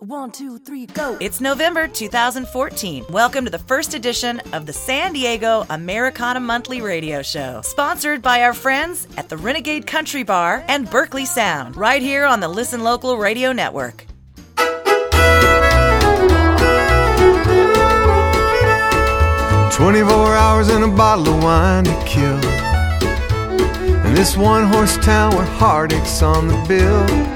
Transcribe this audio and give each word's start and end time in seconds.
One, 0.00 0.30
two, 0.30 0.58
three, 0.58 0.86
go. 0.86 1.16
It's 1.18 1.40
November 1.40 1.88
2014. 1.88 3.06
Welcome 3.10 3.44
to 3.46 3.50
the 3.50 3.58
first 3.58 3.94
edition 3.94 4.40
of 4.52 4.64
the 4.64 4.72
San 4.72 5.12
Diego 5.12 5.66
Americana 5.70 6.38
Monthly 6.38 6.80
Radio 6.80 7.20
Show, 7.20 7.62
sponsored 7.62 8.22
by 8.22 8.44
our 8.44 8.54
friends 8.54 9.08
at 9.16 9.28
the 9.28 9.36
Renegade 9.36 9.88
Country 9.88 10.22
Bar 10.22 10.64
and 10.68 10.88
Berkeley 10.88 11.26
Sound, 11.26 11.76
right 11.76 12.00
here 12.00 12.26
on 12.26 12.38
the 12.38 12.46
Listen 12.46 12.84
Local 12.84 13.18
Radio 13.18 13.50
Network. 13.50 14.06
Twenty-four 19.72 20.36
hours 20.36 20.68
and 20.68 20.84
a 20.84 20.96
bottle 20.96 21.34
of 21.34 21.42
wine 21.42 21.82
to 21.82 22.04
kill. 22.06 22.38
In 24.06 24.14
this 24.14 24.36
one-horse 24.36 24.96
town 24.98 25.34
where 25.34 25.44
heartache's 25.44 26.22
on 26.22 26.46
the 26.46 26.64
bill. 26.68 27.27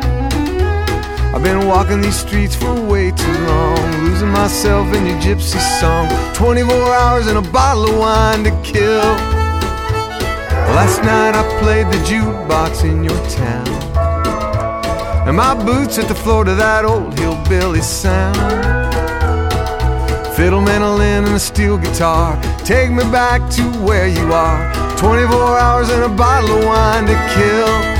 I've 1.35 1.43
been 1.43 1.67
walking 1.67 2.03
these 2.03 2.21
streets 2.21 2.55
for 2.55 2.75
way 2.75 3.11
too 3.11 3.39
long, 3.46 4.05
losing 4.05 4.29
myself 4.29 4.95
in 4.95 5.07
your 5.07 5.17
gypsy 5.17 5.58
song. 5.81 6.07
24 6.35 6.71
hours 6.95 7.27
and 7.27 7.39
a 7.39 7.50
bottle 7.50 7.89
of 7.89 7.99
wine 7.99 8.45
to 8.45 8.50
kill. 8.63 9.00
Last 10.77 11.03
night 11.03 11.35
I 11.35 11.43
played 11.58 11.86
the 11.86 11.96
jukebox 12.05 12.85
in 12.85 13.03
your 13.03 13.17
town, 13.29 13.68
and 15.27 15.35
my 15.35 15.55
boots 15.55 15.96
hit 15.96 16.08
the 16.08 16.14
floor 16.14 16.45
to 16.45 16.55
that 16.55 16.85
old 16.85 17.18
hillbilly 17.18 17.80
sound. 17.80 18.36
Fiddle, 20.36 20.61
mandolin, 20.61 21.25
and 21.25 21.35
a 21.35 21.39
steel 21.39 21.79
guitar 21.79 22.39
take 22.58 22.91
me 22.91 23.05
back 23.05 23.50
to 23.53 23.63
where 23.85 24.07
you 24.07 24.33
are. 24.35 24.71
24 24.99 25.58
hours 25.58 25.89
and 25.89 26.03
a 26.03 26.08
bottle 26.08 26.58
of 26.58 26.64
wine 26.64 27.07
to 27.07 27.14
kill. 27.35 27.92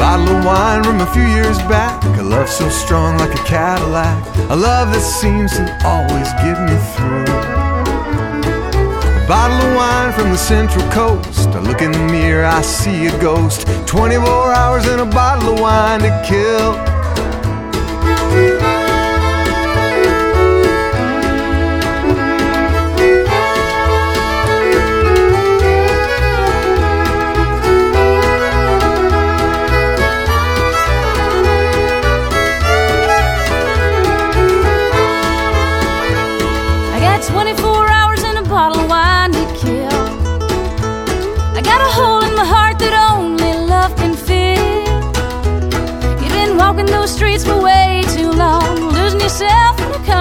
Bottle 0.00 0.34
of 0.34 0.44
wine 0.46 0.82
from 0.82 0.98
a 1.02 1.12
few 1.12 1.26
years 1.26 1.58
back. 1.68 2.02
A 2.18 2.22
love 2.22 2.48
so 2.48 2.70
strong 2.70 3.18
like 3.18 3.34
a 3.38 3.44
Cadillac. 3.44 4.16
A 4.48 4.56
love 4.56 4.94
that 4.94 5.02
seems 5.02 5.52
to 5.52 5.64
always 5.84 6.32
get 6.40 6.56
me 6.64 6.74
through. 6.96 7.28
A 9.12 9.26
bottle 9.28 9.60
of 9.60 9.76
wine 9.76 10.12
from 10.14 10.30
the 10.30 10.38
Central 10.38 10.90
Coast. 10.90 11.50
I 11.50 11.60
look 11.60 11.82
in 11.82 11.92
the 11.92 11.98
mirror, 11.98 12.46
I 12.46 12.62
see 12.62 13.08
a 13.08 13.20
ghost. 13.20 13.66
24 13.86 14.24
hours 14.54 14.86
and 14.86 15.02
a 15.02 15.04
bottle 15.04 15.52
of 15.52 15.60
wine 15.60 16.00
to 16.00 16.24
kill. 16.26 16.89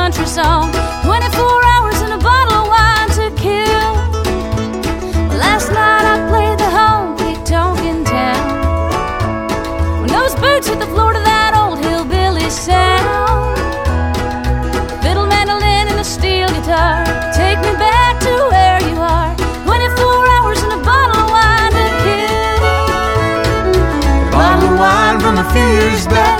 Country 0.10 0.26
song. 0.26 0.72
24 1.04 1.66
hours 1.66 2.02
and 2.02 2.14
a 2.14 2.18
bottle 2.18 2.54
of 2.62 2.68
wine 2.68 3.10
to 3.10 3.30
kill. 3.40 3.94
Last 5.38 5.70
night 5.72 6.06
I 6.14 6.16
played 6.30 6.58
the 6.58 6.70
honky 6.78 7.34
tonk 7.46 7.80
in 7.86 8.04
town. 8.04 10.02
When 10.02 10.10
those 10.10 10.34
boots 10.42 10.68
hit 10.68 10.80
the 10.80 10.88
floor 10.88 11.14
to 11.14 11.20
that 11.20 11.54
old 11.54 11.78
hillbilly 11.78 12.50
sound. 12.50 13.58
Fiddle, 15.04 15.28
mandolin, 15.28 15.86
and 15.92 16.00
a 16.00 16.04
steel 16.04 16.48
guitar. 16.58 17.06
Take 17.34 17.60
me 17.62 17.74
back 17.78 18.20
to 18.26 18.34
where 18.50 18.80
you 18.90 18.98
are. 18.98 19.36
24 19.70 20.26
hours 20.36 20.60
and 20.66 20.74
a 20.74 20.82
bottle 20.90 21.22
of 21.22 21.30
wine 21.38 21.72
to 21.78 21.86
kill. 22.02 22.64
A 24.26 24.32
bottle 24.34 24.70
of 24.74 24.80
wine 24.82 25.20
from 25.20 25.38
a 25.38 25.46
few 25.54 25.68
years 25.78 26.08
back. 26.08 26.39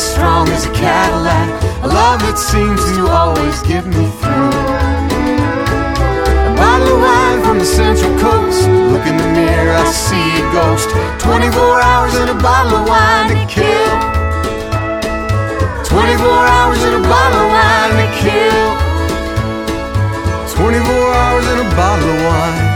As 0.00 0.12
strong 0.12 0.48
as 0.48 0.64
a 0.64 0.72
Cadillac 0.72 1.48
a 1.84 1.88
love 1.88 2.20
that 2.24 2.38
seems 2.40 2.80
to 2.96 3.04
always 3.12 3.60
get 3.68 3.84
me 3.84 4.08
through. 4.16 4.56
A 6.48 6.52
bottle 6.56 6.96
of 6.96 7.04
wine 7.04 7.44
from 7.44 7.58
the 7.60 7.68
Central 7.68 8.08
Coast. 8.16 8.64
Look 8.64 9.04
in 9.04 9.20
the 9.20 9.28
mirror, 9.28 9.76
I 9.76 9.84
see 9.92 10.40
a 10.40 10.44
ghost. 10.56 10.88
24 11.20 11.52
hours 11.84 12.14
and 12.16 12.32
a 12.32 12.38
bottle 12.40 12.80
of 12.80 12.88
wine 12.88 13.28
to 13.28 13.44
kill. 13.44 13.92
24 15.84 16.48
hours 16.48 16.80
and 16.80 16.96
a 16.96 17.04
bottle 17.04 17.44
of 17.44 17.52
wine 17.52 17.92
to 18.00 18.08
kill. 18.24 18.72
24 20.48 21.12
hours 21.12 21.44
and 21.44 21.60
a 21.60 21.68
bottle 21.76 22.08
of 22.08 22.24
wine. 22.24 22.69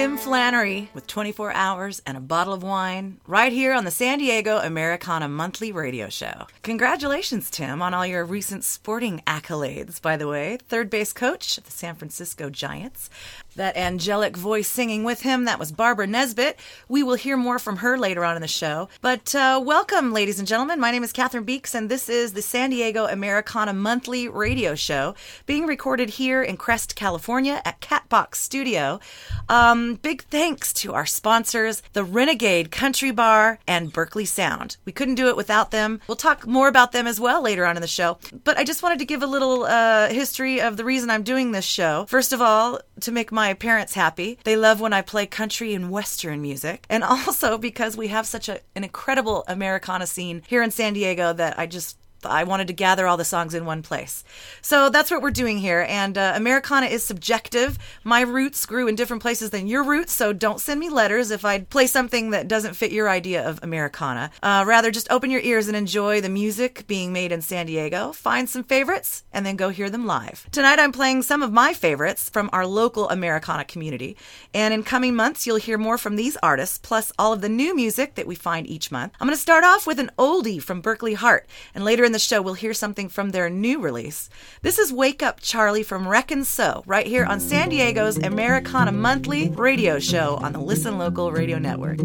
Tim 0.00 0.16
Flannery 0.16 0.88
with 0.94 1.06
24 1.06 1.52
hours 1.52 2.00
and 2.06 2.16
a 2.16 2.20
bottle 2.22 2.54
of 2.54 2.62
wine 2.62 3.20
right 3.26 3.52
here 3.52 3.74
on 3.74 3.84
the 3.84 3.90
San 3.90 4.18
Diego 4.18 4.56
Americana 4.56 5.28
Monthly 5.28 5.72
Radio 5.72 6.08
Show. 6.08 6.46
Congratulations, 6.62 7.50
Tim, 7.50 7.82
on 7.82 7.92
all 7.92 8.06
your 8.06 8.24
recent 8.24 8.64
sporting 8.64 9.20
accolades, 9.26 10.00
by 10.00 10.16
the 10.16 10.26
way. 10.26 10.56
Third 10.56 10.88
base 10.88 11.12
coach 11.12 11.58
of 11.58 11.64
the 11.64 11.70
San 11.70 11.96
Francisco 11.96 12.48
Giants. 12.48 13.10
That 13.56 13.76
angelic 13.76 14.36
voice 14.36 14.68
singing 14.68 15.02
with 15.02 15.22
him, 15.22 15.44
that 15.44 15.58
was 15.58 15.72
Barbara 15.72 16.06
Nesbitt. 16.06 16.58
We 16.88 17.02
will 17.02 17.16
hear 17.16 17.36
more 17.36 17.58
from 17.58 17.78
her 17.78 17.98
later 17.98 18.24
on 18.24 18.36
in 18.36 18.42
the 18.42 18.48
show. 18.48 18.88
But 19.00 19.34
uh, 19.34 19.60
welcome, 19.62 20.12
ladies 20.12 20.38
and 20.38 20.46
gentlemen. 20.46 20.78
My 20.78 20.92
name 20.92 21.02
is 21.02 21.12
Cathryn 21.12 21.44
Beeks, 21.44 21.74
and 21.74 21.88
this 21.90 22.08
is 22.08 22.32
the 22.32 22.42
San 22.42 22.70
Diego 22.70 23.06
Americana 23.06 23.72
Monthly 23.72 24.28
Radio 24.28 24.76
Show, 24.76 25.16
being 25.46 25.66
recorded 25.66 26.10
here 26.10 26.44
in 26.44 26.56
Crest, 26.56 26.94
California 26.94 27.60
at 27.64 27.80
Catbox 27.80 28.36
Studio. 28.36 29.00
Um, 29.48 29.96
big 29.96 30.22
thanks 30.22 30.72
to 30.74 30.94
our 30.94 31.06
sponsors, 31.06 31.82
the 31.92 32.04
Renegade 32.04 32.70
Country 32.70 33.10
Bar 33.10 33.58
and 33.66 33.92
Berkeley 33.92 34.26
Sound. 34.26 34.76
We 34.84 34.92
couldn't 34.92 35.16
do 35.16 35.26
it 35.26 35.36
without 35.36 35.72
them. 35.72 36.00
We'll 36.06 36.16
talk 36.16 36.46
more 36.46 36.68
about 36.68 36.92
them 36.92 37.08
as 37.08 37.18
well 37.18 37.42
later 37.42 37.66
on 37.66 37.76
in 37.76 37.82
the 37.82 37.88
show. 37.88 38.18
But 38.44 38.58
I 38.58 38.64
just 38.64 38.84
wanted 38.84 39.00
to 39.00 39.04
give 39.06 39.24
a 39.24 39.26
little 39.26 39.64
uh, 39.64 40.08
history 40.08 40.60
of 40.60 40.76
the 40.76 40.84
reason 40.84 41.10
I'm 41.10 41.24
doing 41.24 41.50
this 41.50 41.64
show. 41.64 42.06
First 42.06 42.32
of 42.32 42.40
all, 42.40 42.78
to 43.00 43.10
make 43.10 43.32
my 43.32 43.39
parents 43.54 43.94
happy. 43.94 44.38
They 44.44 44.56
love 44.56 44.80
when 44.80 44.92
I 44.92 45.02
play 45.02 45.26
country 45.26 45.74
and 45.74 45.90
western 45.90 46.40
music. 46.42 46.86
And 46.88 47.04
also 47.12 47.58
because 47.58 47.96
we 47.96 48.08
have 48.08 48.26
such 48.26 48.48
a, 48.48 48.60
an 48.74 48.84
incredible 48.84 49.44
Americana 49.48 50.06
scene 50.06 50.42
here 50.46 50.62
in 50.62 50.70
San 50.70 50.92
Diego 50.92 51.32
that 51.32 51.58
I 51.58 51.66
just 51.66 51.96
I 52.28 52.44
wanted 52.44 52.66
to 52.68 52.72
gather 52.72 53.06
all 53.06 53.16
the 53.16 53.24
songs 53.24 53.54
in 53.54 53.64
one 53.64 53.82
place. 53.82 54.24
So 54.60 54.90
that's 54.90 55.10
what 55.10 55.22
we're 55.22 55.30
doing 55.30 55.58
here. 55.58 55.86
And 55.88 56.18
uh, 56.18 56.32
Americana 56.36 56.86
is 56.86 57.02
subjective. 57.02 57.78
My 58.04 58.20
roots 58.20 58.66
grew 58.66 58.88
in 58.88 58.94
different 58.94 59.22
places 59.22 59.50
than 59.50 59.66
your 59.66 59.82
roots, 59.82 60.12
so 60.12 60.32
don't 60.32 60.60
send 60.60 60.80
me 60.80 60.90
letters 60.90 61.30
if 61.30 61.44
I 61.44 61.60
play 61.60 61.86
something 61.86 62.30
that 62.30 62.48
doesn't 62.48 62.74
fit 62.74 62.92
your 62.92 63.08
idea 63.08 63.48
of 63.48 63.60
Americana. 63.62 64.30
Uh, 64.42 64.64
rather, 64.66 64.90
just 64.90 65.10
open 65.10 65.30
your 65.30 65.40
ears 65.40 65.68
and 65.68 65.76
enjoy 65.76 66.20
the 66.20 66.28
music 66.28 66.86
being 66.86 67.12
made 67.12 67.32
in 67.32 67.42
San 67.42 67.66
Diego. 67.66 68.12
Find 68.12 68.48
some 68.48 68.64
favorites 68.64 69.24
and 69.32 69.46
then 69.46 69.56
go 69.56 69.70
hear 69.70 69.88
them 69.88 70.06
live. 70.06 70.46
Tonight, 70.52 70.78
I'm 70.78 70.92
playing 70.92 71.22
some 71.22 71.42
of 71.42 71.52
my 71.52 71.72
favorites 71.72 72.28
from 72.28 72.50
our 72.52 72.66
local 72.66 73.08
Americana 73.08 73.64
community. 73.64 74.16
And 74.52 74.74
in 74.74 74.82
coming 74.82 75.14
months, 75.14 75.46
you'll 75.46 75.56
hear 75.56 75.78
more 75.78 75.98
from 75.98 76.16
these 76.16 76.36
artists, 76.42 76.78
plus 76.78 77.12
all 77.18 77.32
of 77.32 77.40
the 77.40 77.48
new 77.48 77.74
music 77.74 78.14
that 78.16 78.26
we 78.26 78.34
find 78.34 78.66
each 78.66 78.90
month. 78.90 79.12
I'm 79.20 79.26
going 79.26 79.36
to 79.36 79.40
start 79.40 79.64
off 79.64 79.86
with 79.86 79.98
an 79.98 80.10
oldie 80.18 80.62
from 80.62 80.80
Berkley 80.80 81.14
Hart, 81.14 81.46
and 81.74 81.84
later 81.84 82.09
in 82.10 82.12
the 82.12 82.18
show, 82.18 82.42
we'll 82.42 82.54
hear 82.54 82.74
something 82.74 83.08
from 83.08 83.30
their 83.30 83.48
new 83.48 83.78
release. 83.78 84.28
This 84.62 84.80
is 84.80 84.92
Wake 84.92 85.22
Up 85.22 85.38
Charlie 85.40 85.84
from 85.84 86.08
Reckon 86.08 86.42
So, 86.42 86.82
right 86.84 87.06
here 87.06 87.24
on 87.24 87.38
San 87.38 87.68
Diego's 87.68 88.18
Americana 88.18 88.90
Monthly 88.90 89.50
radio 89.50 90.00
show 90.00 90.34
on 90.42 90.52
the 90.52 90.58
Listen 90.58 90.98
Local 90.98 91.30
Radio 91.30 91.60
Network. 91.60 91.98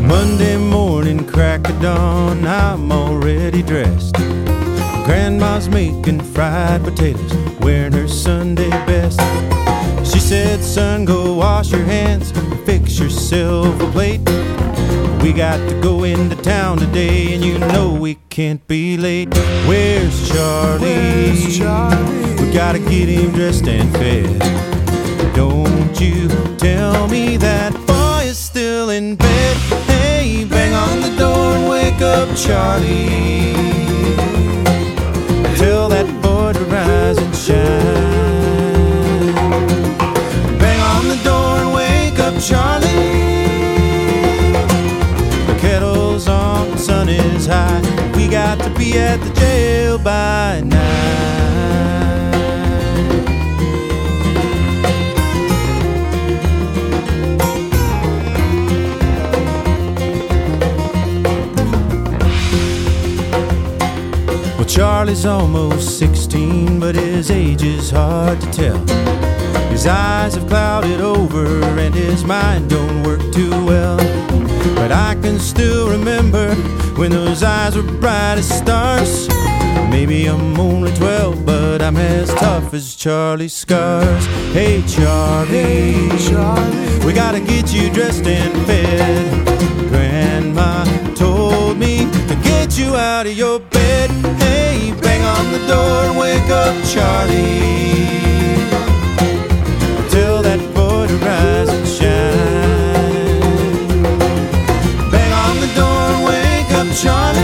Monday 0.00 0.56
morning, 0.58 1.26
crack 1.26 1.68
of 1.68 1.82
dawn, 1.82 2.46
I'm 2.46 2.92
already 2.92 3.64
dressed. 3.64 4.14
Grandma's 5.08 5.70
making 5.70 6.20
fried 6.20 6.84
potatoes, 6.84 7.32
wearing 7.60 7.94
Sunday 8.28 8.68
best. 8.84 9.18
She 10.04 10.20
said, 10.20 10.62
Son, 10.62 11.06
go 11.06 11.32
wash 11.32 11.72
your 11.72 11.84
hands, 11.84 12.30
fix 12.66 12.98
your 12.98 13.08
silver 13.08 13.90
plate. 13.90 14.20
We 15.22 15.32
got 15.32 15.56
to 15.70 15.80
go 15.80 16.04
into 16.04 16.36
town 16.36 16.76
today, 16.76 17.32
and 17.32 17.42
you 17.42 17.58
know 17.58 17.94
we 17.94 18.16
can't 18.28 18.60
be 18.66 18.98
late. 18.98 19.34
Where's 19.66 20.28
Charlie? 20.28 20.80
Where's 20.82 21.56
Charlie? 21.56 22.34
We 22.34 22.52
gotta 22.52 22.80
get 22.80 23.08
him 23.08 23.32
dressed 23.32 23.66
and 23.66 23.90
fed. 23.94 24.38
Don't 25.34 25.98
you 25.98 26.28
tell 26.58 27.08
me 27.08 27.38
that 27.38 27.72
boy 27.86 28.28
is 28.28 28.36
still 28.36 28.90
in 28.90 29.16
bed. 29.16 29.56
Hey, 29.86 30.44
bang 30.44 30.74
on 30.74 31.00
the 31.00 31.16
door 31.16 31.54
and 31.54 31.70
wake 31.70 32.02
up 32.02 32.28
Charlie. 32.36 33.67
To 48.68 48.78
be 48.78 48.98
at 48.98 49.20
the 49.20 49.30
jail 49.40 49.98
by 49.98 50.60
night. 50.60 50.78
Well, 64.56 64.64
Charlie's 64.66 65.24
almost 65.24 65.98
16, 65.98 66.80
but 66.80 66.94
his 66.94 67.30
age 67.30 67.62
is 67.62 67.90
hard 67.90 68.40
to 68.40 68.50
tell. 68.50 68.78
His 69.70 69.86
eyes 69.86 70.34
have 70.34 70.48
clouded 70.48 71.00
over 71.00 71.62
and 71.78 71.94
his 71.94 72.24
mind 72.24 72.70
don't 72.70 73.02
work 73.04 73.20
too 73.32 73.50
well. 73.64 74.27
But 74.74 74.92
I 74.92 75.14
can 75.22 75.38
still 75.38 75.90
remember 75.90 76.54
when 76.96 77.10
those 77.10 77.42
eyes 77.42 77.76
were 77.76 77.82
bright 77.82 78.38
as 78.38 78.48
stars. 78.48 79.28
Maybe 79.90 80.26
I'm 80.26 80.58
only 80.58 80.92
12, 80.92 81.46
but 81.46 81.82
I'm 81.82 81.96
as 81.96 82.32
tough 82.34 82.74
as 82.74 82.94
Charlie's 82.94 83.54
scars. 83.54 84.26
Hey, 84.52 84.82
Charlie, 84.86 86.08
Charlie. 86.18 87.06
we 87.06 87.12
gotta 87.12 87.40
get 87.40 87.72
you 87.72 87.90
dressed 87.90 88.26
and 88.26 88.66
fed. 88.66 89.46
Grandma 89.88 90.84
told 91.14 91.78
me 91.78 91.98
to 92.28 92.34
get 92.42 92.78
you 92.78 92.96
out 92.96 93.26
of 93.26 93.32
your 93.32 93.60
bed. 93.60 94.10
Hey, 94.38 94.92
bang 95.00 95.22
on 95.24 95.52
the 95.52 95.66
door 95.66 96.04
and 96.04 96.18
wake 96.18 96.50
up 96.50 96.76
Charlie. 96.84 98.27
Charlie. 107.00 107.40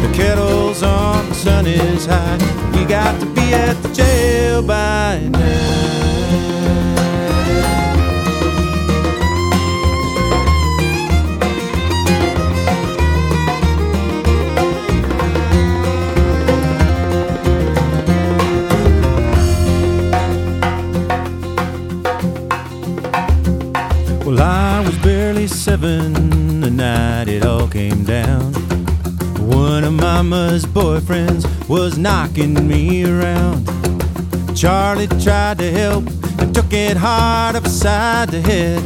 The 0.00 0.10
kettle's 0.14 0.82
on, 0.82 1.28
the 1.28 1.34
sun 1.34 1.66
is 1.66 2.06
high. 2.06 2.38
We 2.74 2.86
got 2.86 3.20
to 3.20 3.26
be 3.26 3.52
at 3.52 3.74
the 3.82 3.92
jail 3.92 4.62
by 4.62 5.20
now. 5.30 5.36
Well, 24.24 24.40
I 24.40 24.80
was 24.80 24.96
barely 24.98 25.46
seven 25.46 26.35
night 26.76 27.28
it 27.28 27.44
all 27.44 27.66
came 27.66 28.04
down. 28.04 28.52
One 29.48 29.84
of 29.84 29.94
Mama's 29.94 30.64
boyfriends 30.66 31.44
was 31.68 31.96
knocking 31.96 32.68
me 32.68 33.04
around. 33.04 33.66
Charlie 34.54 35.06
tried 35.08 35.58
to 35.58 35.70
help 35.70 36.04
and 36.38 36.54
took 36.54 36.72
it 36.72 36.96
hard 36.96 37.56
upside 37.56 38.28
the 38.28 38.40
head. 38.40 38.82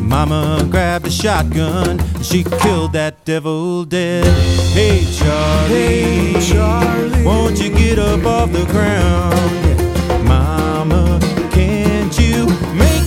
Mama 0.00 0.66
grabbed 0.70 1.06
a 1.06 1.10
shotgun 1.10 2.00
and 2.00 2.24
she 2.26 2.42
killed 2.44 2.92
that 2.92 3.24
devil 3.24 3.84
dead. 3.84 4.24
Hey, 4.72 5.04
Charlie, 5.12 5.74
Hey, 5.74 6.52
Charlie. 6.52 7.24
won't 7.24 7.60
you 7.60 7.70
get 7.70 7.98
up 7.98 8.24
off 8.24 8.50
the 8.52 8.64
ground? 8.66 9.63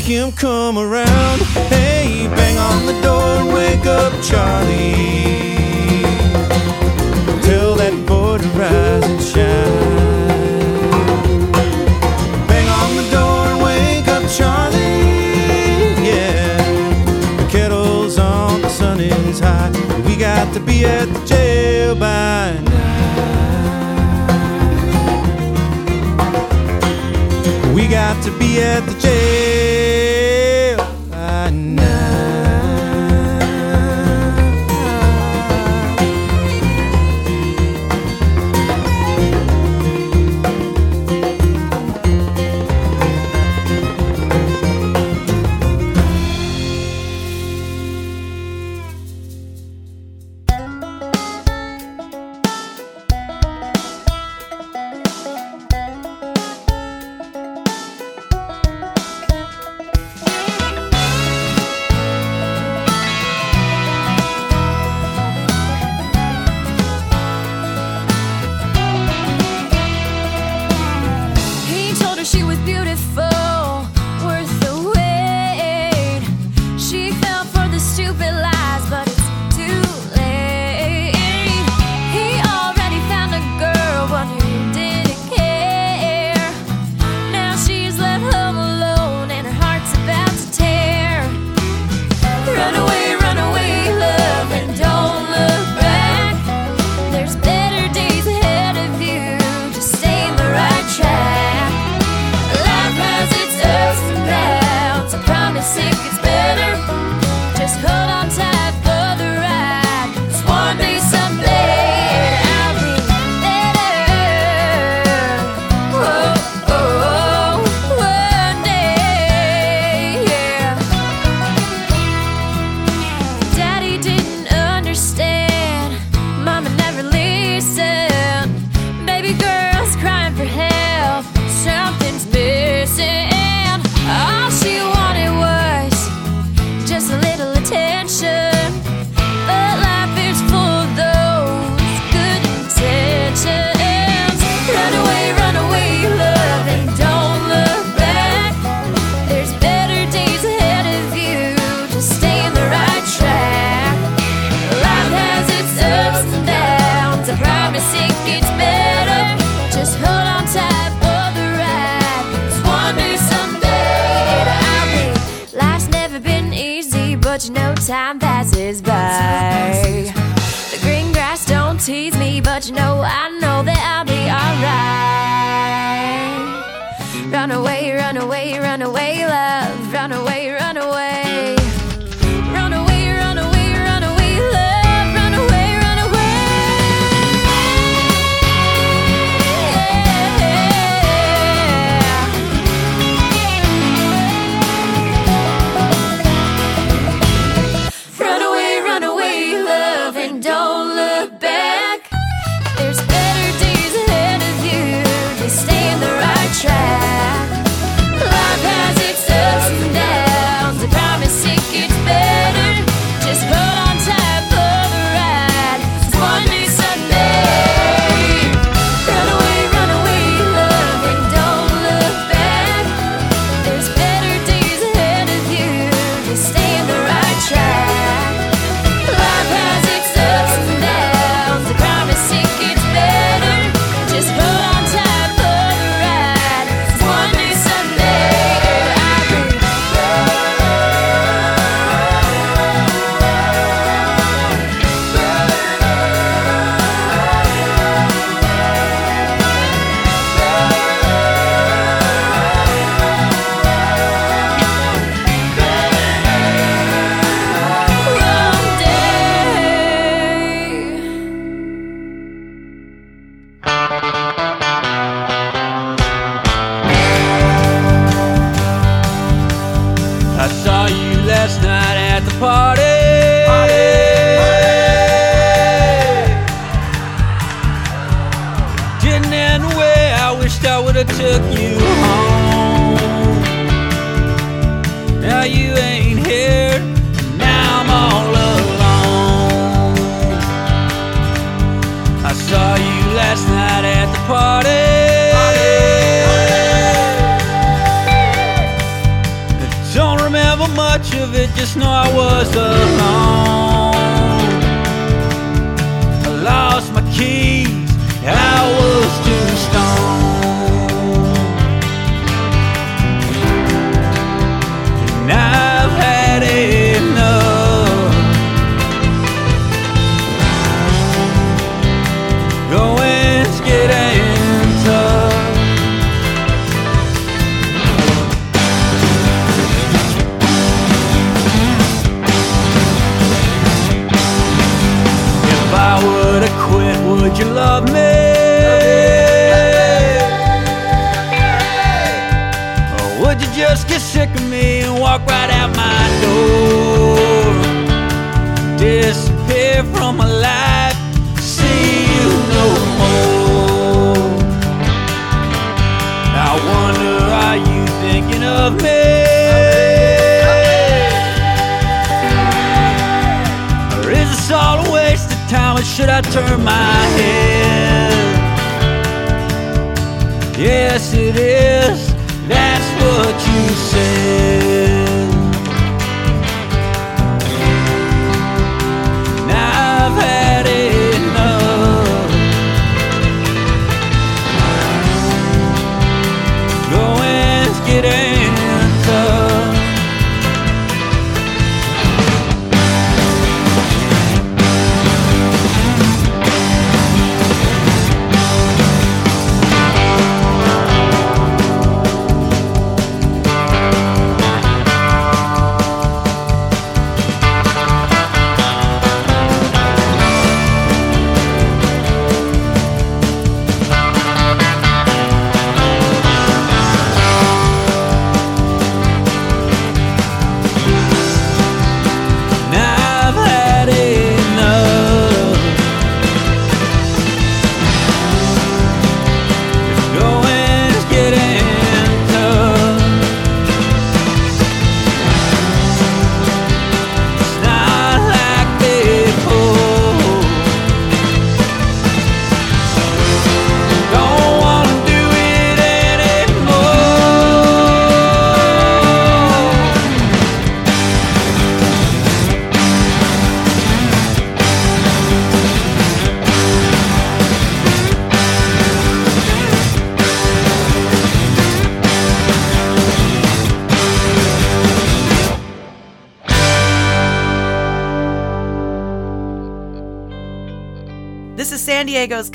Him 0.07 0.31
come 0.31 0.77
around? 0.77 1.41
Hey, 1.67 2.27
bang 2.29 2.57
on 2.57 2.85
the 2.85 2.93
door 3.01 3.45
wake 3.53 3.85
up 3.85 4.13
Charlie. 4.23 4.93
Tell 7.41 7.75
that 7.75 7.93
boy 8.07 8.37
to 8.37 8.47
rise 8.57 9.03
and 9.03 9.21
shine. 9.21 9.67
Bang 12.47 12.69
on 12.69 12.95
the 12.95 13.03
door 13.11 13.57
wake 13.65 14.07
up 14.07 14.23
Charlie. 14.31 14.77
Yeah, 16.07 16.55
the 17.35 17.47
kettle's 17.49 18.17
on, 18.17 18.61
the 18.61 18.69
sun 18.69 19.01
is 19.01 19.39
high. 19.41 19.71
We 20.05 20.15
got 20.15 20.53
to 20.53 20.61
be 20.61 20.85
at 20.85 21.07
the 21.13 21.25
jail 21.25 21.95
by 21.95 22.53
night. 22.63 22.93
We 27.75 27.87
got 27.89 28.23
to 28.23 28.31
be 28.39 28.61
at 28.61 28.85
the 28.85 28.93
jail 28.99 29.76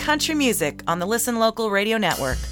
country 0.03 0.35
music 0.35 0.83
on 0.89 0.99
the 0.99 1.07
Listen 1.07 1.39
Local 1.39 1.71
Radio 1.71 1.97
Network. 1.97 2.52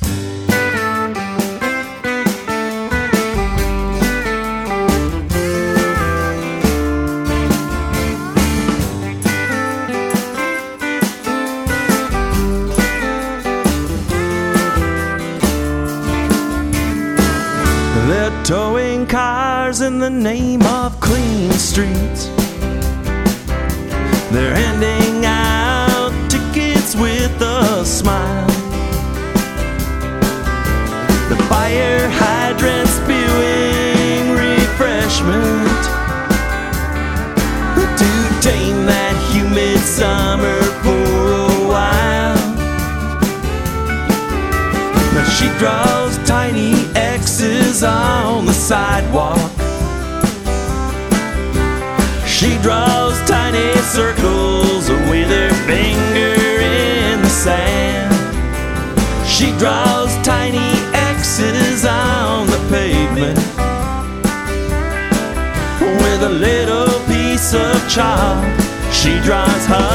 She 69.02 69.18
drives 69.20 69.64
her 69.64 69.89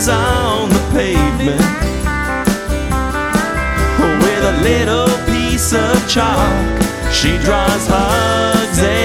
was 0.00 0.08
on 0.08 0.70
the 0.70 0.78
pavement 0.94 1.60
with 4.22 4.44
a 4.44 4.56
little 4.62 5.08
piece 5.26 5.74
of 5.74 6.08
chalk. 6.08 6.82
She 7.12 7.36
draws 7.44 7.86
hugs. 7.86 8.99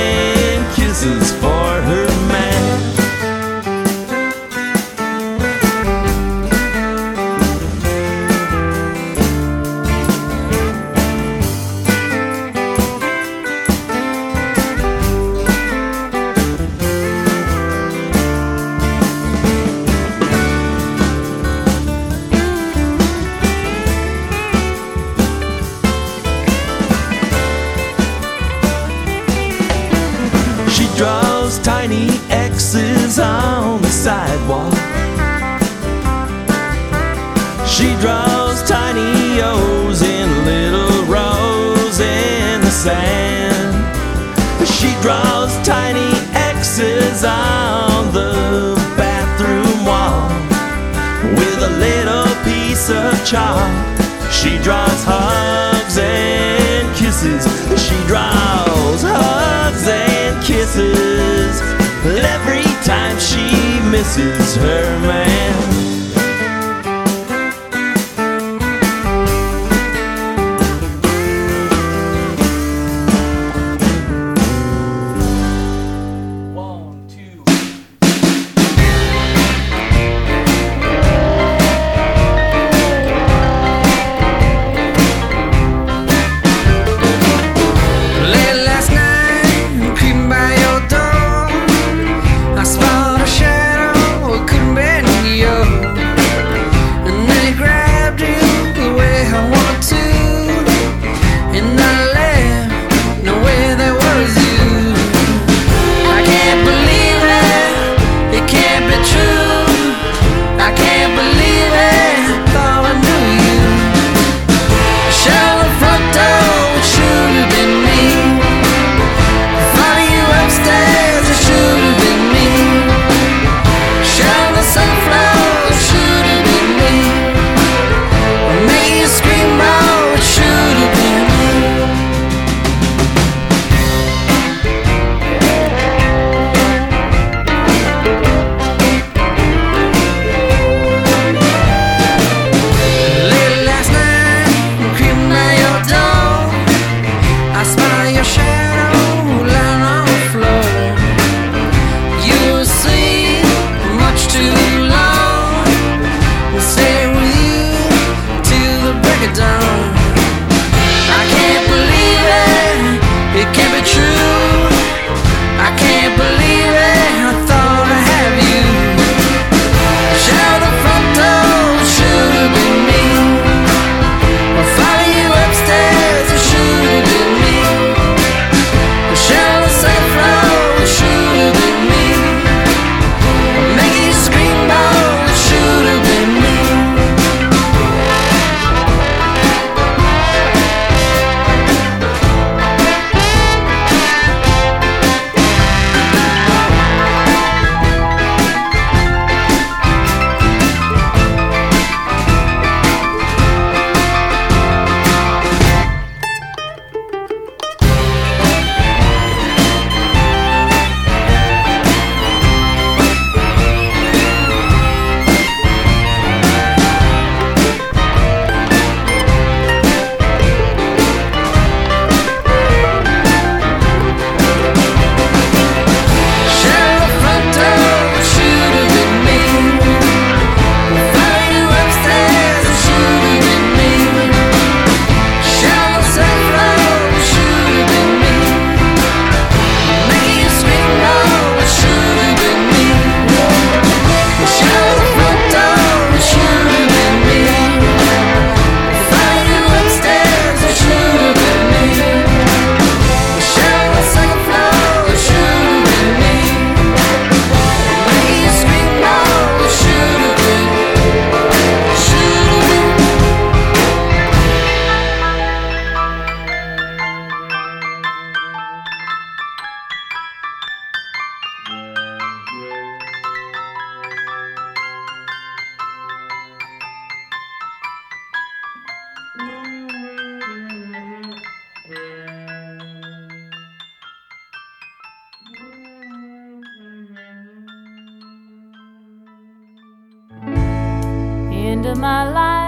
my 291.96 292.30
life. 292.32 292.65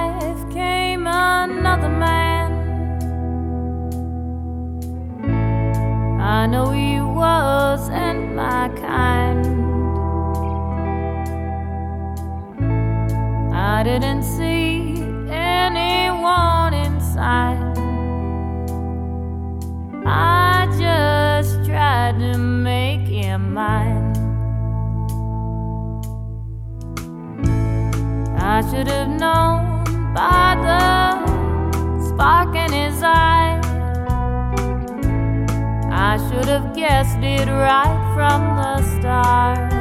did 37.22 37.48
right 37.48 38.14
from 38.16 38.42
the 38.58 38.82
start. 39.00 39.74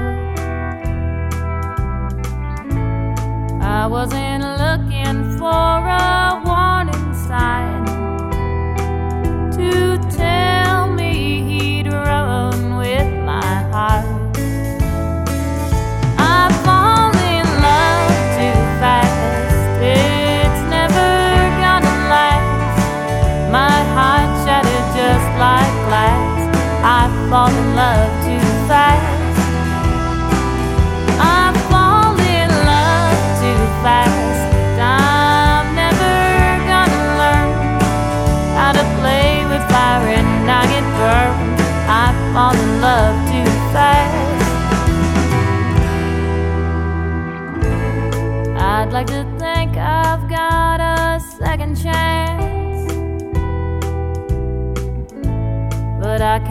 I 3.62 3.86
wasn't 3.86 4.42
looking 4.42 5.38
for 5.38 5.78
a 5.86 6.35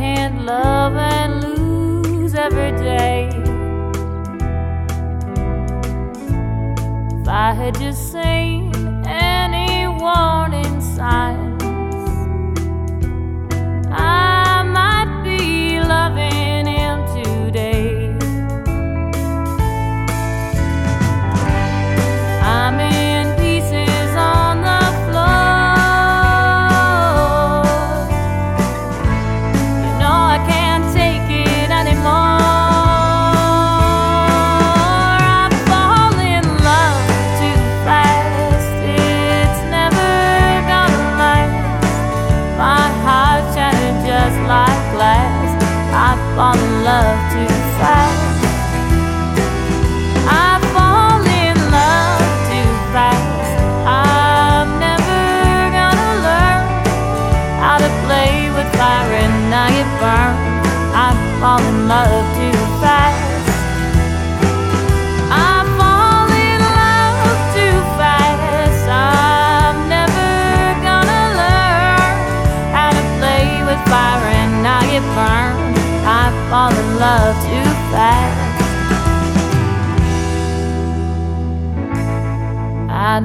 can't 0.06 0.46
love 0.46 0.96
and 0.96 1.32
lose 1.44 2.36
every 2.36 2.72
day. 2.74 3.35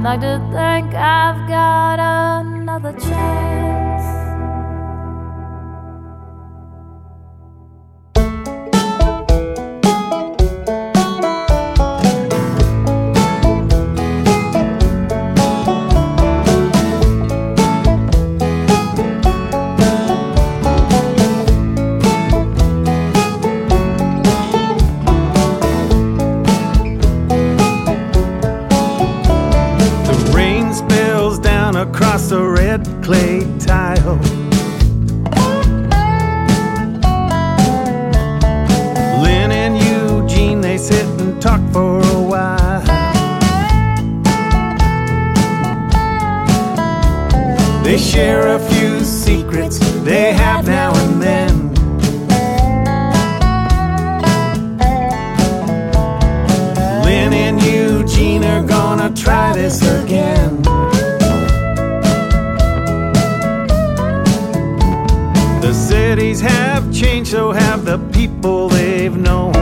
I'd 0.01 0.05
like 0.05 0.21
to 0.23 0.39
think 0.51 0.95
I've 0.95 1.47
got 1.47 2.00
cities 66.01 66.41
have 66.41 66.91
changed, 66.93 67.31
so 67.31 67.53
have 67.53 67.85
the 67.85 67.99
people 68.11 68.71
they've 68.71 69.19
known. 69.19 69.53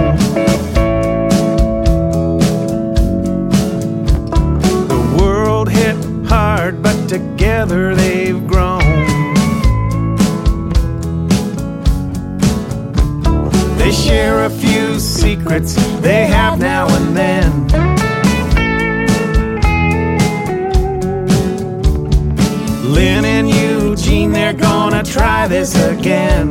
The 4.94 5.02
world 5.20 5.68
hit 5.68 5.96
hard, 6.26 6.80
but 6.80 7.08
together 7.08 7.96
they've 7.96 8.46
grown. 8.46 8.78
They 13.76 13.90
share 13.90 14.44
a 14.44 14.50
few 14.50 15.00
secrets 15.00 15.74
they 16.00 16.24
have 16.26 16.60
now 16.60 16.86
and 16.98 17.16
then. 17.16 17.67
try 25.18 25.48
this 25.48 25.74
again. 25.74 26.48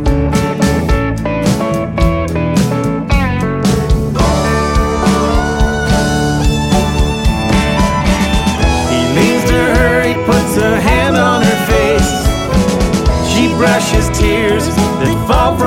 He 8.91 8.99
leans 9.15 9.43
to 9.51 9.59
her, 9.75 10.03
he 10.03 10.15
puts 10.25 10.57
a 10.57 10.81
hand 10.81 11.15
on 11.15 11.43
her 11.43 11.59
face. 11.71 12.11
She 13.31 13.47
brushes 13.55 14.07
tears 14.17 14.65
that 14.99 15.17
fall 15.27 15.57
from 15.57 15.66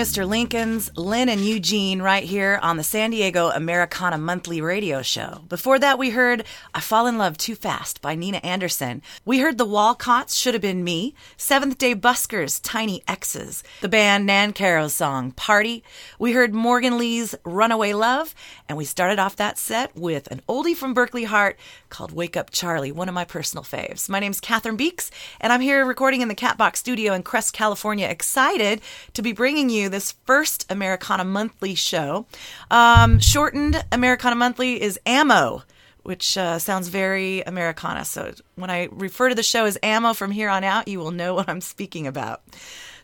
Mr. 0.00 0.26
Lincoln's 0.26 0.90
Lynn 0.96 1.28
and 1.28 1.44
Eugene 1.44 2.00
right 2.00 2.24
here 2.24 2.58
on 2.62 2.78
the 2.78 2.82
San 2.82 3.10
Diego 3.10 3.50
Americana 3.50 4.16
Monthly 4.16 4.62
Radio 4.62 5.02
Show. 5.02 5.42
Before 5.46 5.78
that, 5.78 5.98
we 5.98 6.08
heard 6.08 6.44
I 6.72 6.80
Fall 6.80 7.06
in 7.06 7.18
Love 7.18 7.36
Too 7.36 7.54
Fast 7.54 8.00
by 8.00 8.14
Nina 8.14 8.38
Anderson. 8.38 9.02
We 9.26 9.40
heard 9.40 9.58
The 9.58 9.66
Walcotts 9.66 10.40
Should 10.40 10.54
Have 10.54 10.62
Been 10.62 10.82
Me, 10.84 11.14
Seventh 11.36 11.76
Day 11.76 11.94
Buskers 11.94 12.60
Tiny 12.62 13.02
X's, 13.06 13.62
the 13.82 13.90
band 13.90 14.24
Nan 14.24 14.54
Caro's 14.54 14.94
song 14.94 15.32
Party. 15.32 15.84
We 16.18 16.32
heard 16.32 16.54
Morgan 16.54 16.96
Lee's 16.96 17.34
Runaway 17.44 17.92
Love, 17.92 18.34
and 18.70 18.78
we 18.78 18.86
started 18.86 19.18
off 19.18 19.36
that 19.36 19.58
set 19.58 19.94
with 19.94 20.28
an 20.28 20.40
oldie 20.48 20.74
from 20.74 20.94
Berkley 20.94 21.24
Hart 21.24 21.58
called 21.90 22.12
Wake 22.12 22.38
Up 22.38 22.48
Charlie, 22.48 22.90
one 22.90 23.10
of 23.10 23.14
my 23.14 23.26
personal 23.26 23.64
faves. 23.64 24.08
My 24.08 24.18
name's 24.18 24.40
Cathryn 24.40 24.78
Beeks, 24.78 25.10
and 25.42 25.52
I'm 25.52 25.60
here 25.60 25.84
recording 25.84 26.22
in 26.22 26.28
the 26.28 26.34
Catbox 26.34 26.76
studio 26.76 27.12
in 27.12 27.22
Crest, 27.22 27.52
California. 27.52 28.08
Excited 28.08 28.80
to 29.12 29.20
be 29.20 29.32
bringing 29.32 29.68
you 29.68 29.89
this 29.90 30.12
first 30.24 30.70
Americana 30.70 31.24
Monthly 31.24 31.74
show. 31.74 32.26
Um, 32.70 33.18
shortened 33.18 33.84
Americana 33.92 34.36
Monthly 34.36 34.80
is 34.80 34.98
AMMO. 35.06 35.62
Which 36.02 36.38
uh, 36.38 36.58
sounds 36.58 36.88
very 36.88 37.42
Americana. 37.42 38.06
So 38.06 38.32
when 38.54 38.70
I 38.70 38.88
refer 38.90 39.28
to 39.28 39.34
the 39.34 39.42
show 39.42 39.66
as 39.66 39.76
Ammo 39.82 40.14
from 40.14 40.30
here 40.30 40.48
on 40.48 40.64
out, 40.64 40.88
you 40.88 40.98
will 40.98 41.10
know 41.10 41.34
what 41.34 41.46
I'm 41.46 41.60
speaking 41.60 42.06
about. 42.06 42.40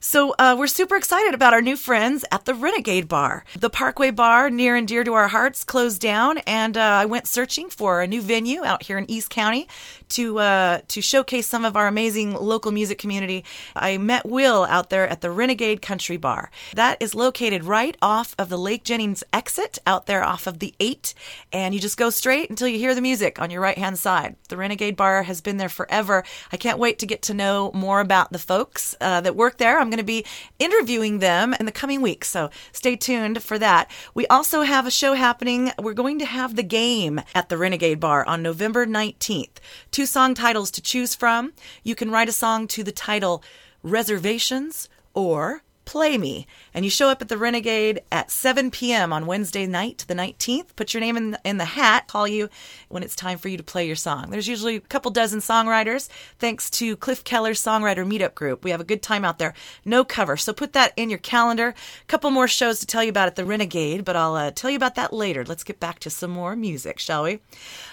So 0.01 0.35
uh, 0.39 0.55
we're 0.59 0.67
super 0.67 0.97
excited 0.97 1.35
about 1.35 1.53
our 1.53 1.61
new 1.61 1.77
friends 1.77 2.25
at 2.31 2.45
the 2.45 2.55
Renegade 2.55 3.09
Bar. 3.09 3.45
The 3.59 3.71
Parkway 3.71 4.13
Bar, 4.13 4.51
near 4.51 4.77
and 4.77 4.87
dear 4.87 5.05
to 5.05 5.15
our 5.15 5.29
hearts, 5.29 5.65
closed 5.65 6.01
down, 6.01 6.39
and 6.39 6.77
uh, 6.77 6.81
I 6.81 7.07
went 7.07 7.27
searching 7.27 7.71
for 7.71 8.01
a 8.01 8.07
new 8.07 8.23
venue 8.23 8.65
out 8.65 8.85
here 8.85 8.99
in 8.99 9.11
East 9.11 9.31
County 9.31 9.69
to 10.11 10.39
uh, 10.39 10.81
to 10.89 11.01
showcase 11.01 11.47
some 11.47 11.65
of 11.65 11.77
our 11.77 11.87
amazing 11.87 12.35
local 12.35 12.73
music 12.73 12.99
community. 12.99 13.45
I 13.75 13.99
met 13.99 14.27
Will 14.27 14.65
out 14.65 14.91
there 14.91 15.09
at 15.09 15.21
the 15.21 15.31
Renegade 15.31 15.83
Country 15.83 16.17
Bar. 16.17 16.51
That 16.75 16.97
is 17.01 17.15
located 17.15 17.65
right 17.65 17.97
off 18.01 18.35
of 18.39 18.49
the 18.49 18.59
Lake 18.59 18.85
Jennings 18.85 19.25
exit, 19.33 19.79
out 19.87 20.07
there 20.07 20.25
off 20.25 20.47
of 20.47 20.59
the 20.59 20.75
eight, 20.81 21.15
and 21.53 21.75
you 21.75 21.81
just 21.81 21.97
go 21.97 22.11
straight 22.11 22.51
until 22.51 22.69
you 22.69 22.79
hear 22.79 22.95
the 22.95 23.01
music 23.01 23.41
on 23.41 23.51
your 23.51 23.61
right 23.61 23.79
hand 23.79 23.99
side. 23.99 24.37
The 24.49 24.57
Renegade 24.57 24.97
Bar 24.97 25.25
has 25.25 25.41
been 25.41 25.57
there 25.57 25.69
forever. 25.69 26.25
I 26.53 26.57
can't 26.57 26.79
wait 26.79 26.99
to 27.01 27.07
get 27.07 27.23
to 27.23 27.35
know 27.35 27.71
more 27.75 28.01
about 28.01 28.33
the 28.33 28.39
folks 28.39 28.95
uh, 29.01 29.21
that 29.21 29.37
work 29.37 29.59
there. 29.59 29.79
I'm 29.79 29.91
going 29.91 29.99
to 29.99 30.05
be 30.05 30.25
interviewing 30.59 31.19
them 31.19 31.55
in 31.59 31.67
the 31.67 31.73
coming 31.73 32.01
weeks, 32.01 32.29
so 32.29 32.51
stay 32.73 32.97
tuned 32.97 33.43
for 33.43 33.59
that. 33.59 33.91
We 34.15 34.27
also 34.27 34.63
have 34.63 34.87
a 34.87 34.91
show 34.91 35.15
happening. 35.15 35.73
We're 35.79 35.95
going 35.95 36.19
to 36.21 36.27
have 36.27 36.57
the 36.57 36.63
game 36.63 37.21
at 37.35 37.49
the 37.49 37.59
Renegade 37.59 38.01
Bar 38.01 38.27
on 38.27 38.43
November 38.43 38.87
19th. 38.87 39.59
Two 39.97 40.05
song 40.05 40.35
titles 40.35 40.71
to 40.73 40.83
choose 40.83 41.15
from. 41.15 41.55
You 41.83 41.95
can 41.95 42.11
write 42.11 42.29
a 42.29 42.33
song 42.33 42.67
to 42.67 42.85
the 42.85 42.93
title 42.93 43.43
Reservations 43.83 44.91
or 45.15 45.63
Play 45.87 46.19
Me. 46.19 46.47
And 46.75 46.85
you 46.85 46.91
show 46.91 47.09
up 47.09 47.23
at 47.23 47.29
the 47.29 47.39
Renegade 47.39 48.03
at 48.13 48.31
7 48.31 48.71
p.m. 48.71 49.13
on 49.13 49.25
Wednesday 49.25 49.67
night, 49.67 50.05
the 50.09 50.15
19th. 50.15 50.77
Put 50.77 50.93
your 50.93 51.01
name 51.01 51.17
in, 51.17 51.39
in 51.45 51.57
the 51.57 51.65
hat, 51.65 52.09
call 52.09 52.29
you 52.29 52.51
when 52.89 53.03
it's 53.03 53.17
time 53.17 53.39
for 53.39 53.49
you 53.49 53.57
to 53.57 53.63
play 53.63 53.87
your 53.87 53.97
song. 53.97 54.31
There's 54.31 54.49
usually 54.49 54.77
a 54.77 54.81
couple 54.81 55.11
dozen 55.11 55.41
songwriters. 55.41 56.09
Thanks 56.39 56.69
to 56.71 56.97
Cliff 56.97 57.25
Keller's 57.25 57.63
Songwriter 57.63 58.07
Meetup 58.07 58.35
Group. 58.35 58.65
We 58.65 58.73
have 58.73 58.81
a 58.81 58.85
good 58.85 59.01
time 59.01 59.25
out 59.25 59.39
there. 59.39 59.55
No 59.85 60.05
cover. 60.05 60.37
So 60.37 60.53
put 60.53 60.75
that 60.75 60.93
in 60.97 61.09
your 61.09 61.21
calendar. 61.21 61.69
A 61.69 62.07
couple 62.07 62.31
more 62.31 62.49
shows 62.49 62.81
to 62.81 62.87
tell 62.87 63.03
you 63.03 63.11
about 63.11 63.29
at 63.29 63.37
the 63.37 63.45
Renegade, 63.47 64.05
but 64.05 64.17
I'll 64.17 64.35
uh, 64.35 64.51
tell 64.51 64.69
you 64.69 64.77
about 64.77 64.97
that 64.97 65.13
later. 65.13 65.45
Let's 65.45 65.65
get 65.65 65.81
back 65.81 66.01
to 66.01 66.11
some 66.11 66.31
more 66.31 66.57
music, 66.57 66.99
shall 66.99 67.23
we? 67.23 67.39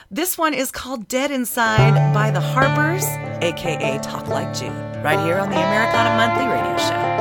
This 0.09 0.37
one 0.37 0.53
is 0.53 0.71
called 0.71 1.07
Dead 1.07 1.31
Inside 1.31 2.13
by 2.13 2.31
the 2.31 2.41
Harpers, 2.41 3.05
aka 3.43 3.99
Talk 3.99 4.27
Like 4.27 4.53
June, 4.55 4.73
right 5.03 5.19
here 5.19 5.37
on 5.37 5.49
the 5.49 5.55
Americana 5.55 6.17
Monthly 6.17 6.47
Radio 6.47 6.77
Show. 6.77 7.12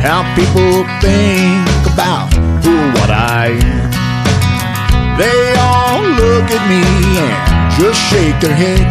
How 0.00 0.24
people 0.34 0.84
think 1.04 1.68
about 1.92 2.32
who 2.64 2.76
what 2.96 3.10
I 3.10 3.52
am. 3.60 3.90
They 5.20 5.54
all 5.60 6.00
look 6.00 6.50
at 6.50 6.64
me 6.72 6.80
and 7.20 7.34
just 7.78 8.00
shake 8.08 8.40
their 8.40 8.54
head. 8.56 8.86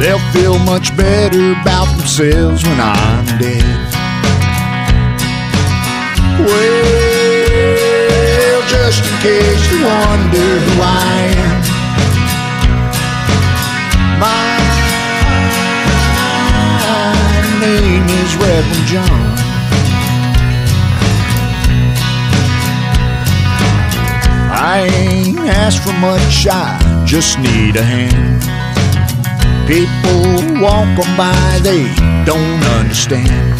They'll 0.00 0.22
feel 0.30 0.58
much 0.60 0.96
better 0.96 1.52
about 1.60 1.88
themselves 1.96 2.62
when 2.62 2.78
I'm 2.80 3.26
dead. 3.38 3.64
Well, 6.46 7.42
just 8.68 9.02
in 9.02 9.18
case 9.18 9.72
you 9.72 9.84
wonder 9.84 10.60
who 10.62 10.80
I 10.80 11.34
am, 11.42 11.60
my 14.20 14.56
name 17.60 18.06
is 18.06 18.36
Reverend 18.36 18.86
John. 18.86 19.35
I 24.58 24.88
ain't 24.88 25.38
asked 25.38 25.84
for 25.84 25.92
much, 26.00 26.46
I 26.48 26.80
just 27.04 27.38
need 27.38 27.76
a 27.76 27.82
hand. 27.82 28.40
People 29.68 30.40
walk 30.64 30.88
on 30.96 31.12
by, 31.12 31.60
they 31.60 31.84
don't 32.24 32.64
understand. 32.80 33.52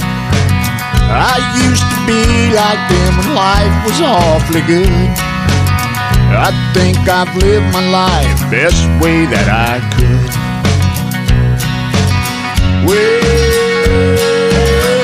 I 1.12 1.36
used 1.68 1.84
to 1.84 1.98
be 2.08 2.24
like 2.56 2.80
them 2.88 3.12
when 3.20 3.34
life 3.36 3.76
was 3.84 4.00
awfully 4.00 4.64
good. 4.64 4.88
I 6.32 6.48
think 6.72 6.96
I've 7.04 7.28
lived 7.44 7.68
my 7.76 7.84
life 7.92 8.50
best 8.50 8.88
way 8.96 9.26
that 9.28 9.52
I 9.52 9.84
could. 10.00 10.32
Well, 12.88 14.16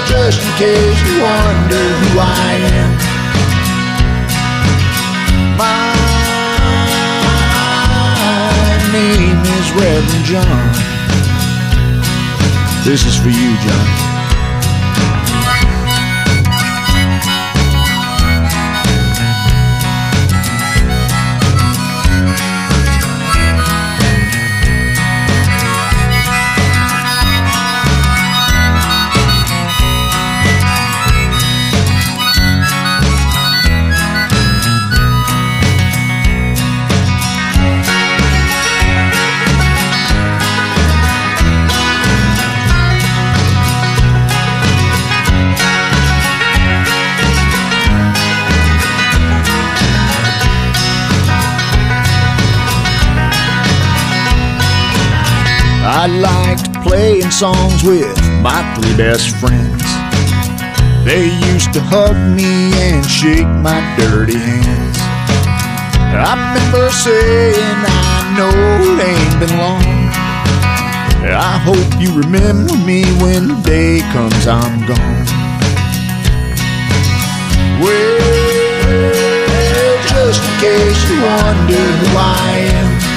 just 0.08 0.40
in 0.40 0.52
case 0.56 0.98
you 1.04 1.20
wonder 1.20 1.84
who 2.00 2.18
I 2.18 2.56
am. 2.80 3.11
Reverend 9.70 10.24
John. 10.24 10.72
This 12.84 13.06
is 13.06 13.16
for 13.16 13.28
you, 13.28 13.56
John. 13.58 14.01
I 55.94 56.06
liked 56.06 56.72
playing 56.82 57.30
songs 57.30 57.84
with 57.84 58.16
my 58.40 58.64
three 58.74 58.96
best 58.96 59.36
friends. 59.36 59.84
They 61.04 61.28
used 61.52 61.74
to 61.74 61.80
hug 61.84 62.16
me 62.34 62.72
and 62.80 63.04
shake 63.04 63.46
my 63.60 63.76
dirty 64.00 64.38
hands. 64.38 64.96
I 66.16 66.32
remember 66.32 66.88
saying, 66.90 67.76
I 67.84 68.32
know 68.40 68.56
it 68.88 69.04
ain't 69.04 69.36
been 69.36 69.52
long. 69.60 69.84
I 71.28 71.60
hope 71.60 72.00
you 72.00 72.08
remember 72.18 72.74
me 72.88 73.04
when 73.20 73.48
the 73.48 73.60
day 73.62 74.00
comes 74.16 74.46
I'm 74.46 74.86
gone. 74.88 75.26
Well, 77.84 78.16
just 80.08 80.40
in 80.40 80.54
case 80.56 81.10
you 81.10 81.20
wonder 81.20 81.84
who 82.00 82.16
I 82.16 82.80
am. 82.80 83.11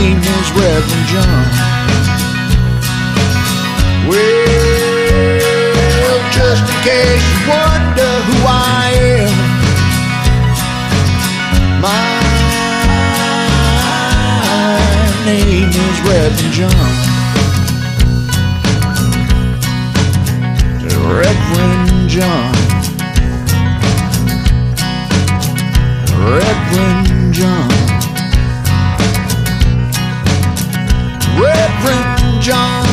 Name 0.00 0.16
is 0.18 0.50
Reverend 0.52 1.06
John. 1.12 1.44
Well, 4.08 5.40
just 6.32 6.64
in 6.72 6.76
case 6.88 7.24
you 7.30 7.38
wonder 7.52 8.12
who 8.28 8.36
I 8.48 8.88
am. 9.20 9.36
My 11.84 12.04
name 15.26 15.68
is 15.68 15.96
Reverend 16.08 16.52
John. 16.58 16.92
Reverend 21.20 22.08
John. 22.08 22.54
Reverend 26.16 27.34
John. 27.34 27.79
John. 32.50 32.89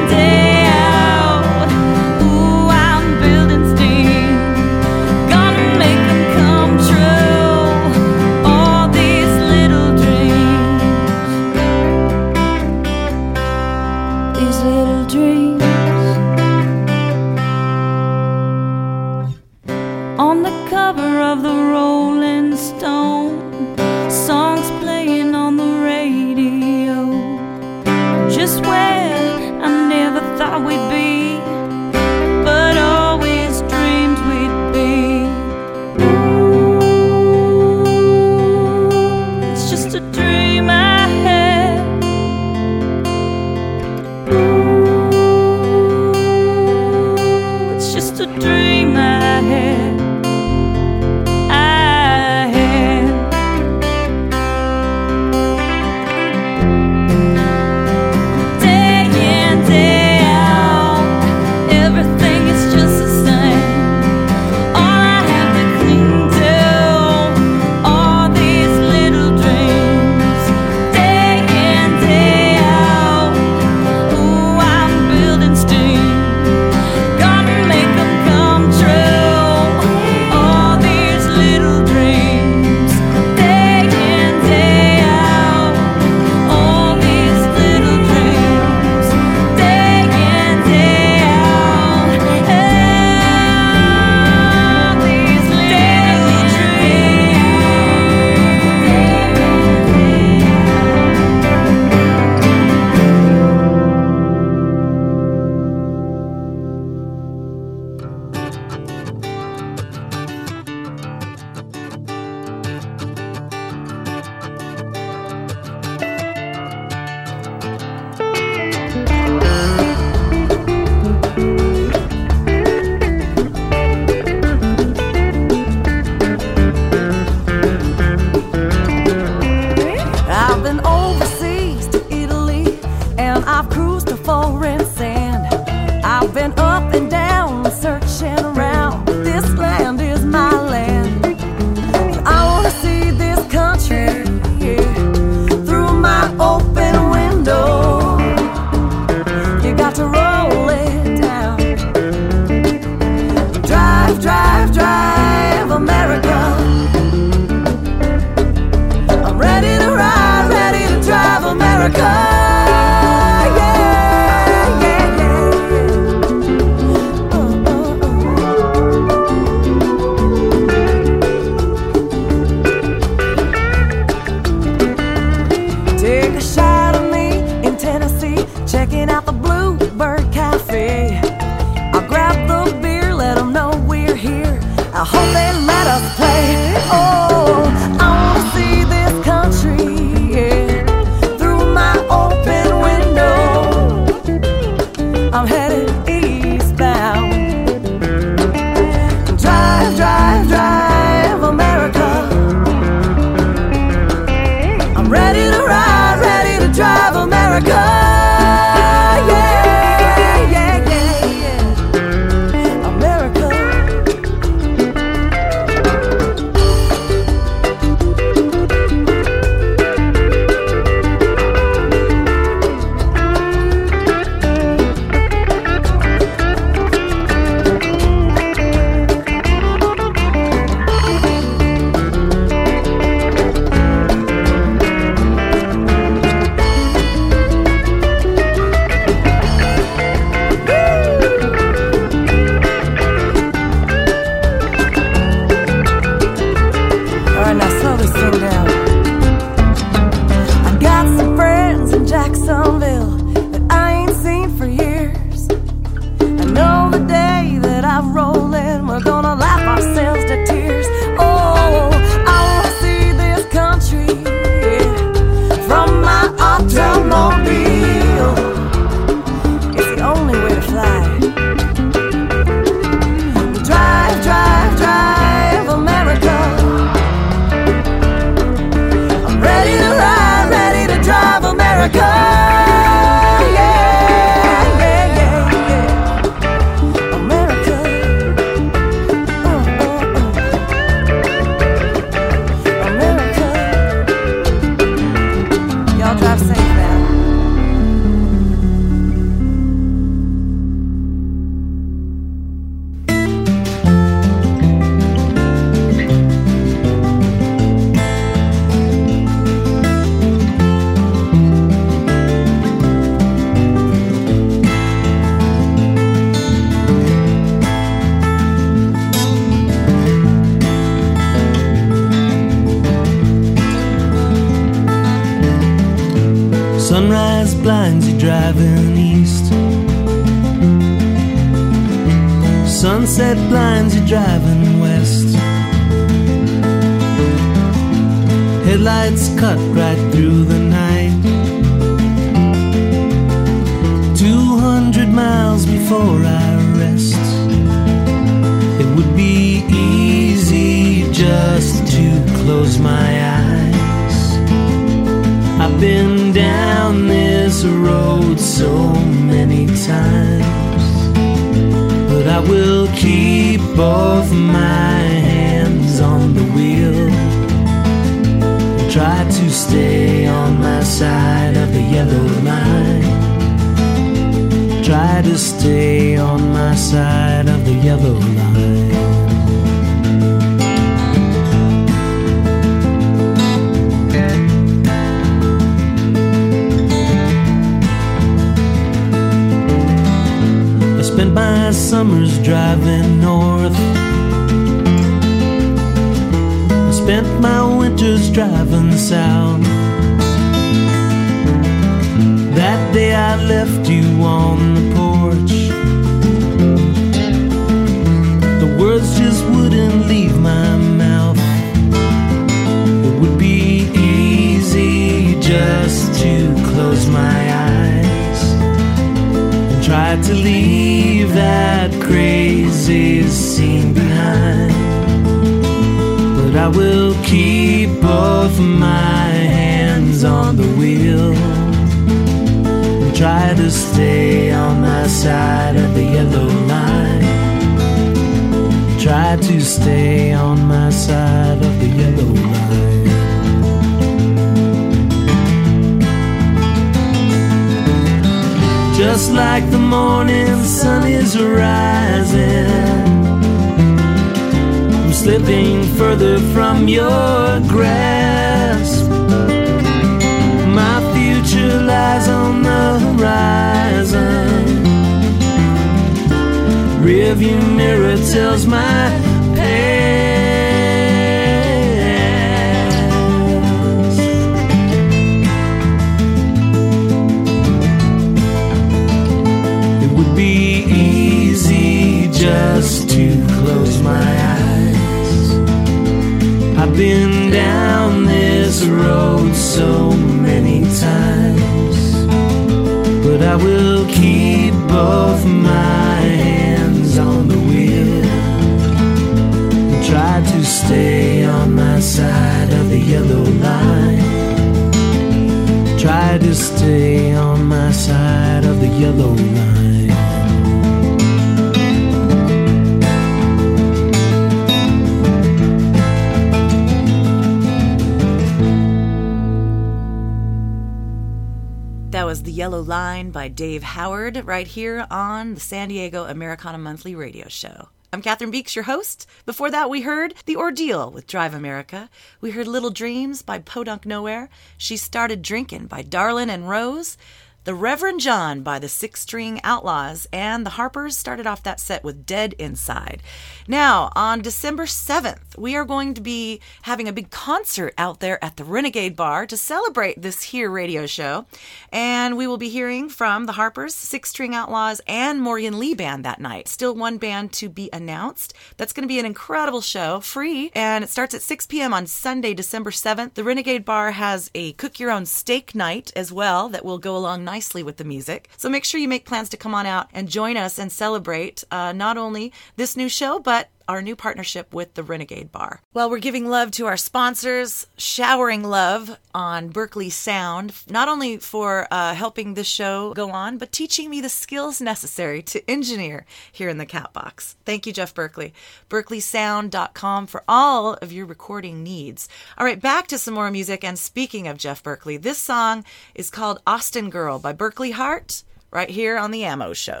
That 522.14 522.26
was 522.26 522.44
The 522.44 522.52
Yellow 522.52 522.80
Line 522.80 523.32
by 523.32 523.48
Dave 523.48 523.82
Howard 523.82 524.46
right 524.46 524.68
here 524.68 525.04
on 525.10 525.54
the 525.54 525.60
San 525.60 525.88
Diego 525.88 526.26
Americana 526.26 526.78
Monthly 526.78 527.16
Radio 527.16 527.48
Show. 527.48 527.88
I'm 528.12 528.22
Cathryn 528.22 528.52
Beeks, 528.52 528.76
your 528.76 528.84
host. 528.84 529.26
Before 529.46 529.68
that, 529.72 529.90
we 529.90 530.02
heard 530.02 530.32
The 530.46 530.54
Ordeal 530.54 531.10
with 531.10 531.26
Drive 531.26 531.54
America. 531.54 532.08
We 532.40 532.52
heard 532.52 532.68
Little 532.68 532.90
Dreams 532.90 533.42
by 533.42 533.58
Podunk 533.58 534.06
Nowhere. 534.06 534.48
She 534.78 534.96
Started 534.96 535.42
Drinking 535.42 535.86
by 535.86 536.02
Darlin 536.02 536.50
and 536.50 536.68
Rose. 536.68 537.18
The 537.64 537.74
Reverend 537.74 538.20
John 538.20 538.60
by 538.60 538.78
the 538.78 538.90
Six 538.90 539.22
String 539.22 539.58
Outlaws, 539.64 540.28
and 540.30 540.66
the 540.66 540.70
Harpers 540.76 541.16
started 541.16 541.46
off 541.46 541.62
that 541.62 541.80
set 541.80 542.04
with 542.04 542.26
Dead 542.26 542.52
Inside. 542.58 543.22
Now, 543.66 544.12
on 544.14 544.42
December 544.42 544.84
7th, 544.84 545.56
we 545.56 545.74
are 545.74 545.86
going 545.86 546.12
to 546.12 546.20
be 546.20 546.60
having 546.82 547.08
a 547.08 547.12
big 547.12 547.30
concert 547.30 547.94
out 547.96 548.20
there 548.20 548.44
at 548.44 548.58
the 548.58 548.64
Renegade 548.64 549.16
Bar 549.16 549.46
to 549.46 549.56
celebrate 549.56 550.20
this 550.20 550.42
here 550.42 550.70
radio 550.70 551.06
show. 551.06 551.46
And 551.90 552.36
we 552.36 552.46
will 552.46 552.58
be 552.58 552.68
hearing 552.68 553.08
from 553.08 553.46
the 553.46 553.52
Harpers, 553.52 553.94
Six 553.94 554.28
String 554.28 554.54
Outlaws, 554.54 555.00
and 555.06 555.40
Morgan 555.40 555.78
Lee 555.78 555.94
Band 555.94 556.22
that 556.26 556.42
night. 556.42 556.68
Still 556.68 556.94
one 556.94 557.16
band 557.16 557.54
to 557.54 557.70
be 557.70 557.88
announced. 557.94 558.52
That's 558.76 558.92
going 558.92 559.04
to 559.04 559.12
be 559.12 559.18
an 559.18 559.24
incredible 559.24 559.80
show, 559.80 560.20
free, 560.20 560.70
and 560.74 561.02
it 561.02 561.08
starts 561.08 561.32
at 561.32 561.40
6 561.40 561.64
p.m. 561.68 561.94
on 561.94 562.06
Sunday, 562.06 562.52
December 562.52 562.90
7th. 562.90 563.32
The 563.32 563.44
Renegade 563.44 563.86
Bar 563.86 564.10
has 564.10 564.50
a 564.54 564.74
cook 564.74 565.00
your 565.00 565.10
own 565.10 565.24
steak 565.24 565.74
night 565.74 566.12
as 566.14 566.30
well 566.30 566.68
that 566.68 566.84
will 566.84 566.98
go 566.98 567.16
along 567.16 567.53
nicely 567.54 567.84
with 567.84 567.98
the 567.98 568.04
music. 568.14 568.48
So 568.56 568.68
make 568.68 568.84
sure 568.84 569.00
you 569.00 569.06
make 569.14 569.24
plans 569.26 569.48
to 569.50 569.56
come 569.56 569.74
on 569.76 569.86
out 569.86 570.08
and 570.12 570.28
join 570.28 570.56
us 570.56 570.76
and 570.76 570.90
celebrate 570.90 571.62
uh, 571.70 571.92
not 571.92 572.16
only 572.18 572.52
this 572.74 572.96
new 572.96 573.08
show, 573.08 573.38
but 573.38 573.68
our 573.88 574.02
new 574.02 574.16
partnership 574.16 574.72
with 574.72 574.94
the 574.94 575.02
Renegade 575.02 575.52
Bar. 575.52 575.80
Well, 575.92 576.10
we're 576.10 576.18
giving 576.18 576.48
love 576.48 576.70
to 576.72 576.86
our 576.86 576.96
sponsors, 576.96 577.86
showering 577.96 578.62
love 578.62 579.18
on 579.34 579.68
Berkley 579.68 580.10
Sound, 580.10 580.72
not 580.88 581.08
only 581.08 581.38
for 581.38 581.86
uh, 581.90 582.14
helping 582.14 582.54
this 582.54 582.66
show 582.66 583.14
go 583.14 583.30
on, 583.30 583.58
but 583.58 583.72
teaching 583.72 584.10
me 584.10 584.20
the 584.20 584.28
skills 584.28 584.80
necessary 584.80 585.42
to 585.42 585.68
engineer 585.70 586.26
here 586.50 586.68
in 586.68 586.78
the 586.78 586.86
Cat 586.86 587.12
Box. 587.12 587.56
Thank 587.64 587.86
you, 587.86 587.92
Jeff 587.92 588.14
Berkley. 588.14 588.54
BerkleySound.com 588.88 590.26
for 590.26 590.44
all 590.48 590.94
of 590.94 591.12
your 591.12 591.26
recording 591.26 591.82
needs. 591.82 592.28
All 592.58 592.64
right, 592.64 592.80
back 592.80 593.06
to 593.08 593.18
some 593.18 593.34
more 593.34 593.50
music. 593.50 593.84
And 593.84 593.98
speaking 593.98 594.48
of 594.48 594.58
Jeff 594.58 594.82
Berkley, 594.82 595.16
this 595.16 595.38
song 595.38 595.84
is 596.14 596.30
called 596.30 596.62
Austin 596.66 597.10
Girl 597.10 597.38
by 597.38 597.52
Berkley 597.52 597.92
Hart, 597.92 598.42
right 598.70 598.90
here 598.90 599.16
on 599.16 599.30
The 599.30 599.44
Ammo 599.44 599.72
Show. 599.72 600.00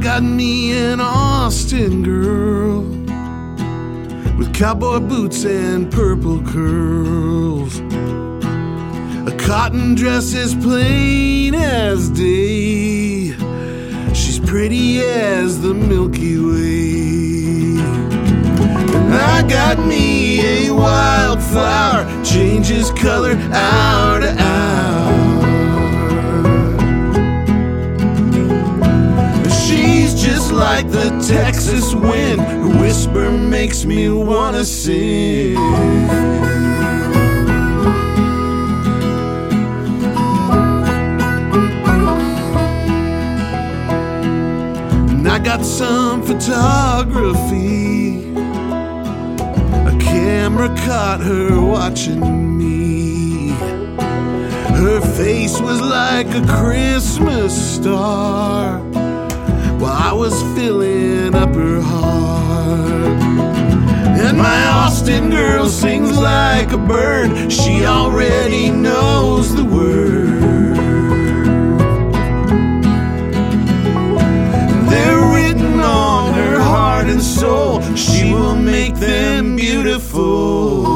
Got 0.00 0.22
me 0.22 0.70
an 0.78 1.00
Austin 1.00 2.02
girl 2.04 2.82
with 4.38 4.54
cowboy 4.54 5.00
boots 5.00 5.44
and 5.44 5.90
purple 5.90 6.40
curls. 6.42 7.80
A 9.26 9.36
cotton 9.36 9.96
dress 9.96 10.34
as 10.34 10.54
plain 10.54 11.54
as 11.54 12.10
day. 12.10 13.32
She's 14.14 14.38
pretty 14.38 15.00
as 15.00 15.60
the 15.60 15.74
Milky 15.74 16.38
Way. 16.38 17.80
And 18.94 19.14
I 19.14 19.42
got 19.48 19.84
me 19.84 20.68
a 20.68 20.70
wildflower, 20.70 22.24
changes 22.24 22.92
color 22.92 23.32
hour 23.52 24.20
to 24.20 24.36
hour. 24.38 24.77
Like 30.58 30.90
the 30.90 31.10
Texas 31.26 31.94
wind. 31.94 32.40
Her 32.40 32.80
whisper 32.80 33.30
makes 33.30 33.84
me 33.84 34.08
wanna 34.08 34.64
sing. 34.64 35.56
And 45.10 45.28
I 45.28 45.38
got 45.38 45.64
some 45.64 46.22
photography. 46.22 48.32
A 49.92 49.94
camera 50.00 50.68
caught 50.86 51.20
her 51.20 51.60
watching 51.60 52.22
me. 52.58 53.50
Her 54.82 55.00
face 55.00 55.60
was 55.60 55.80
like 55.80 56.28
a 56.34 56.44
Christmas 56.46 57.52
star 57.76 58.80
while 59.78 59.92
I 59.92 60.12
was 60.12 60.34
filling 60.56 61.34
up 61.34 61.54
her 61.54 61.80
heart. 61.80 63.22
And 64.20 64.36
my 64.36 64.66
Austin 64.68 65.30
girl 65.30 65.68
sings 65.68 66.16
like 66.18 66.72
a 66.72 66.78
bird, 66.78 67.52
she 67.52 67.84
already 67.86 68.70
knows 68.70 69.54
the 69.54 69.64
word. 69.64 70.76
They're 74.90 75.24
written 75.34 75.80
on 75.80 76.34
her 76.34 76.58
heart 76.58 77.06
and 77.06 77.22
soul, 77.22 77.80
she 77.94 78.32
will 78.34 78.56
make 78.56 78.96
them 78.96 79.54
beautiful. 79.54 80.87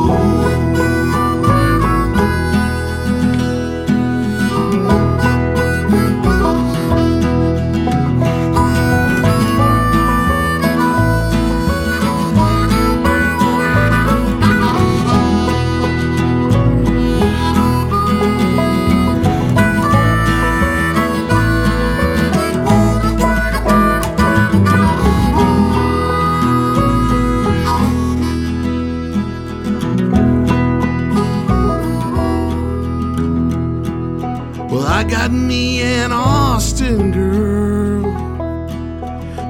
I 35.02 35.04
got 35.04 35.32
me 35.32 35.82
an 35.82 36.12
Austin 36.12 37.10
girl, 37.10 38.02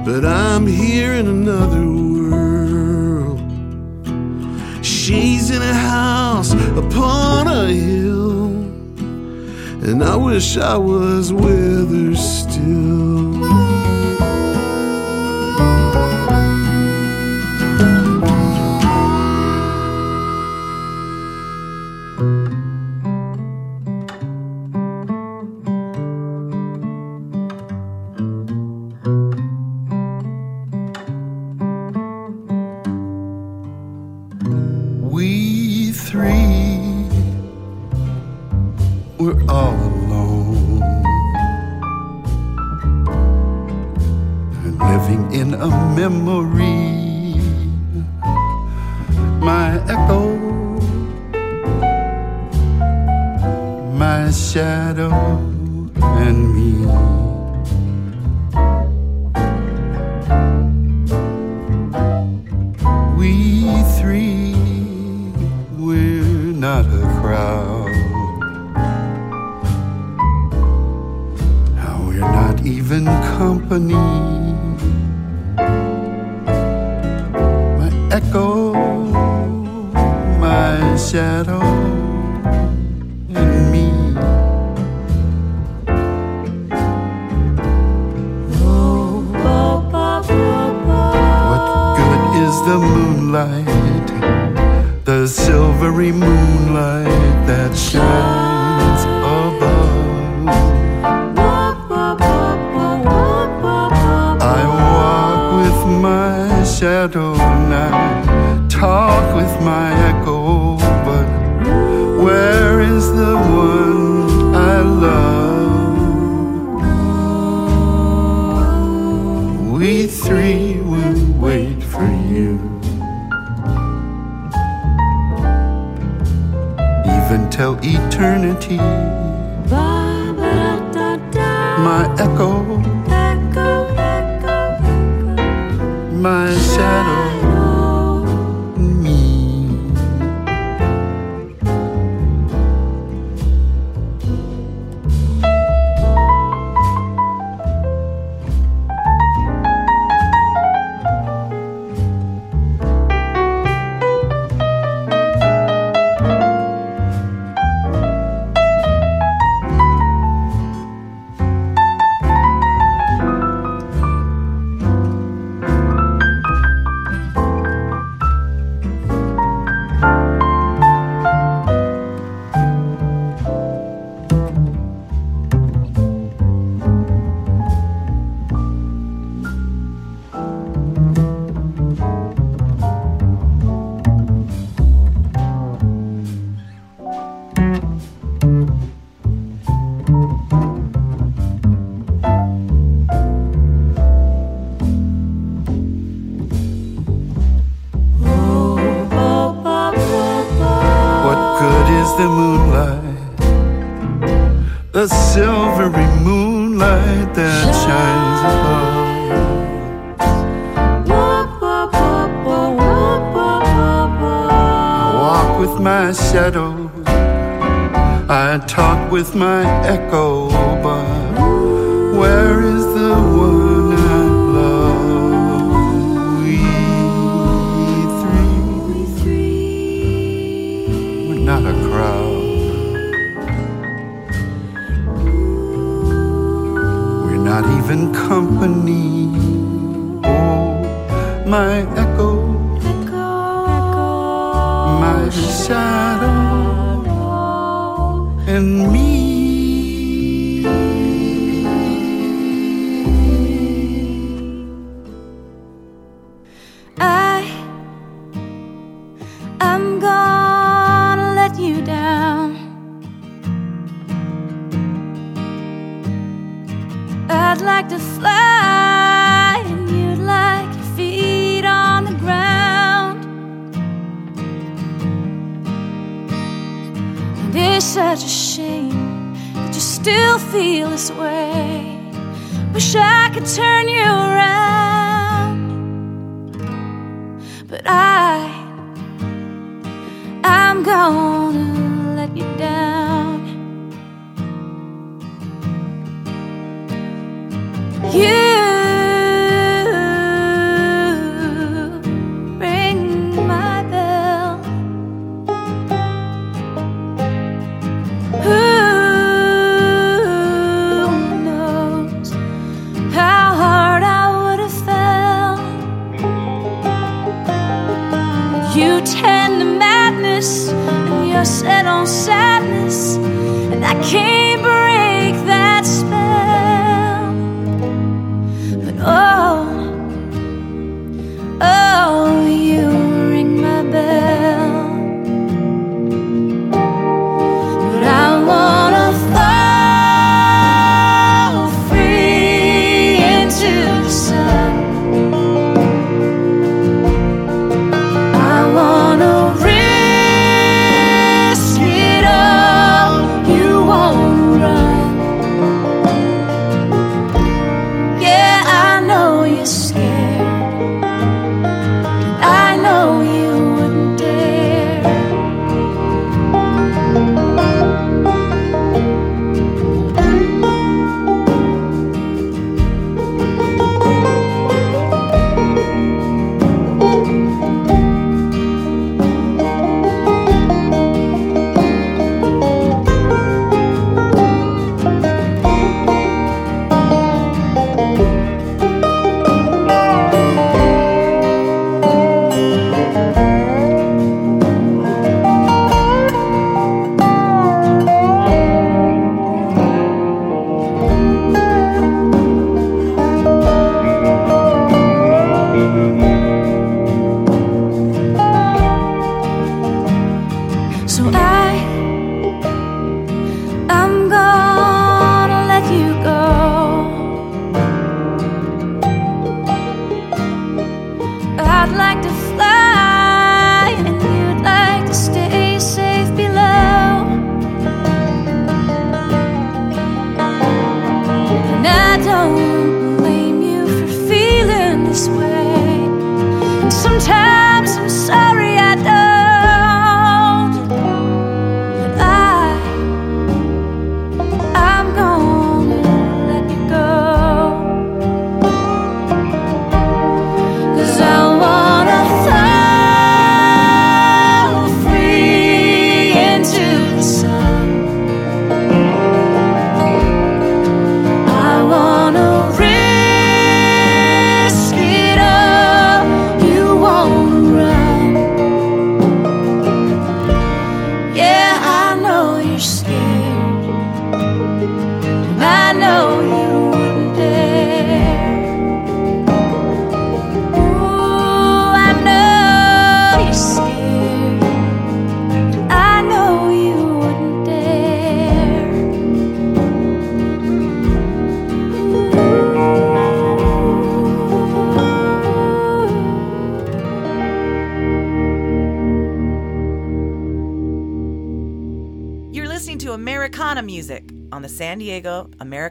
but 0.03 0.25
I'm 0.25 0.65
here 0.65 1.13
in 1.13 1.27
another 1.27 1.85
world. 1.85 3.39
She's 4.83 5.51
in 5.51 5.61
a 5.61 5.73
house 5.75 6.53
upon 6.53 7.47
a 7.47 7.67
hill, 7.67 8.47
and 9.87 10.03
I 10.03 10.15
wish 10.15 10.57
I 10.57 10.75
was 10.75 11.31
with 11.31 11.91
her 11.91 12.15
still. 12.15 13.32
In 45.31 45.53
a 45.53 45.67
memory. 45.95 47.39
My 49.39 49.79
echo, 49.87 50.23
my 53.97 54.31
shadow, 54.31 55.13
and 56.25 56.39
me. 56.55 56.73
We 63.17 63.33
three, 63.99 64.55
we're 65.77 66.53
not 66.67 66.85
a 66.85 67.03
crowd. 67.19 67.91
Now 71.75 71.95
we're 72.07 72.19
not 72.19 72.65
even 72.65 73.05
company. 73.37 74.02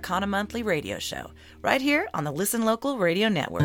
Americana 0.02 0.26
Monthly 0.26 0.64
Radio 0.64 0.98
Show, 0.98 1.30
right 1.60 1.80
here 1.80 2.08
on 2.12 2.24
the 2.24 2.32
Listen 2.32 2.64
Local 2.64 2.98
Radio 2.98 3.28
Network. 3.28 3.62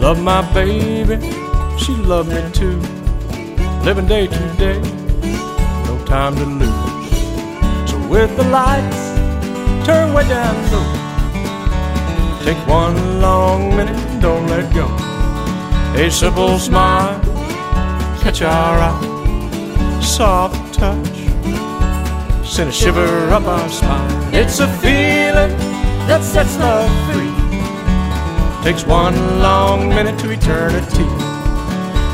Love 0.00 0.22
my 0.22 0.40
baby, 0.54 1.20
she 1.76 1.92
loved 1.96 2.30
me 2.30 2.42
too. 2.52 2.80
Living 3.84 4.06
day 4.06 4.26
to 4.26 4.54
day, 4.56 4.80
no 5.84 6.02
time 6.06 6.34
to 6.36 6.46
lose. 6.46 7.90
So 7.90 8.08
with 8.08 8.34
the 8.38 8.44
lights 8.44 9.84
turn 9.86 10.14
way 10.14 10.26
down 10.26 10.54
low, 10.72 12.42
take 12.42 12.66
one 12.66 13.20
long 13.20 13.76
minute, 13.76 14.22
don't 14.22 14.46
let 14.46 14.72
go. 14.72 14.86
A 16.02 16.10
simple 16.10 16.58
smile, 16.58 17.20
catch 18.22 18.40
our 18.40 18.78
eye, 18.78 19.03
soft 20.14 20.72
touch, 20.72 21.16
send 22.46 22.68
a 22.68 22.72
shiver 22.72 23.04
up 23.30 23.42
our 23.42 23.68
spine. 23.68 24.32
It's 24.32 24.60
a 24.60 24.68
feeling 24.78 25.50
that 26.06 26.22
sets 26.22 26.56
love 26.56 26.88
free. 27.10 27.34
Takes 28.62 28.86
one 28.86 29.16
long 29.40 29.88
minute 29.88 30.16
to 30.20 30.30
eternity. 30.30 31.02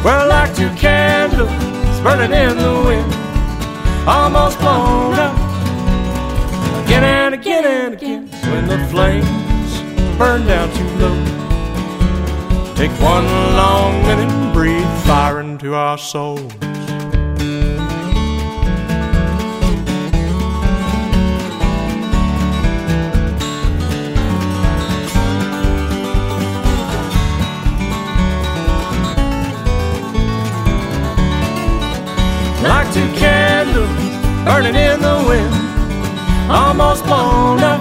We're 0.03 0.27
like 0.29 0.57
two 0.57 0.71
candles 0.77 1.51
burning 2.01 2.33
in 2.33 2.57
the 2.57 2.83
wind, 2.87 3.13
almost 4.09 4.59
blown 4.61 5.19
out. 5.19 5.37
Again 6.87 7.05
and 7.05 7.35
again 7.35 7.65
and 7.67 7.95
again, 7.95 8.29
when 8.51 8.67
the 8.67 8.79
flames 8.89 9.73
burn 10.17 10.47
down 10.47 10.73
too 10.73 10.89
low. 11.05 12.75
Take 12.77 12.93
one 13.03 13.27
long 13.61 13.93
minute 14.05 14.33
and 14.33 14.55
breathe 14.55 14.89
fire 15.05 15.41
into 15.41 15.75
our 15.75 15.99
souls. 15.99 16.60
In 34.77 35.01
the 35.01 35.25
wind, 35.29 35.55
almost 36.51 37.05
blown 37.05 37.61
up. 37.61 37.81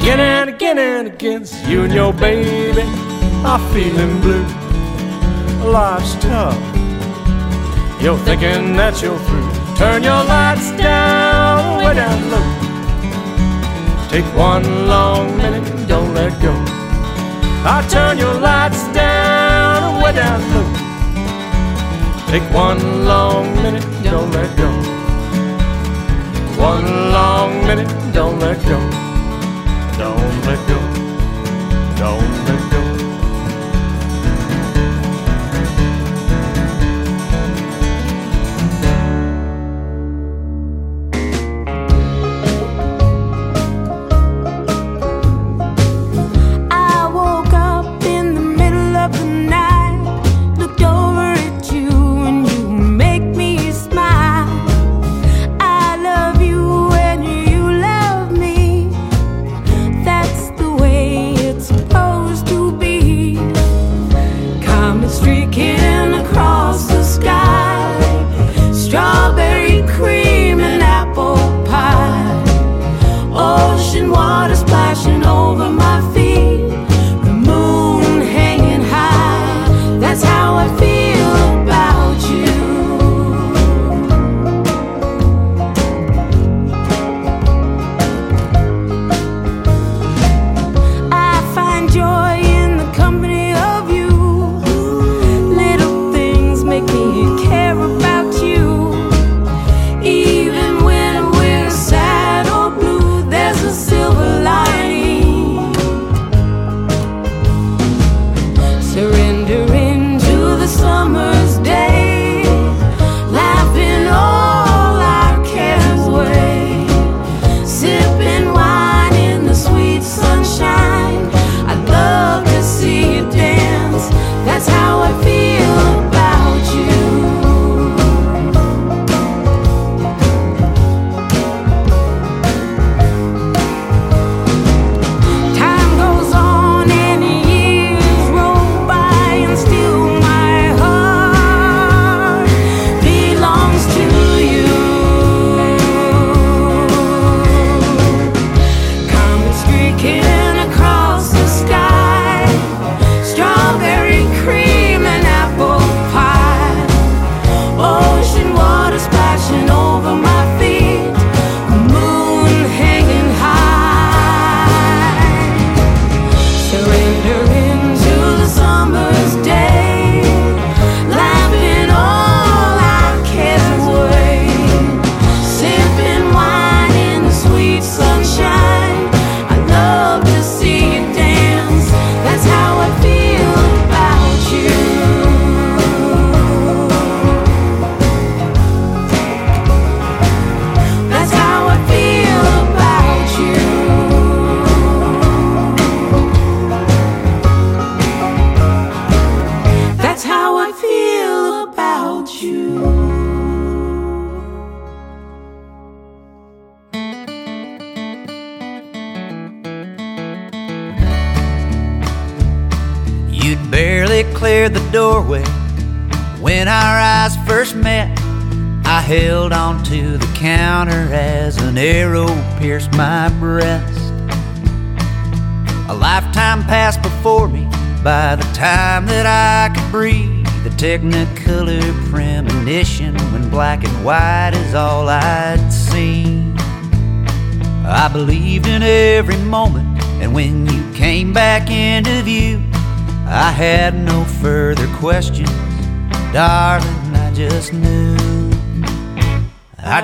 Again 0.00 0.20
and 0.20 0.50
again 0.50 0.78
and 0.78 1.08
again, 1.08 1.44
you 1.66 1.82
and 1.82 1.92
your 1.92 2.12
baby 2.12 2.82
are 3.44 3.60
feeling 3.72 4.20
blue. 4.20 4.44
Life's 5.70 6.14
tough. 6.16 6.56
You're 8.00 8.18
thinking 8.18 8.76
that 8.76 9.02
you're 9.02 9.18
through. 9.18 9.76
Turn 9.76 10.02
your 10.02 10.22
lights 10.24 10.70
down, 10.78 11.84
way 11.84 11.94
down 11.94 12.30
low. 12.30 12.68
Take 14.08 14.24
one 14.34 14.88
long 14.88 15.36
minute, 15.36 15.66
don't 15.88 16.14
let 16.14 16.32
go. 16.40 16.54
I 17.64 17.86
turn 17.90 18.18
your 18.18 18.34
lights 18.40 18.82
down, 18.94 20.02
way 20.02 20.12
down 20.12 20.40
low. 20.54 20.68
Take 22.28 22.44
one 22.52 23.04
long 23.06 23.54
minute, 23.62 23.84
don't 24.02 24.30
let 24.30 24.56
go. 24.56 24.68
One 26.58 27.12
long 27.12 27.66
minute, 27.66 27.88
don't 28.12 28.38
let 28.40 28.58
go. 28.64 28.78
Don't 29.96 30.46
let 30.46 30.60
go. 30.68 30.78
Don't 31.96 32.46
let 32.46 32.62
go. 32.62 32.67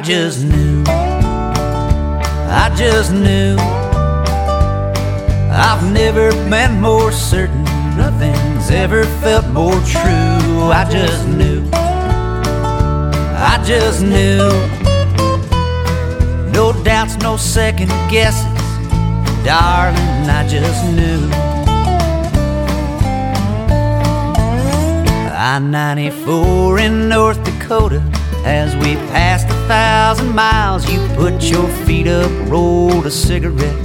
Just 0.05 0.45
knew. 0.45 0.85
I 0.87 2.71
just 2.77 3.11
knew. 3.11 3.57
I've 5.51 5.91
never 5.93 6.31
been 6.51 6.79
more 6.79 7.11
certain. 7.11 7.65
Nothing's 7.97 8.71
ever 8.71 9.05
felt 9.23 9.47
more 9.49 9.81
true. 9.87 10.71
I 10.71 10.87
just 10.91 11.27
knew. 11.27 11.67
I 11.73 13.63
just 13.65 14.03
knew. 14.03 14.51
No 16.53 16.75
doubts, 16.85 17.17
no 17.17 17.39
second 17.39 17.89
guesses. 18.11 18.45
Darling, 19.43 20.29
I 20.29 20.47
just 20.47 20.85
knew. 20.93 21.31
I 25.33 25.59
94 25.59 26.79
in 26.79 27.09
North 27.09 27.43
Dakota. 27.43 28.03
As 28.45 28.77
we 28.77 28.97
passed 29.13 29.49
a 29.49 29.55
thousand 29.67 30.35
miles, 30.35 30.89
you 30.91 30.99
put 31.17 31.43
your 31.45 31.67
feet 31.87 32.07
up, 32.07 32.31
rolled 32.51 33.07
a 33.07 33.11
cigarette, 33.11 33.81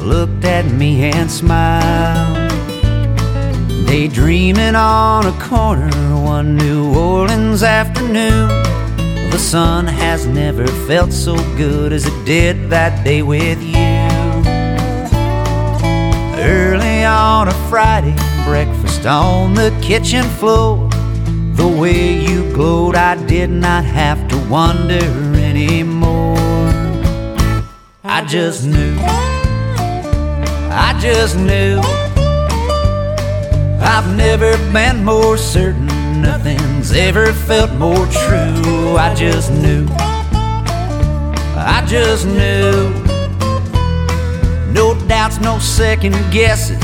looked 0.00 0.44
at 0.44 0.64
me 0.66 1.04
and 1.04 1.30
smiled. 1.30 2.50
Daydreaming 3.86 4.74
on 4.74 5.26
a 5.26 5.40
corner 5.40 5.90
one 6.20 6.56
New 6.56 6.92
Orleans 6.98 7.62
afternoon. 7.62 8.48
The 9.30 9.38
sun 9.38 9.86
has 9.86 10.26
never 10.26 10.66
felt 10.88 11.12
so 11.12 11.36
good 11.56 11.92
as 11.92 12.04
it 12.06 12.24
did 12.24 12.70
that 12.70 13.04
day 13.04 13.22
with 13.22 13.62
you. 13.62 13.76
Early 16.42 17.04
on 17.04 17.46
a 17.46 17.54
Friday, 17.70 18.16
breakfast 18.44 19.06
on 19.06 19.54
the 19.54 19.70
kitchen 19.80 20.24
floor. 20.40 20.83
The 21.54 21.68
way 21.68 22.14
you 22.18 22.52
glowed, 22.52 22.96
I 22.96 23.14
did 23.26 23.48
not 23.48 23.84
have 23.84 24.26
to 24.28 24.38
wonder 24.48 25.04
anymore. 25.36 26.36
I 28.02 28.24
just 28.26 28.66
knew. 28.66 28.96
I 30.76 30.98
just 31.00 31.36
knew. 31.36 31.80
I've 33.80 34.16
never 34.16 34.56
been 34.72 35.04
more 35.04 35.36
certain. 35.36 35.86
Nothing's 36.20 36.92
ever 36.92 37.32
felt 37.32 37.72
more 37.74 38.06
true. 38.06 38.96
I 38.96 39.14
just 39.14 39.52
knew. 39.52 39.86
I 41.56 41.84
just 41.86 42.26
knew. 42.26 42.92
No 44.72 44.94
doubts, 45.06 45.40
no 45.40 45.58
second 45.60 46.16
guesses. 46.32 46.82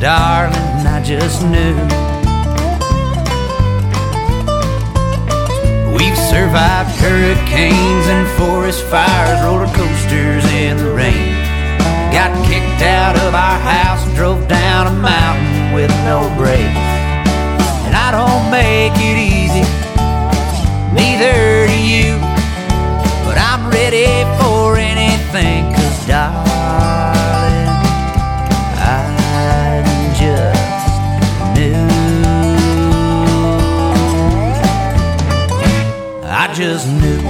Darling, 0.00 0.86
I 0.86 1.02
just 1.04 1.42
knew. 1.42 2.09
Survived 6.30 6.94
hurricanes 7.02 8.06
and 8.06 8.24
forest 8.38 8.84
fires, 8.84 9.42
roller 9.42 9.66
coasters 9.74 10.44
in 10.54 10.76
the 10.76 10.90
rain. 10.94 11.34
Got 12.14 12.30
kicked 12.46 12.82
out 12.82 13.16
of 13.16 13.34
our 13.34 13.58
house 13.58 14.00
drove 14.14 14.46
down 14.46 14.86
a 14.86 14.92
mountain 14.92 15.72
with 15.74 15.90
no 16.04 16.20
brakes. 16.36 16.86
And 17.86 17.96
I 17.96 18.12
don't 18.12 18.46
make 18.48 18.92
it 18.94 19.18
easy, 19.18 19.66
neither 20.94 21.66
do 21.66 21.78
you. 21.82 22.18
But 23.24 23.36
I'm 23.38 23.68
ready 23.68 24.06
for 24.38 24.76
anything, 24.76 25.74
cause 25.74 26.06
darling, 26.06 26.49
just 36.80 36.92
knew. 37.02 37.20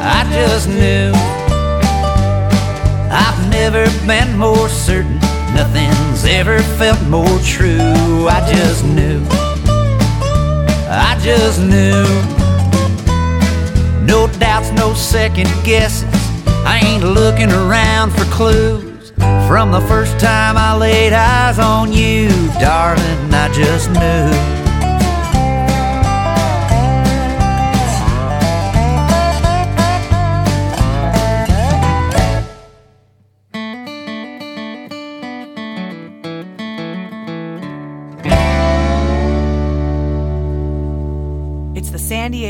I 0.00 0.26
just 0.32 0.68
knew. 0.68 1.12
I've 3.12 3.50
never 3.50 3.84
been 4.06 4.36
more 4.36 4.68
certain. 4.68 5.18
Nothing's 5.54 6.24
ever 6.24 6.58
felt 6.78 7.00
more 7.04 7.38
true. 7.44 8.26
I 8.28 8.40
just 8.52 8.84
knew. 8.84 9.24
I 10.88 11.16
just 11.22 11.60
knew. 11.60 12.04
No 14.04 14.26
doubts, 14.40 14.72
no 14.72 14.92
second 14.94 15.48
guesses. 15.64 16.08
I 16.64 16.80
ain't 16.84 17.04
looking 17.04 17.52
around 17.52 18.10
for 18.10 18.24
clues. 18.24 19.12
From 19.46 19.70
the 19.70 19.80
first 19.82 20.18
time 20.18 20.56
I 20.56 20.76
laid 20.76 21.12
eyes 21.12 21.60
on 21.60 21.92
you, 21.92 22.30
darling, 22.58 23.32
I 23.32 23.48
just 23.52 23.90
knew. 23.90 24.55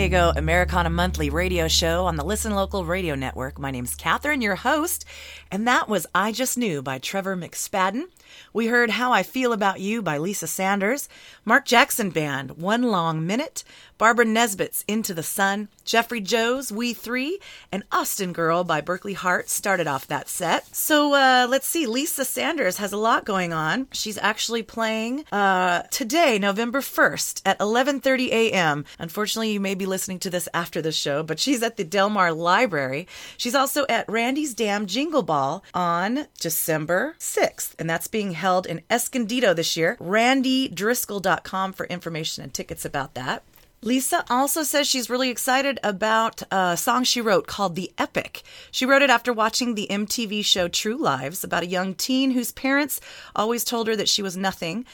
Diego 0.06 0.32
Americana 0.36 0.88
Monthly 0.88 1.30
radio 1.30 1.66
show 1.66 2.06
on 2.06 2.14
the 2.14 2.22
Listen 2.22 2.54
Local 2.54 2.84
radio 2.84 3.16
network. 3.16 3.58
My 3.58 3.72
name's 3.72 3.96
Cathryn, 3.96 4.40
your 4.40 4.54
host, 4.54 5.04
and 5.50 5.66
that 5.66 5.88
was 5.88 6.06
I 6.14 6.30
Just 6.30 6.56
Knew 6.56 6.80
by 6.80 6.98
Trevor 6.98 7.36
McSpadden. 7.36 8.04
We 8.52 8.68
heard 8.68 8.90
How 8.90 9.12
I 9.12 9.24
Feel 9.24 9.52
About 9.52 9.80
You 9.80 10.02
by 10.02 10.18
Lisa 10.18 10.46
Sanders, 10.46 11.08
Mark 11.48 11.64
Jackson 11.64 12.10
Band, 12.10 12.58
One 12.58 12.82
Long 12.82 13.24
Minute, 13.24 13.62
Barbara 13.98 14.24
Nesbitt's 14.24 14.84
Into 14.88 15.14
the 15.14 15.22
Sun, 15.22 15.68
Jeffrey 15.84 16.20
Joe's 16.20 16.72
We 16.72 16.92
Three, 16.92 17.38
and 17.70 17.84
Austin 17.92 18.32
Girl 18.32 18.64
by 18.64 18.80
Berkley 18.80 19.12
Hart 19.12 19.48
started 19.48 19.86
off 19.86 20.08
that 20.08 20.28
set. 20.28 20.74
So 20.74 21.14
uh, 21.14 21.46
let's 21.48 21.68
see, 21.68 21.86
Lisa 21.86 22.24
Sanders 22.24 22.78
has 22.78 22.92
a 22.92 22.96
lot 22.96 23.24
going 23.24 23.52
on. 23.52 23.86
She's 23.92 24.18
actually 24.18 24.64
playing 24.64 25.24
uh, 25.30 25.82
today, 25.92 26.40
November 26.40 26.80
1st 26.80 27.42
at 27.46 27.60
11.30 27.60 28.26
a.m. 28.30 28.84
Unfortunately, 28.98 29.52
you 29.52 29.60
may 29.60 29.76
be 29.76 29.86
listening 29.86 30.18
to 30.18 30.30
this 30.30 30.48
after 30.52 30.82
the 30.82 30.90
show, 30.90 31.22
but 31.22 31.38
she's 31.38 31.62
at 31.62 31.76
the 31.76 31.84
Del 31.84 32.10
Mar 32.10 32.32
Library. 32.32 33.06
She's 33.36 33.54
also 33.54 33.86
at 33.88 34.08
Randy's 34.08 34.52
Dam 34.52 34.86
Jingle 34.86 35.22
Ball 35.22 35.62
on 35.72 36.26
December 36.40 37.14
6th, 37.20 37.74
and 37.78 37.88
that's 37.88 38.08
being 38.08 38.32
held 38.32 38.66
in 38.66 38.82
Escondido 38.90 39.54
this 39.54 39.76
year. 39.76 39.96
RandyDriscoll.com 40.00 41.35
for 41.72 41.86
information 41.86 42.42
and 42.42 42.52
tickets 42.52 42.84
about 42.84 43.14
that. 43.14 43.42
Lisa 43.82 44.24
also 44.30 44.62
says 44.62 44.88
she's 44.88 45.10
really 45.10 45.28
excited 45.28 45.78
about 45.84 46.42
a 46.50 46.76
song 46.76 47.04
she 47.04 47.20
wrote 47.20 47.46
called 47.46 47.76
The 47.76 47.92
Epic. 47.98 48.42
She 48.70 48.86
wrote 48.86 49.02
it 49.02 49.10
after 49.10 49.32
watching 49.32 49.74
the 49.74 49.86
MTV 49.90 50.44
show 50.44 50.66
True 50.66 50.96
Lives 50.96 51.44
about 51.44 51.62
a 51.62 51.66
young 51.66 51.94
teen 51.94 52.30
whose 52.30 52.52
parents 52.52 53.00
always 53.36 53.64
told 53.64 53.86
her 53.86 53.94
that 53.94 54.08
she 54.08 54.22
was 54.22 54.36
nothing. 54.36 54.86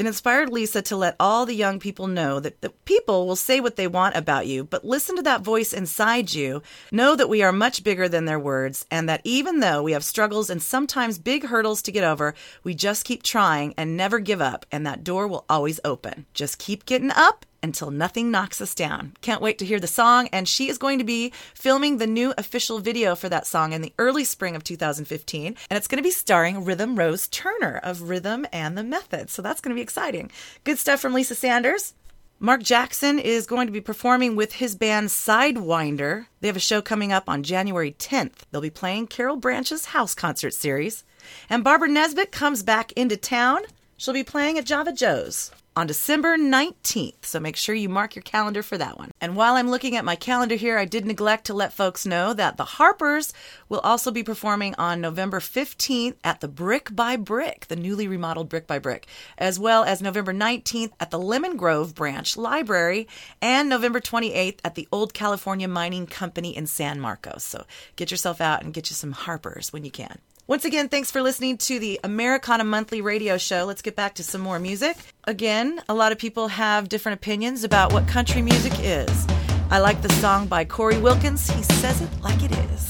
It 0.00 0.06
inspired 0.06 0.48
Lisa 0.48 0.80
to 0.80 0.96
let 0.96 1.14
all 1.20 1.44
the 1.44 1.54
young 1.54 1.78
people 1.78 2.06
know 2.06 2.40
that 2.40 2.62
the 2.62 2.70
people 2.70 3.26
will 3.26 3.36
say 3.36 3.60
what 3.60 3.76
they 3.76 3.86
want 3.86 4.16
about 4.16 4.46
you, 4.46 4.64
but 4.64 4.82
listen 4.82 5.14
to 5.16 5.22
that 5.24 5.42
voice 5.42 5.74
inside 5.74 6.32
you. 6.32 6.62
Know 6.90 7.14
that 7.14 7.28
we 7.28 7.42
are 7.42 7.52
much 7.52 7.84
bigger 7.84 8.08
than 8.08 8.24
their 8.24 8.38
words, 8.38 8.86
and 8.90 9.10
that 9.10 9.20
even 9.24 9.60
though 9.60 9.82
we 9.82 9.92
have 9.92 10.02
struggles 10.02 10.48
and 10.48 10.62
sometimes 10.62 11.18
big 11.18 11.44
hurdles 11.44 11.82
to 11.82 11.92
get 11.92 12.02
over, 12.02 12.34
we 12.64 12.72
just 12.72 13.04
keep 13.04 13.22
trying 13.22 13.74
and 13.76 13.94
never 13.94 14.20
give 14.20 14.40
up, 14.40 14.64
and 14.72 14.86
that 14.86 15.04
door 15.04 15.28
will 15.28 15.44
always 15.50 15.80
open. 15.84 16.24
Just 16.32 16.58
keep 16.58 16.86
getting 16.86 17.10
up 17.10 17.44
until 17.62 17.90
nothing 17.90 18.30
knocks 18.30 18.60
us 18.60 18.74
down. 18.74 19.14
Can't 19.20 19.42
wait 19.42 19.58
to 19.58 19.64
hear 19.64 19.80
the 19.80 19.86
song, 19.86 20.28
and 20.32 20.48
she 20.48 20.68
is 20.68 20.78
going 20.78 20.98
to 20.98 21.04
be 21.04 21.32
filming 21.54 21.98
the 21.98 22.06
new 22.06 22.32
official 22.38 22.78
video 22.78 23.14
for 23.14 23.28
that 23.28 23.46
song 23.46 23.72
in 23.72 23.82
the 23.82 23.92
early 23.98 24.24
spring 24.24 24.56
of 24.56 24.64
2015, 24.64 25.46
and 25.46 25.76
it's 25.76 25.88
going 25.88 25.98
to 25.98 26.06
be 26.06 26.10
starring 26.10 26.64
Rhythm 26.64 26.96
Rose 26.96 27.28
Turner 27.28 27.80
of 27.82 28.02
Rhythm 28.02 28.46
and 28.52 28.76
the 28.76 28.84
Method. 28.84 29.30
So 29.30 29.42
that's 29.42 29.60
going 29.60 29.74
to 29.74 29.78
be 29.78 29.82
exciting. 29.82 30.30
Good 30.64 30.78
stuff 30.78 31.00
from 31.00 31.14
Lisa 31.14 31.34
Sanders. 31.34 31.94
Mark 32.42 32.62
Jackson 32.62 33.18
is 33.18 33.46
going 33.46 33.66
to 33.66 33.72
be 33.72 33.82
performing 33.82 34.34
with 34.34 34.54
his 34.54 34.74
band 34.74 35.08
Sidewinder. 35.08 36.24
They 36.40 36.48
have 36.48 36.56
a 36.56 36.60
show 36.60 36.80
coming 36.80 37.12
up 37.12 37.28
on 37.28 37.42
January 37.42 37.92
10th. 37.92 38.46
They'll 38.50 38.62
be 38.62 38.70
playing 38.70 39.08
Carol 39.08 39.36
Branch's 39.36 39.84
house 39.86 40.14
concert 40.14 40.54
series. 40.54 41.04
And 41.50 41.62
Barbara 41.62 41.88
Nesbitt 41.88 42.32
comes 42.32 42.62
back 42.62 42.92
into 42.92 43.18
town. 43.18 43.60
She'll 43.98 44.14
be 44.14 44.24
playing 44.24 44.56
at 44.56 44.64
Java 44.64 44.90
Joe's. 44.90 45.50
On 45.76 45.86
December 45.86 46.36
19th. 46.36 47.24
So 47.24 47.38
make 47.38 47.56
sure 47.56 47.74
you 47.74 47.88
mark 47.88 48.14
your 48.14 48.22
calendar 48.22 48.62
for 48.62 48.76
that 48.78 48.98
one. 48.98 49.10
And 49.20 49.36
while 49.36 49.54
I'm 49.54 49.70
looking 49.70 49.96
at 49.96 50.04
my 50.04 50.16
calendar 50.16 50.56
here, 50.56 50.78
I 50.78 50.84
did 50.84 51.06
neglect 51.06 51.46
to 51.46 51.54
let 51.54 51.72
folks 51.72 52.04
know 52.04 52.34
that 52.34 52.56
the 52.56 52.64
Harpers 52.64 53.32
will 53.68 53.80
also 53.80 54.10
be 54.10 54.22
performing 54.22 54.74
on 54.76 55.00
November 55.00 55.40
15th 55.40 56.16
at 56.24 56.40
the 56.40 56.48
Brick 56.48 56.94
by 56.94 57.16
Brick, 57.16 57.66
the 57.68 57.76
newly 57.76 58.08
remodeled 58.08 58.48
Brick 58.48 58.66
by 58.66 58.78
Brick, 58.78 59.06
as 59.38 59.58
well 59.58 59.84
as 59.84 60.02
November 60.02 60.34
19th 60.34 60.92
at 60.98 61.10
the 61.10 61.18
Lemon 61.18 61.56
Grove 61.56 61.94
Branch 61.94 62.36
Library 62.36 63.06
and 63.40 63.68
November 63.68 64.00
28th 64.00 64.58
at 64.64 64.74
the 64.74 64.88
Old 64.90 65.14
California 65.14 65.68
Mining 65.68 66.06
Company 66.06 66.56
in 66.56 66.66
San 66.66 67.00
Marcos. 67.00 67.44
So 67.44 67.64
get 67.96 68.10
yourself 68.10 68.40
out 68.40 68.62
and 68.62 68.74
get 68.74 68.90
you 68.90 68.94
some 68.94 69.12
Harpers 69.12 69.72
when 69.72 69.84
you 69.84 69.90
can. 69.90 70.18
Once 70.50 70.64
again, 70.64 70.88
thanks 70.88 71.12
for 71.12 71.22
listening 71.22 71.56
to 71.56 71.78
the 71.78 72.00
Americana 72.02 72.64
Monthly 72.64 73.00
radio 73.00 73.38
show. 73.38 73.66
Let's 73.66 73.82
get 73.82 73.94
back 73.94 74.16
to 74.16 74.24
some 74.24 74.40
more 74.40 74.58
music. 74.58 74.96
Again, 75.22 75.80
a 75.88 75.94
lot 75.94 76.10
of 76.10 76.18
people 76.18 76.48
have 76.48 76.88
different 76.88 77.20
opinions 77.20 77.62
about 77.62 77.92
what 77.92 78.08
country 78.08 78.42
music 78.42 78.72
is. 78.80 79.28
I 79.70 79.78
like 79.78 80.02
the 80.02 80.08
song 80.14 80.48
by 80.48 80.64
Corey 80.64 80.98
Wilkins. 80.98 81.48
He 81.48 81.62
says 81.62 82.02
it 82.02 82.10
like 82.20 82.42
it 82.42 82.50
is. 82.50 82.88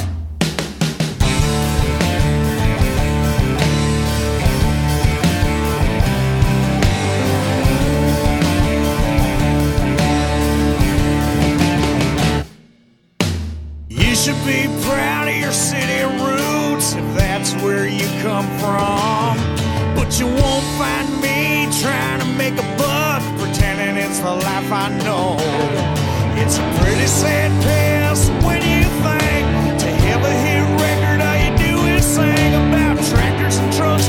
You 13.90 14.14
should 14.14 14.42
be 14.46 14.66
proud 14.86 15.28
of 15.28 15.36
your 15.36 15.52
city 15.52 16.49
if 16.80 17.14
that's 17.14 17.52
where 17.62 17.86
you 17.86 18.06
come 18.22 18.46
from. 18.56 19.36
But 19.94 20.18
you 20.18 20.26
won't 20.26 20.64
find 20.80 21.08
me 21.20 21.68
trying 21.78 22.20
to 22.20 22.26
make 22.40 22.54
a 22.54 22.66
buck 22.80 23.22
pretending 23.38 24.02
it's 24.02 24.18
the 24.20 24.32
life 24.32 24.72
I 24.72 24.88
know. 25.04 25.36
It's 26.40 26.56
a 26.56 26.64
pretty 26.80 27.06
sad 27.06 27.50
pass 27.62 28.30
when 28.42 28.62
you 28.64 28.88
think 29.04 29.44
to 29.82 29.88
have 30.08 30.22
a 30.24 30.34
hit 30.44 30.64
record, 30.80 31.20
all 31.20 31.36
you 31.44 31.52
do 31.68 31.74
is 31.94 32.04
sing 32.04 32.52
about 32.54 32.96
tractors 33.12 33.58
and 33.58 33.72
trucks, 33.74 34.08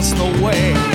just 0.00 0.14
the 0.14 0.44
way. 0.44 0.87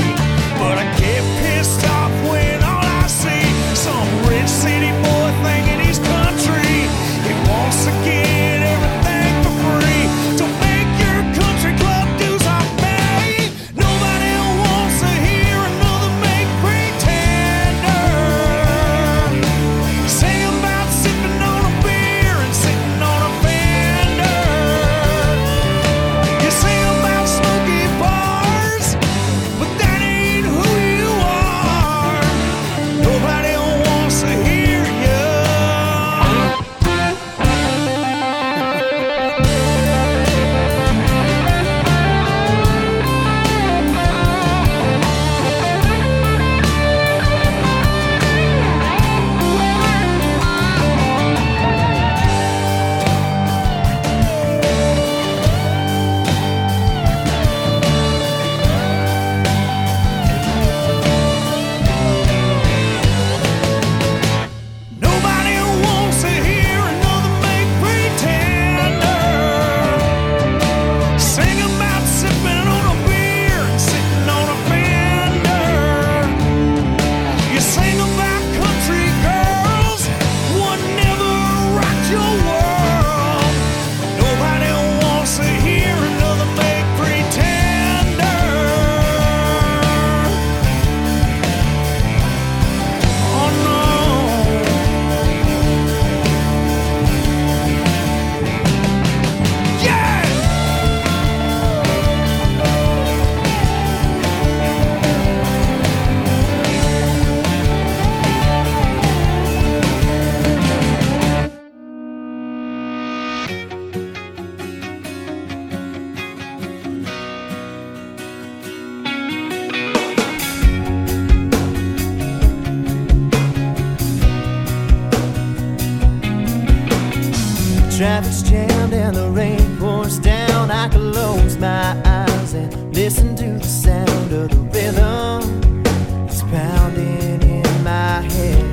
And 129.14 129.23
the 129.23 129.30
rain 129.30 129.77
pours 129.77 130.18
down. 130.19 130.72
I 130.72 130.90
close 130.90 131.57
my 131.57 131.95
eyes 132.06 132.53
and 132.53 132.95
listen 132.95 133.35
to 133.35 133.60
the 133.60 133.64
sound 133.64 134.10
of 134.10 134.49
the 134.49 134.57
rhythm. 134.73 135.84
It's 136.26 136.41
pounding 136.44 137.41
in 137.41 137.84
my 137.84 138.22
head. 138.22 138.65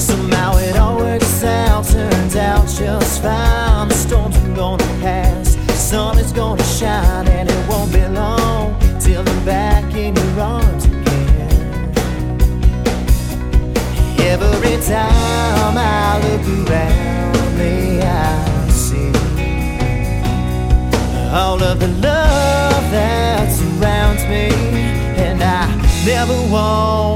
Somehow 0.00 0.56
it 0.58 0.76
all 0.76 0.96
works 0.96 1.44
out, 1.44 1.84
turns 1.84 2.36
out 2.36 2.68
just 2.68 3.22
fine. 3.22 3.88
The 3.88 3.94
storms 3.94 4.36
are 4.36 4.54
gonna 4.54 4.84
pass, 5.00 5.54
the 5.54 5.72
sun 5.74 6.18
is 6.18 6.32
gonna 6.32 6.64
shine, 6.64 7.27
all 21.38 21.62
of 21.62 21.78
the 21.78 21.86
love 21.86 22.84
that 22.90 23.48
surrounds 23.52 24.24
me, 24.24 24.50
and 25.24 25.40
I 25.40 25.66
never 26.04 26.34
want 26.50 27.07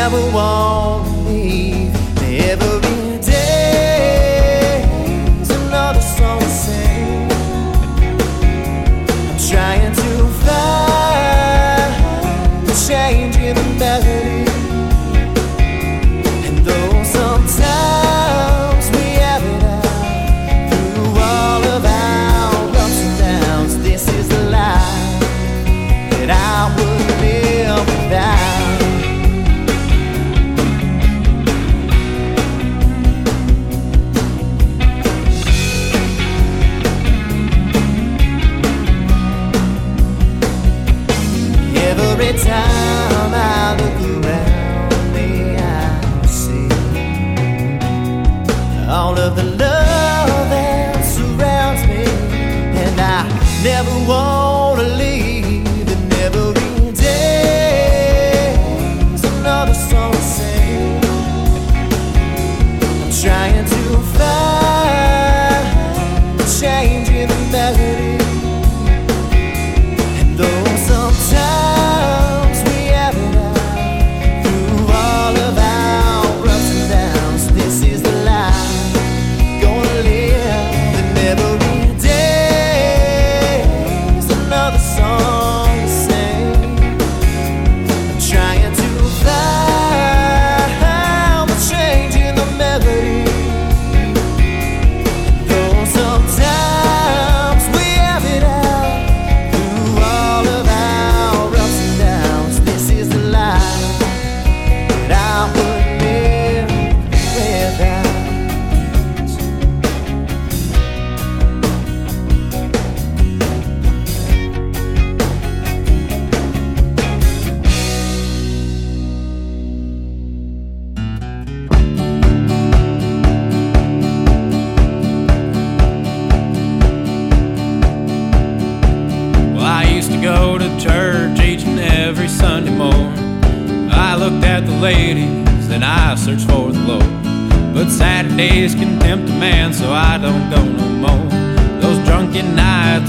ever 0.00 0.32
want. 0.32 0.89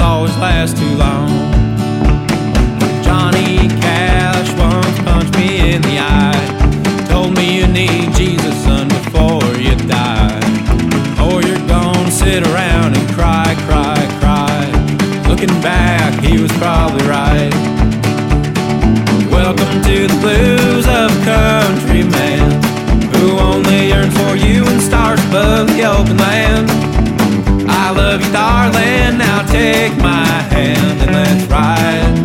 always 0.02 0.36
last 0.38 0.78
too 0.78 0.95
long. 0.95 1.30
Johnny 3.03 3.68
Cash 3.80 4.49
once 4.57 4.99
punched 4.99 5.36
me 5.38 5.73
in 5.73 5.82
the 5.84 5.99
eye. 5.99 7.07
Told 7.10 7.36
me 7.38 7.60
you 7.60 7.68
need 7.68 8.14
Jesus, 8.15 8.56
son, 8.64 8.88
before 8.88 9.45
you 9.57 9.76
die. 9.88 10.40
Or 11.23 11.41
you're 11.41 11.68
gonna 11.68 12.11
sit 12.11 12.45
around 12.48 12.98
and 12.98 13.10
cry, 13.11 13.56
cry, 13.68 13.99
cry. 14.19 14.61
Looking 15.30 15.56
back, 15.61 16.22
he 16.23 16.41
was 16.41 16.52
probably 16.53 17.06
right. 17.07 17.53
Welcome 19.32 19.82
to 19.84 20.07
the 20.07 20.18
blues. 20.22 20.51
take 29.62 29.96
my 29.98 30.28
hand 30.56 30.98
and 31.04 31.12
let's 31.18 31.46
ride. 31.56 32.16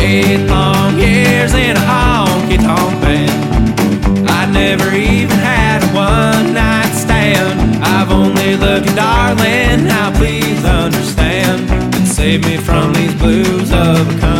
Eight 0.00 0.42
long 0.54 0.98
years 0.98 1.52
in 1.52 1.76
a 1.76 1.86
honky 1.90 2.58
tonk 2.66 2.94
band. 3.02 3.40
I 4.38 4.42
never 4.60 4.88
even 4.94 5.38
had 5.52 5.78
a 5.84 5.90
one 6.12 6.54
night 6.54 6.94
stand. 7.04 7.84
I've 7.94 8.10
only 8.10 8.56
looked, 8.56 8.90
darling. 8.96 9.84
Now 9.94 10.08
please 10.18 10.64
understand 10.64 11.60
and 11.96 12.06
save 12.08 12.40
me 12.46 12.56
from 12.56 12.94
these 12.94 13.14
blues 13.22 13.70
of 13.72 14.02
a 14.08 14.20
country. 14.20 14.39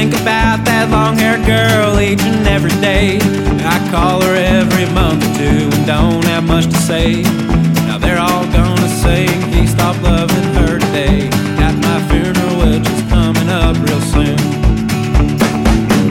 think 0.00 0.22
about 0.22 0.64
that 0.64 0.88
long 0.88 1.14
haired 1.20 1.44
girl 1.44 2.00
each 2.00 2.24
and 2.24 2.48
every 2.48 2.72
day. 2.80 3.20
I 3.68 3.76
call 3.92 4.24
her 4.24 4.32
every 4.32 4.88
month 4.96 5.20
or 5.20 5.32
two 5.36 5.68
and 5.76 5.84
don't 5.84 6.24
have 6.24 6.44
much 6.44 6.64
to 6.72 6.80
say. 6.88 7.20
Now 7.84 7.98
they're 7.98 8.16
all 8.18 8.48
gonna 8.48 8.88
say 8.88 9.28
he 9.52 9.66
stopped 9.66 10.00
loving 10.00 10.48
her 10.56 10.80
today. 10.80 11.28
At 11.60 11.76
my 11.84 11.98
funeral, 12.08 12.54
which 12.64 12.88
is 12.88 13.02
coming 13.12 13.50
up 13.52 13.76
real 13.84 14.00
soon. 14.08 14.40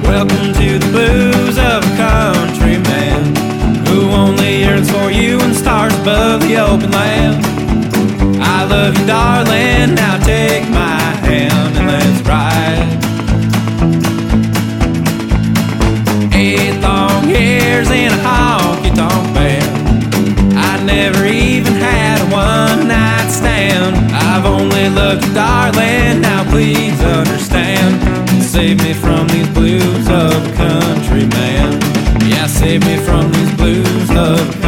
Welcome 0.06 0.54
to 0.62 0.70
the 0.78 0.90
blues 0.94 1.58
of 1.58 1.82
a 1.82 1.94
country 1.98 2.78
man 2.94 3.34
who 3.90 4.06
only 4.14 4.70
yearns 4.70 4.92
for 4.94 5.10
you 5.10 5.42
and 5.42 5.56
stars 5.56 5.98
above 6.06 6.46
the 6.46 6.62
open 6.62 6.92
land. 6.94 7.42
I 8.38 8.70
love 8.70 8.94
you, 9.00 9.06
darling. 9.10 9.98
Now 9.98 10.22
take 10.22 10.70
my 10.70 10.89
bears 17.80 17.92
in 17.92 18.12
a 18.12 18.22
honky 18.24 18.94
tonk 18.96 19.34
band. 19.34 20.56
I 20.58 20.84
never 20.84 21.26
even 21.26 21.74
had 21.74 22.20
a 22.22 22.26
one 22.32 22.88
night 22.88 23.30
stand. 23.30 23.96
I've 24.12 24.46
only 24.46 24.90
loved 24.90 25.26
you, 25.26 25.34
darling. 25.34 26.22
Now 26.22 26.50
please 26.50 27.00
understand. 27.02 28.44
Save 28.44 28.84
me 28.84 28.94
from 28.94 29.28
these 29.28 29.48
blues 29.50 30.08
of 30.10 30.34
country 30.56 31.26
man. 31.28 31.80
Yeah, 32.28 32.48
save 32.48 32.82
me 32.86 32.98
from 32.98 33.32
these 33.32 33.54
blues 33.56 34.10
of 34.12 34.59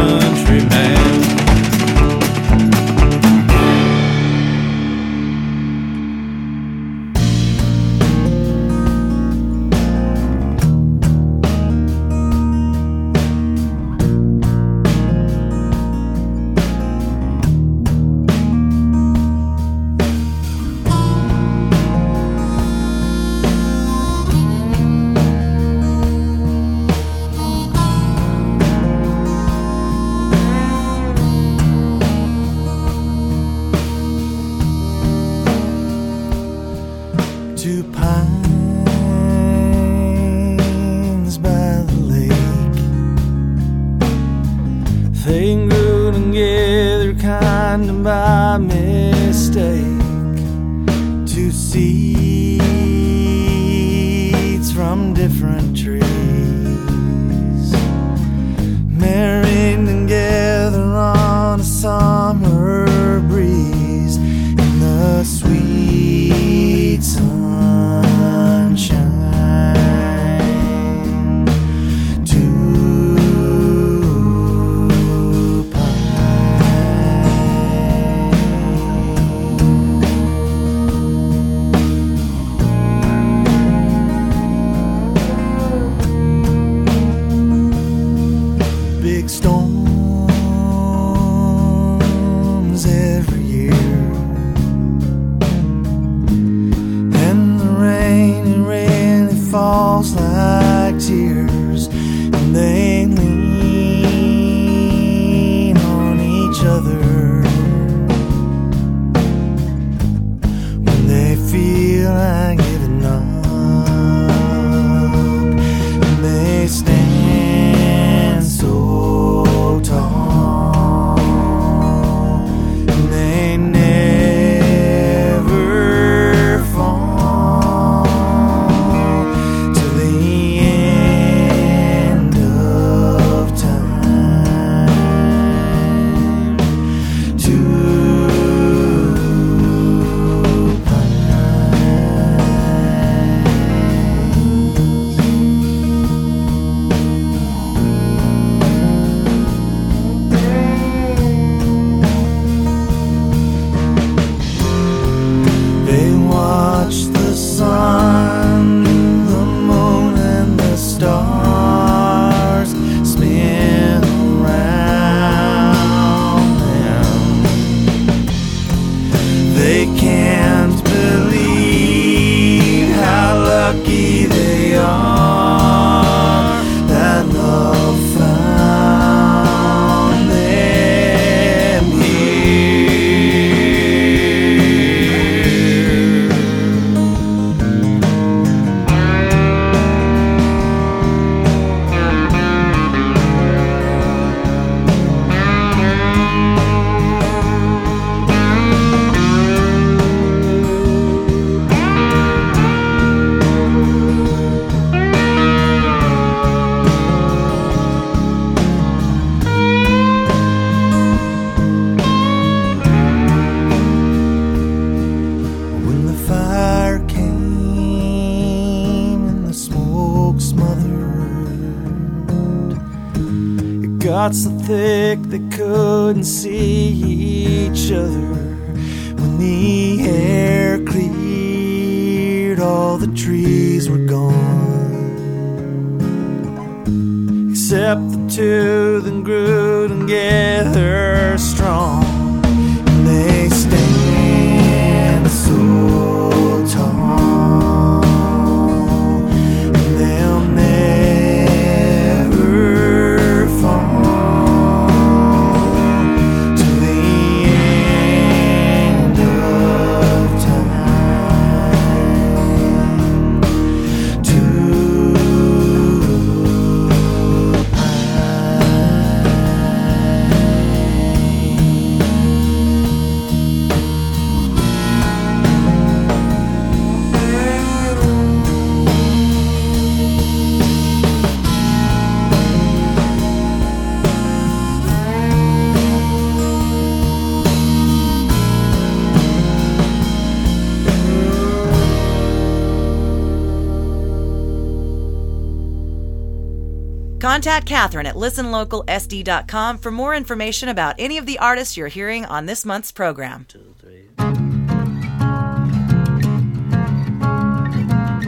Contact 297.41 297.67
Cathryn 297.67 298.05
at 298.05 298.13
listenlocalsd.com 298.13 299.79
for 299.79 299.89
more 299.89 300.13
information 300.13 300.69
about 300.69 300.93
any 300.99 301.17
of 301.17 301.25
the 301.25 301.39
artists 301.39 301.75
you're 301.75 301.87
hearing 301.87 302.23
on 302.23 302.45
this 302.45 302.63
month's 302.63 302.91
program. 302.91 303.47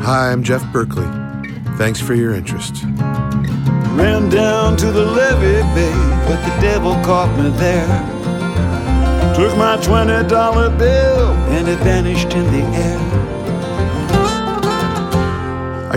Hi, 0.01 0.31
I'm 0.31 0.41
Jeff 0.41 0.65
Berkley. 0.73 1.05
Thanks 1.77 2.01
for 2.01 2.15
your 2.15 2.33
interest. 2.33 2.83
Ran 3.93 4.29
down 4.29 4.77
to 4.77 4.91
the 4.91 5.05
levee, 5.05 5.61
babe, 5.75 6.27
but 6.27 6.43
the 6.43 6.59
devil 6.59 6.93
caught 7.05 7.29
me 7.37 7.51
there. 7.59 7.85
Took 9.35 9.55
my 9.55 9.77
$20 9.77 10.79
bill 10.79 11.27
and 11.53 11.67
it 11.67 11.77
vanished 11.81 12.33
in 12.33 12.45
the 12.45 12.63
air. 12.79 13.12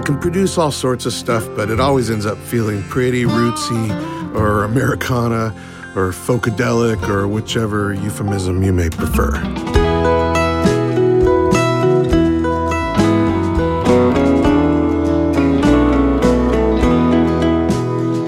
Can 0.06 0.20
produce 0.20 0.56
all 0.56 0.70
sorts 0.70 1.04
of 1.04 1.12
stuff, 1.12 1.48
but 1.56 1.68
it 1.68 1.80
always 1.80 2.10
ends 2.10 2.26
up 2.26 2.38
feeling 2.38 2.80
pretty 2.84 3.24
rootsy 3.24 3.90
or 4.36 4.62
Americana 4.62 5.52
or 5.96 6.12
folkadelic 6.12 7.08
or 7.08 7.26
whichever 7.26 7.92
euphemism 7.92 8.62
you 8.62 8.72
may 8.72 8.88
prefer. 8.88 9.34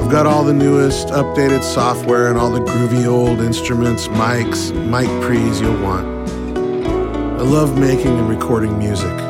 I've 0.03 0.11
got 0.11 0.27
all 0.27 0.43
the 0.43 0.53
newest 0.53 1.07
updated 1.11 1.63
software 1.63 2.27
and 2.27 2.37
all 2.37 2.51
the 2.51 2.59
groovy 2.59 3.07
old 3.07 3.39
instruments, 3.39 4.09
mics, 4.09 4.75
mic 4.91 5.07
pre's 5.25 5.61
you'll 5.61 5.81
want. 5.81 6.09
I 7.39 7.43
love 7.43 7.79
making 7.79 8.19
and 8.19 8.29
recording 8.29 8.77
music. 8.81 9.28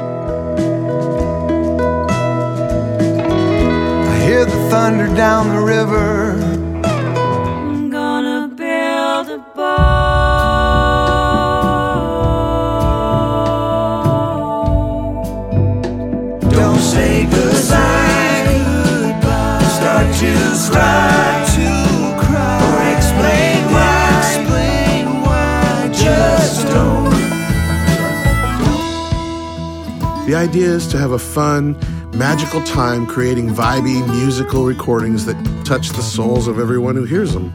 Hear 4.88 5.06
the 5.06 5.06
thunder 5.06 5.16
down 5.16 5.48
the 5.54 5.60
river. 5.60 6.32
I'm 6.84 7.90
gonna 7.90 8.48
build 8.48 9.28
a 9.28 9.38
boat. 9.54 9.72
Don't 16.50 16.80
say 16.80 17.24
goodbye. 17.24 18.46
goodbye. 19.02 19.64
Start 19.76 20.06
to 20.16 20.32
cry. 20.70 21.44
to 21.54 21.68
cry. 22.26 22.58
Or 22.64 22.78
explain 22.96 23.58
why. 23.72 24.18
Explain 24.18 25.04
why. 25.22 25.88
Just 25.92 26.66
don't. 26.66 27.08
The 30.26 30.34
idea 30.34 30.70
is 30.70 30.86
to 30.88 30.98
have 30.98 31.12
a 31.12 31.18
fun, 31.18 31.76
magical 32.14 32.62
time 32.62 33.06
creating 33.06 33.48
vibey 33.48 34.06
musical 34.08 34.64
recordings 34.64 35.24
that 35.24 35.36
touch 35.64 35.90
the 35.90 36.02
souls 36.02 36.48
of 36.48 36.58
everyone 36.58 36.96
who 36.96 37.04
hears 37.04 37.32
them. 37.32 37.52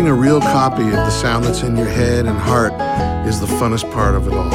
Producing 0.00 0.18
a 0.18 0.22
real 0.22 0.40
copy 0.40 0.82
of 0.84 0.92
the 0.92 1.10
sound 1.10 1.44
that's 1.44 1.62
in 1.62 1.76
your 1.76 1.86
head 1.86 2.24
and 2.24 2.38
heart 2.38 2.72
is 3.28 3.38
the 3.38 3.46
funnest 3.46 3.92
part 3.92 4.14
of 4.14 4.26
it 4.26 4.32
all. 4.32 4.50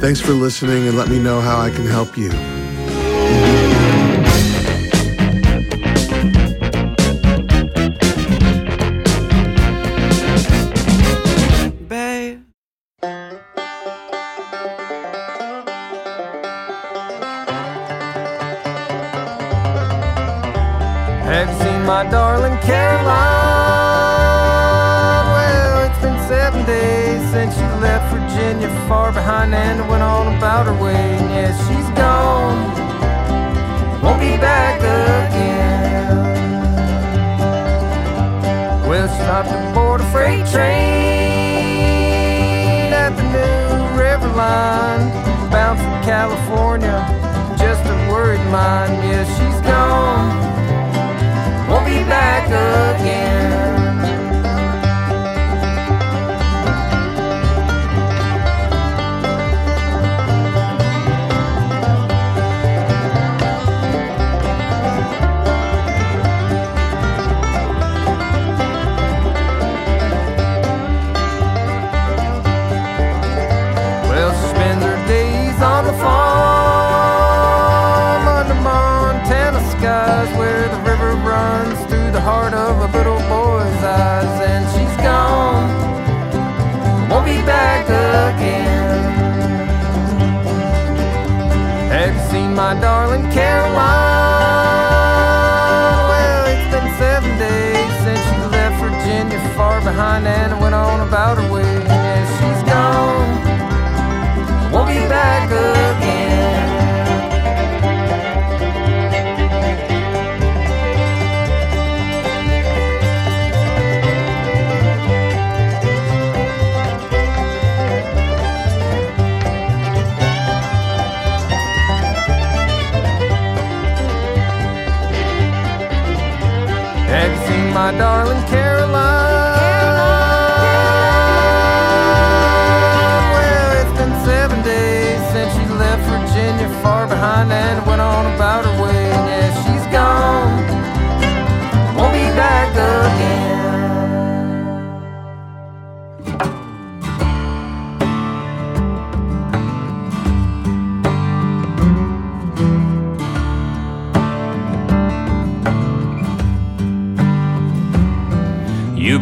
Thanks 0.00 0.20
for 0.20 0.32
listening 0.32 0.88
and 0.88 0.96
let 0.96 1.08
me 1.08 1.20
know 1.20 1.40
how 1.40 1.60
I 1.60 1.70
can 1.70 1.86
help 1.86 2.18
you. 2.18 2.61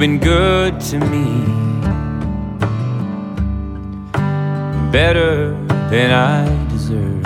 You've 0.01 0.09
been 0.09 0.19
good 0.19 0.81
to 0.81 0.99
me. 0.99 1.61
better 4.91 5.55
than 5.91 6.11
I 6.11 6.49
deserve. 6.69 7.23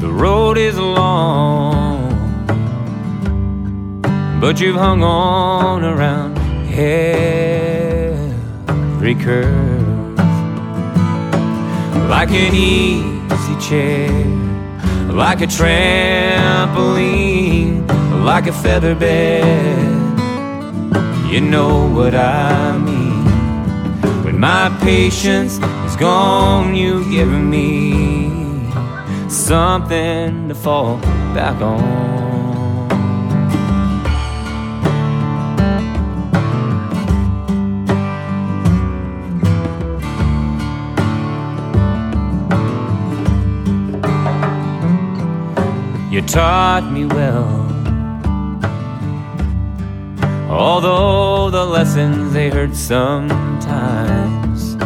The 0.00 0.08
road 0.08 0.58
is 0.58 0.76
long, 0.78 2.10
but 4.40 4.58
you've 4.60 4.76
hung 4.76 5.02
on 5.02 5.84
around 5.84 6.38
every 6.72 7.14
curve 9.14 10.18
like 12.08 12.30
an 12.30 12.54
easy 12.54 13.56
chair, 13.60 14.10
like 15.20 15.40
a 15.42 15.46
trampoline, 15.46 16.66
like 18.24 18.46
a 18.46 18.52
feather 18.54 18.94
bed. 18.94 19.86
You 21.30 21.42
know 21.42 21.86
what 21.94 22.14
I 22.14 22.78
mean. 22.78 23.26
When 24.24 24.40
my 24.40 24.74
patience 24.80 25.58
is 25.84 25.96
gone, 25.96 26.74
you've 26.74 27.10
given 27.10 27.50
me 27.50 27.92
something 29.28 30.48
to 30.48 30.54
fall 30.54 30.96
back 31.34 31.60
on. 31.60 32.19
Taught 46.32 46.88
me 46.92 47.06
well. 47.06 47.66
Although 50.48 51.50
the 51.50 51.64
lessons 51.64 52.32
they 52.32 52.50
hurt 52.50 52.76
sometimes. 52.76 54.76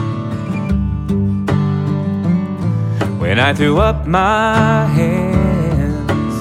When 3.20 3.38
I 3.38 3.52
threw 3.52 3.76
up 3.78 4.06
my 4.06 4.86
hands, 4.86 6.34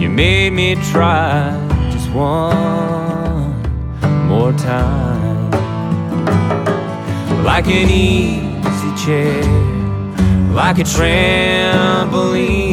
you 0.00 0.08
made 0.08 0.54
me 0.54 0.76
try 0.90 1.52
just 1.90 2.10
one 2.12 3.52
more 4.28 4.52
time. 4.52 5.50
Like 7.44 7.66
an 7.66 7.90
easy 7.90 8.94
chair, 9.04 9.42
like 10.52 10.78
a 10.78 10.84
trampoline, 10.84 12.69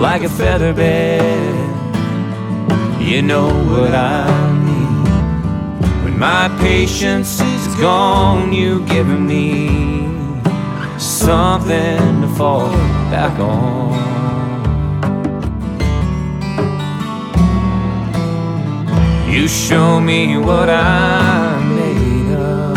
like 0.00 0.22
a 0.22 0.28
feather 0.30 0.72
bed. 0.72 1.20
You 2.98 3.20
know 3.20 3.48
what 3.70 3.94
I 3.94 4.50
mean. 4.64 5.04
When 6.02 6.18
my 6.18 6.48
patience 6.58 7.38
is 7.38 7.66
gone, 7.76 8.50
you've 8.50 8.88
given 8.88 9.26
me 9.26 10.08
something 10.98 12.22
to 12.22 12.28
fall 12.34 12.72
back 13.10 13.38
on. 13.38 13.90
You 19.30 19.46
show 19.48 20.00
me 20.00 20.38
what 20.38 20.70
I'm 20.70 21.76
made 21.76 22.34
of. 22.34 22.76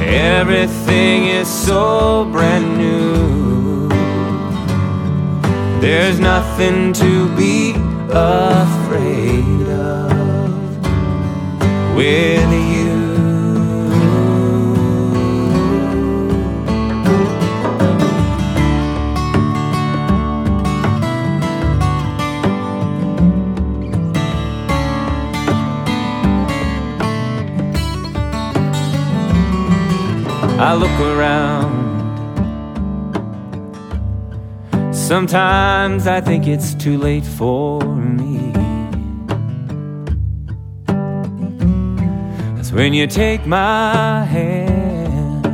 Everything 0.00 1.26
is 1.26 1.46
so 1.46 2.24
brand 2.32 2.78
new. 2.78 3.13
There's 5.84 6.18
nothing 6.18 6.94
to 6.94 7.36
be 7.36 7.72
afraid 8.08 9.68
of 9.68 10.86
with 11.94 12.52
you. 12.72 13.04
I 30.58 30.74
look 30.74 30.98
around. 30.98 31.73
Sometimes 35.04 36.06
I 36.06 36.22
think 36.22 36.46
it's 36.46 36.72
too 36.74 36.96
late 36.96 37.26
for 37.26 37.78
me. 37.94 38.52
That's 42.56 42.72
when 42.72 42.94
you 42.94 43.06
take 43.06 43.44
my 43.46 44.24
hand 44.24 45.46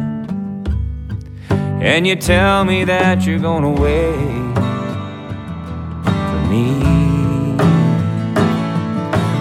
and 1.82 2.06
you 2.06 2.14
tell 2.14 2.64
me 2.64 2.84
that 2.84 3.26
you're 3.26 3.40
gonna 3.40 3.72
wait 3.72 4.54
for 6.04 6.46
me. 6.48 6.70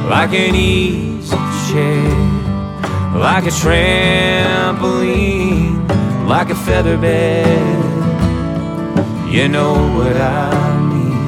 Like 0.10 0.34
an 0.34 0.56
easy 0.56 1.38
chair, 1.70 2.02
like 3.14 3.46
a 3.46 3.52
trampoline, 3.62 4.98
like 6.28 6.50
a 6.50 6.56
feather 6.56 6.98
bed. 6.98 7.89
You 9.30 9.48
know 9.48 9.74
what 9.96 10.18
I 10.18 10.80
mean. 10.92 11.26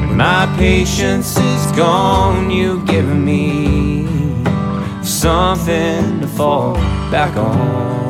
When 0.00 0.16
my 0.16 0.52
patience 0.56 1.36
is 1.36 1.72
gone, 1.72 2.50
you've 2.50 2.86
given 2.86 3.22
me 3.22 4.06
something 5.02 6.22
to 6.22 6.26
fall 6.26 6.74
back 7.10 7.36
on. 7.36 8.03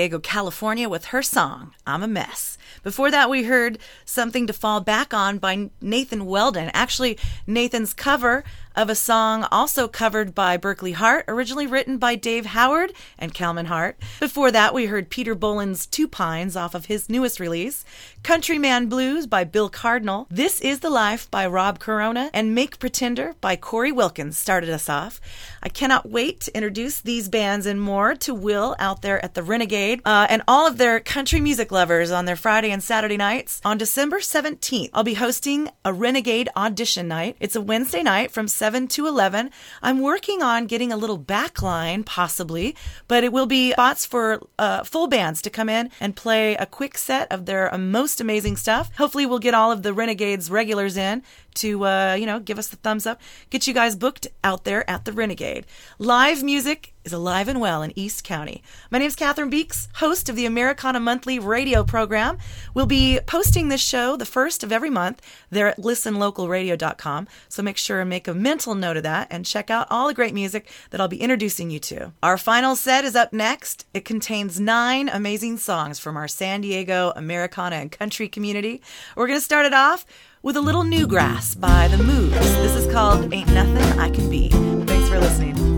Diego, 0.00 0.18
California, 0.18 0.88
with 0.88 1.04
her 1.06 1.22
song, 1.22 1.74
I'm 1.86 2.02
a 2.02 2.08
Mess. 2.08 2.56
Before 2.82 3.10
that, 3.10 3.28
we 3.28 3.42
heard 3.42 3.78
Something 4.06 4.46
to 4.46 4.54
Fall 4.54 4.80
Back 4.80 5.12
On 5.12 5.36
by 5.36 5.68
Nathan 5.82 6.24
Weldon. 6.24 6.70
Actually, 6.72 7.18
Nathan's 7.46 7.92
cover 7.92 8.42
of 8.74 8.88
a 8.88 8.94
song 8.94 9.46
also 9.50 9.88
covered 9.88 10.34
by 10.34 10.56
Berkley 10.56 10.92
Hart, 10.92 11.24
originally 11.28 11.66
written 11.66 11.98
by 11.98 12.14
Dave 12.14 12.46
Howard 12.46 12.92
and 13.18 13.34
Calman 13.34 13.66
Hart. 13.66 13.98
Before 14.18 14.50
that, 14.50 14.72
we 14.74 14.86
heard 14.86 15.10
Peter 15.10 15.34
Boland's 15.34 15.86
Two 15.86 16.06
Pines 16.06 16.56
off 16.56 16.74
of 16.74 16.86
his 16.86 17.08
newest 17.08 17.40
release, 17.40 17.84
Countryman 18.22 18.88
Blues 18.88 19.26
by 19.26 19.44
Bill 19.44 19.68
Cardinal, 19.68 20.26
This 20.30 20.60
Is 20.60 20.80
the 20.80 20.90
Life 20.90 21.30
by 21.30 21.46
Rob 21.46 21.78
Corona, 21.78 22.30
and 22.32 22.54
Make 22.54 22.78
Pretender 22.78 23.34
by 23.40 23.56
Corey 23.56 23.92
Wilkins 23.92 24.38
started 24.38 24.70
us 24.70 24.88
off. 24.88 25.20
I 25.62 25.68
cannot 25.68 26.08
wait 26.08 26.40
to 26.42 26.56
introduce 26.56 27.00
these 27.00 27.28
bands 27.28 27.66
and 27.66 27.80
more 27.80 28.14
to 28.16 28.34
Will 28.34 28.76
out 28.78 29.02
there 29.02 29.22
at 29.24 29.34
the 29.34 29.42
Renegade 29.42 30.00
uh, 30.04 30.26
and 30.30 30.42
all 30.48 30.66
of 30.66 30.78
their 30.78 31.00
country 31.00 31.40
music 31.40 31.70
lovers 31.72 32.10
on 32.10 32.24
their 32.24 32.36
Friday 32.36 32.70
and 32.70 32.82
Saturday 32.82 33.16
nights. 33.16 33.60
On 33.64 33.76
December 33.76 34.18
17th, 34.18 34.90
I'll 34.94 35.04
be 35.04 35.14
hosting 35.14 35.68
a 35.84 35.92
Renegade 35.92 36.48
audition 36.56 37.08
night. 37.08 37.36
It's 37.40 37.56
a 37.56 37.60
Wednesday 37.60 38.02
night 38.02 38.30
from 38.30 38.48
7 38.60 38.88
to 38.88 39.06
11. 39.06 39.48
I'm 39.80 40.00
working 40.00 40.42
on 40.42 40.66
getting 40.66 40.92
a 40.92 40.96
little 40.98 41.18
backline, 41.18 42.04
possibly, 42.04 42.76
but 43.08 43.24
it 43.24 43.32
will 43.32 43.46
be 43.46 43.72
spots 43.72 44.04
for 44.04 44.42
uh, 44.58 44.84
full 44.84 45.06
bands 45.06 45.40
to 45.40 45.48
come 45.48 45.70
in 45.70 45.88
and 45.98 46.14
play 46.14 46.56
a 46.56 46.66
quick 46.66 46.98
set 46.98 47.32
of 47.32 47.46
their 47.46 47.70
most 47.78 48.20
amazing 48.20 48.58
stuff. 48.58 48.94
Hopefully, 48.96 49.24
we'll 49.24 49.38
get 49.38 49.54
all 49.54 49.72
of 49.72 49.82
the 49.82 49.94
Renegades 49.94 50.50
regulars 50.50 50.98
in 50.98 51.22
to, 51.54 51.84
uh, 51.84 52.14
you 52.14 52.26
know, 52.26 52.40
give 52.40 52.58
us 52.58 52.68
the 52.68 52.76
thumbs 52.76 53.06
up, 53.06 53.20
get 53.50 53.66
you 53.66 53.74
guys 53.74 53.96
booked 53.96 54.28
out 54.44 54.64
there 54.64 54.88
at 54.88 55.04
the 55.04 55.12
Renegade. 55.12 55.66
Live 55.98 56.42
music 56.42 56.94
is 57.04 57.12
alive 57.12 57.48
and 57.48 57.60
well 57.60 57.82
in 57.82 57.92
East 57.96 58.24
County. 58.24 58.62
My 58.90 58.98
name 58.98 59.08
is 59.08 59.16
Cathryn 59.16 59.50
Beeks, 59.50 59.88
host 59.94 60.28
of 60.28 60.36
the 60.36 60.44
Americana 60.44 61.00
Monthly 61.00 61.38
radio 61.38 61.82
program. 61.82 62.36
We'll 62.74 62.86
be 62.86 63.18
posting 63.26 63.68
this 63.68 63.80
show 63.80 64.16
the 64.16 64.26
first 64.26 64.62
of 64.62 64.70
every 64.70 64.90
month 64.90 65.22
there 65.48 65.68
at 65.68 65.78
listenlocalradio.com. 65.78 67.28
So 67.48 67.62
make 67.62 67.78
sure 67.78 68.00
and 68.00 68.10
make 68.10 68.28
a 68.28 68.34
mental 68.34 68.74
note 68.74 68.98
of 68.98 69.02
that 69.04 69.28
and 69.30 69.46
check 69.46 69.70
out 69.70 69.86
all 69.90 70.08
the 70.08 70.14
great 70.14 70.34
music 70.34 70.70
that 70.90 71.00
I'll 71.00 71.08
be 71.08 71.20
introducing 71.22 71.70
you 71.70 71.78
to. 71.80 72.12
Our 72.22 72.36
final 72.36 72.76
set 72.76 73.04
is 73.04 73.16
up 73.16 73.32
next. 73.32 73.86
It 73.94 74.04
contains 74.04 74.60
nine 74.60 75.08
amazing 75.08 75.56
songs 75.56 75.98
from 75.98 76.16
our 76.16 76.28
San 76.28 76.60
Diego 76.60 77.12
Americana 77.16 77.76
and 77.76 77.90
country 77.90 78.28
community. 78.28 78.82
We're 79.16 79.26
going 79.26 79.38
to 79.38 79.44
start 79.44 79.64
it 79.64 79.74
off 79.74 80.04
with 80.42 80.56
a 80.56 80.60
little 80.60 80.82
Newgrass 80.82 81.58
by 81.58 81.88
The 81.88 82.02
Moves. 82.02 82.34
This 82.56 82.74
is 82.74 82.90
called 82.92 83.32
Ain't 83.32 83.52
Nothing 83.52 83.98
I 83.98 84.08
Can 84.10 84.30
Be. 84.30 84.48
Thanks 84.48 85.08
for 85.08 85.18
listening. 85.20 85.69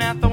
At 0.00 0.20
the 0.20 0.31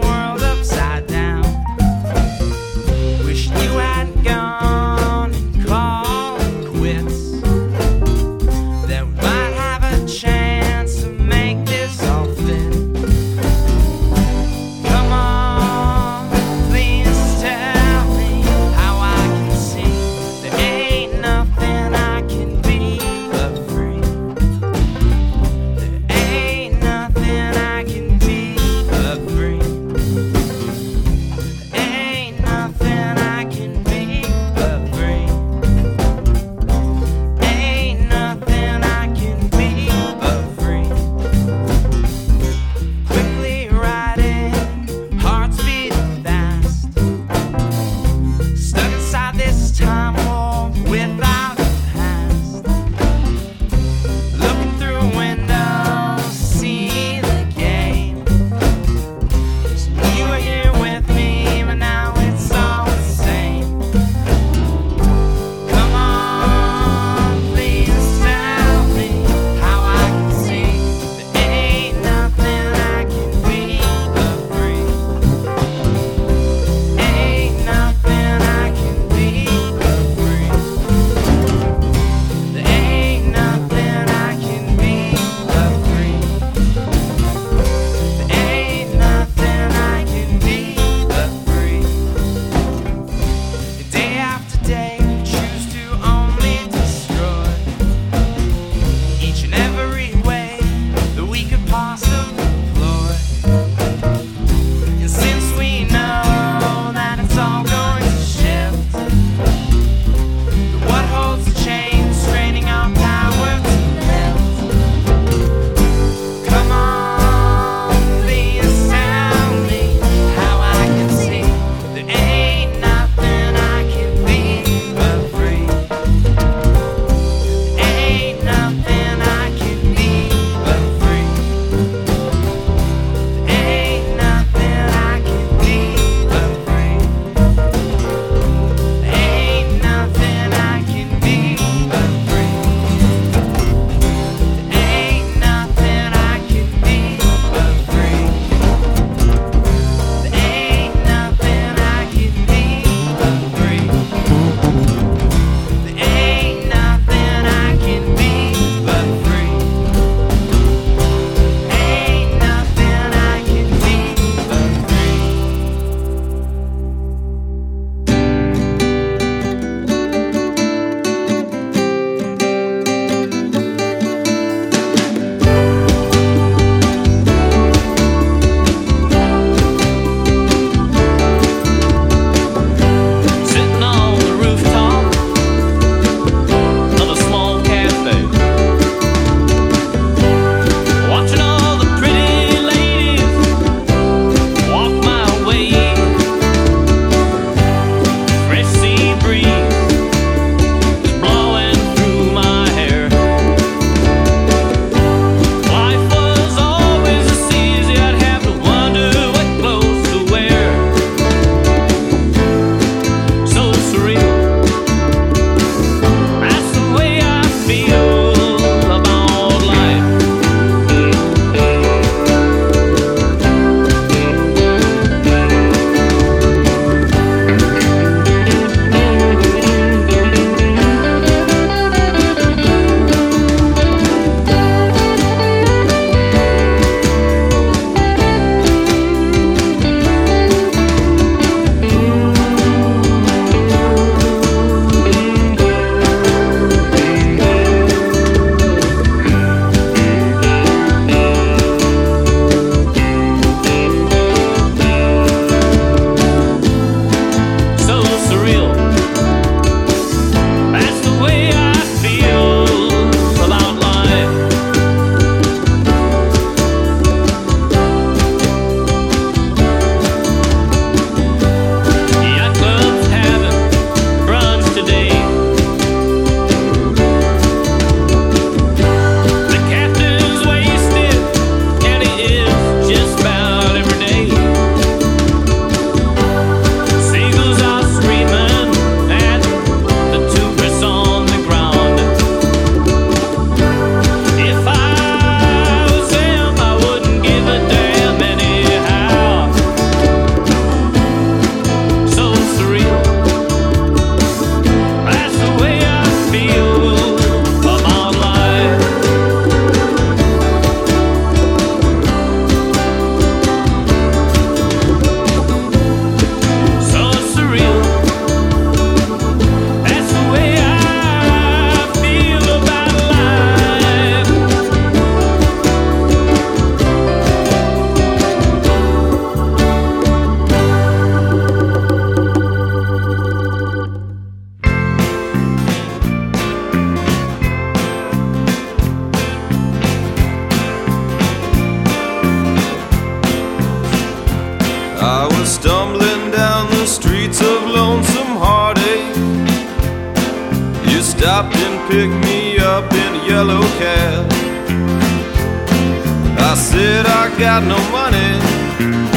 said 356.71 357.05
I 357.07 357.25
got 357.39 357.63
no 357.63 357.79
money. 357.89 358.31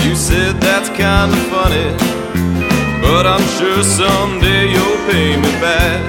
You 0.06 0.16
said 0.16 0.58
that's 0.60 0.88
kinda 0.88 1.36
funny. 1.52 1.88
But 3.02 3.24
I'm 3.26 3.46
sure 3.58 3.82
someday 3.82 4.62
you'll 4.74 5.00
pay 5.10 5.36
me 5.36 5.52
back. 5.60 6.00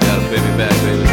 Gotta 0.00 0.24
back, 0.56 0.76
baby. 0.84 1.09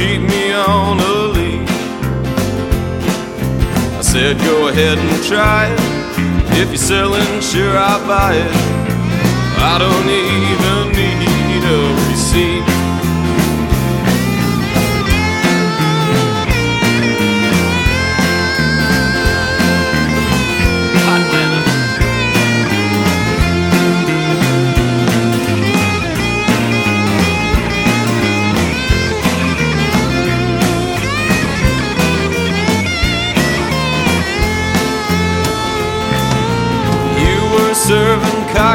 Keep 0.00 0.22
me 0.22 0.50
on 0.52 0.98
a 0.98 1.14
leash. 1.34 1.68
I 3.98 4.02
said, 4.02 4.38
go 4.38 4.68
ahead 4.68 4.96
and 4.96 5.24
try 5.24 5.66
it. 5.68 5.80
If 6.58 6.68
you're 6.70 6.78
selling, 6.78 7.40
sure 7.42 7.76
I'll 7.76 8.06
buy 8.06 8.34
it. 8.34 8.54
I 9.72 9.76
don't 9.84 10.08
even 10.32 10.84
need 10.96 11.62
a 11.76 11.80
receipt. 12.08 12.79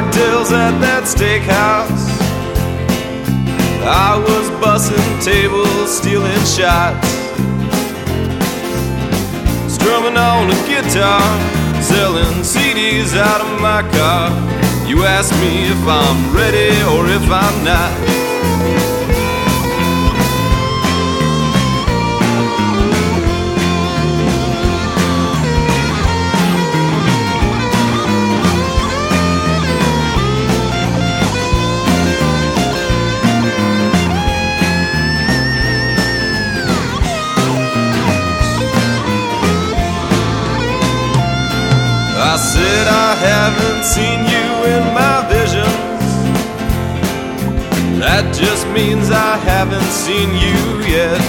Cocktails 0.05 0.51
at 0.51 0.77
that 0.79 1.03
steakhouse. 1.03 2.05
I 3.85 4.17
was 4.17 4.49
bussing 4.61 5.23
tables, 5.23 5.97
stealing 5.97 6.45
shots. 6.45 7.07
Strumming 9.71 10.17
on 10.17 10.49
a 10.49 10.59
guitar, 10.67 11.21
selling 11.81 12.43
CDs 12.43 13.15
out 13.17 13.41
of 13.41 13.61
my 13.61 13.81
car. 13.97 14.29
You 14.87 15.03
ask 15.03 15.31
me 15.41 15.65
if 15.73 15.81
I'm 15.87 16.35
ready 16.35 16.69
or 16.93 17.05
if 17.09 17.25
I'm 17.29 17.63
not. 17.63 18.24
Haven't 43.55 43.83
seen 43.83 44.19
you 44.35 44.47
in 44.75 44.83
my 44.93 45.17
visions. 45.31 46.03
That 47.99 48.25
just 48.35 48.67
means 48.69 49.09
I 49.11 49.37
haven't 49.37 49.91
seen 50.03 50.29
you 50.45 50.59
yet. 50.83 51.19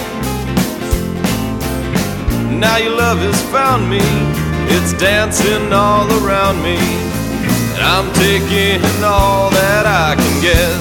Now 2.51 2.77
your 2.79 2.97
love 2.97 3.19
has 3.19 3.41
found 3.55 3.89
me, 3.89 4.03
it's 4.75 4.93
dancing 4.99 5.73
all 5.73 6.07
around 6.21 6.63
me. 6.63 6.79
And 7.75 7.83
I'm 7.95 8.09
taking 8.15 8.83
all 9.05 9.51
that 9.51 9.85
I 9.87 10.17
can 10.17 10.37
get. 10.43 10.75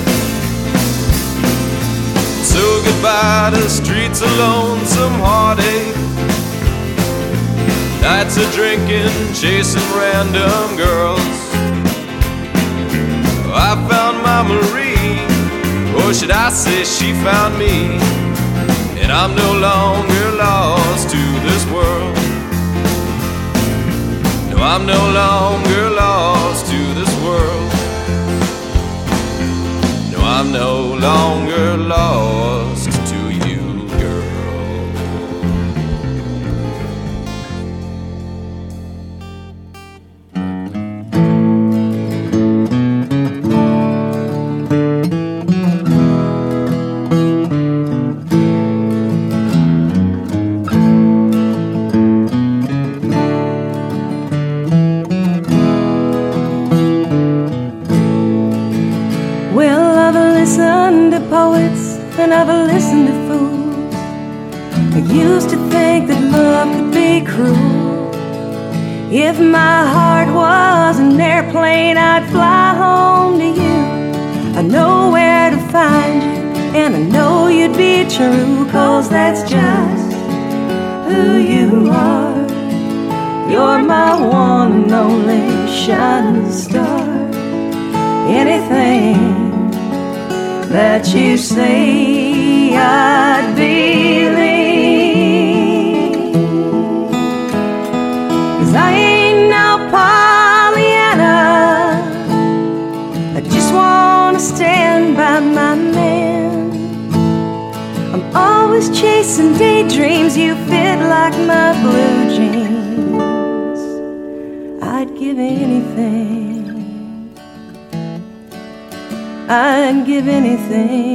So 2.44 2.64
goodbye 2.86 3.52
to 3.54 3.70
streets 3.70 4.22
of 4.22 4.32
lonesome 4.38 5.20
heartache. 5.22 5.96
Nights 8.02 8.38
of 8.38 8.48
drinking, 8.54 9.34
chasing 9.34 9.90
random 9.94 10.78
girls. 10.78 11.35
I 13.58 13.72
found 13.90 14.18
my 14.22 14.42
Marie, 14.52 15.20
or 16.00 16.14
should 16.14 16.32
I 16.32 16.50
say 16.50 16.84
she 16.84 17.14
found 17.24 17.58
me? 17.58 17.98
And 19.02 19.12
I'm 19.12 19.34
no 19.36 19.52
longer 19.70 20.26
lost 20.38 21.10
to 21.10 21.24
this 21.48 21.64
world. 21.76 22.16
No, 24.52 24.58
I'm 24.58 24.86
no 24.86 25.02
longer 25.22 25.90
lost 26.02 26.66
to 26.72 26.80
this 27.00 27.14
world. 27.24 27.72
No, 30.12 30.20
I'm 30.36 30.52
no 30.52 30.94
longer 31.08 31.78
lost 31.78 32.75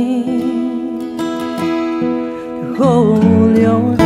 anything 0.01 1.19
to 1.19 2.75
hold 2.79 4.00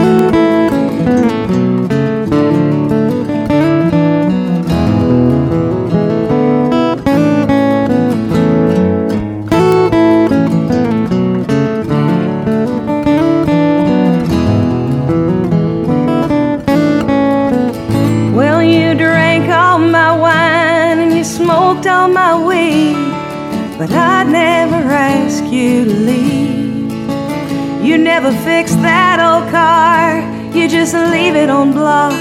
leave 31.24 31.36
it 31.36 31.48
on 31.48 31.72
blocks, 31.72 32.16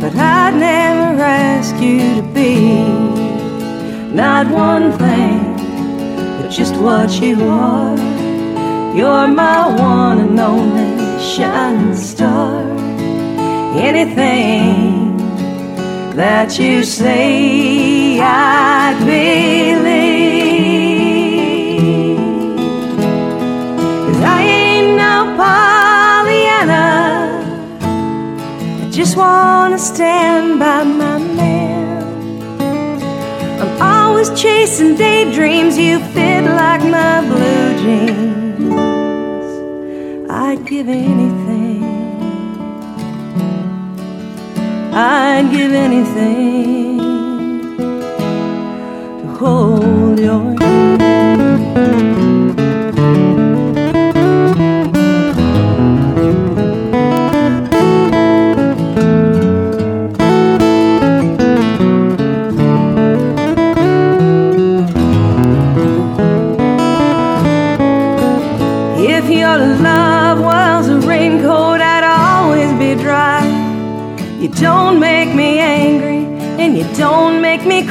But 0.00 0.14
I'd 0.16 0.54
never 0.56 1.22
ask 1.22 1.74
you 1.76 2.16
to 2.16 2.22
be 2.38 2.54
not 4.22 4.46
one 4.50 4.92
thing, 5.02 5.40
but 6.36 6.48
just 6.48 6.74
what 6.76 7.10
you 7.20 7.36
are. 7.44 7.96
You're 8.96 9.28
my 9.28 9.60
one 9.78 10.18
and 10.26 10.40
only 10.40 10.90
shining 11.32 11.94
star. 11.94 12.62
Anything 13.90 15.16
that 16.16 16.58
you 16.58 16.84
say, 16.84 18.18
I 18.20 18.94
believe. 19.00 20.01
Just 29.12 29.20
wanna 29.20 29.78
stand 29.78 30.58
by 30.58 30.82
my 30.84 31.18
man. 31.18 32.02
I'm 33.60 33.82
always 33.82 34.30
chasing 34.40 34.94
daydreams, 34.94 35.76
you 35.76 35.98
fit 36.14 36.44
like 36.44 36.80
my 36.80 37.20
blue 37.20 37.76
jeans. 37.82 38.72
I'd 40.30 40.64
give 40.64 40.88
anything. 40.88 41.84
I'd 44.94 45.50
give 45.52 45.72
anything 45.72 46.98
to 49.20 49.26
hold 49.38 50.18
your 50.18 50.61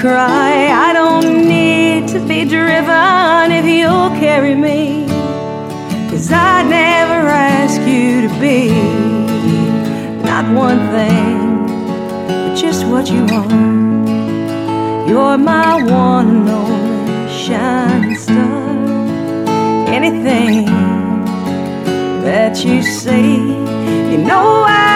cry. 0.02 0.68
I 0.88 0.94
don't 0.94 1.48
need 1.48 2.08
to 2.08 2.20
be 2.28 2.44
driven 2.44 3.52
if 3.52 3.66
you'll 3.66 4.10
carry 4.26 4.56
me. 4.56 5.06
Cause 6.10 6.32
I'd 6.32 6.68
never 6.68 7.20
ask 7.30 7.80
you 7.82 8.28
to 8.28 8.30
be 8.40 8.72
not 10.24 10.46
one 10.56 10.80
thing, 10.96 11.68
but 12.28 12.56
just 12.56 12.88
what 12.88 13.12
you 13.12 13.24
are. 13.42 15.08
You're 15.08 15.38
my 15.38 15.76
one 15.84 16.30
and 16.36 16.50
only 16.50 17.32
shining 17.32 18.16
star. 18.16 18.70
Anything 19.88 20.66
that 22.26 22.66
you 22.66 22.82
say, 22.82 23.34
you 24.12 24.18
know 24.18 24.64
I 24.68 24.91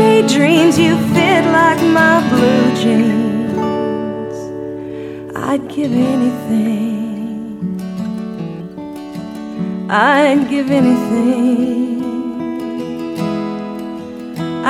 daydreams, 0.00 0.76
you 0.78 0.92
fit 1.14 1.44
like 1.58 1.82
my 2.00 2.16
blue 2.30 2.66
jeans. 2.80 4.36
I'd 5.48 5.64
give 5.76 5.92
anything. 5.92 7.80
I'd 9.90 10.42
give 10.48 10.68
anything. 10.70 12.02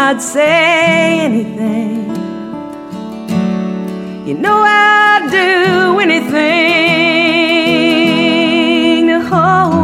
I'd 0.04 0.20
say 0.20 1.20
anything. 1.28 2.08
You 4.26 4.34
know 4.44 4.58
I'd 4.62 5.24
do 5.40 6.00
anything 6.06 6.40
to 9.10 9.18
hold 9.30 9.79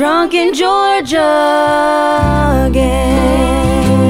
drunk 0.00 0.32
in 0.32 0.54
Georgia 0.54 1.20
again 2.66 4.09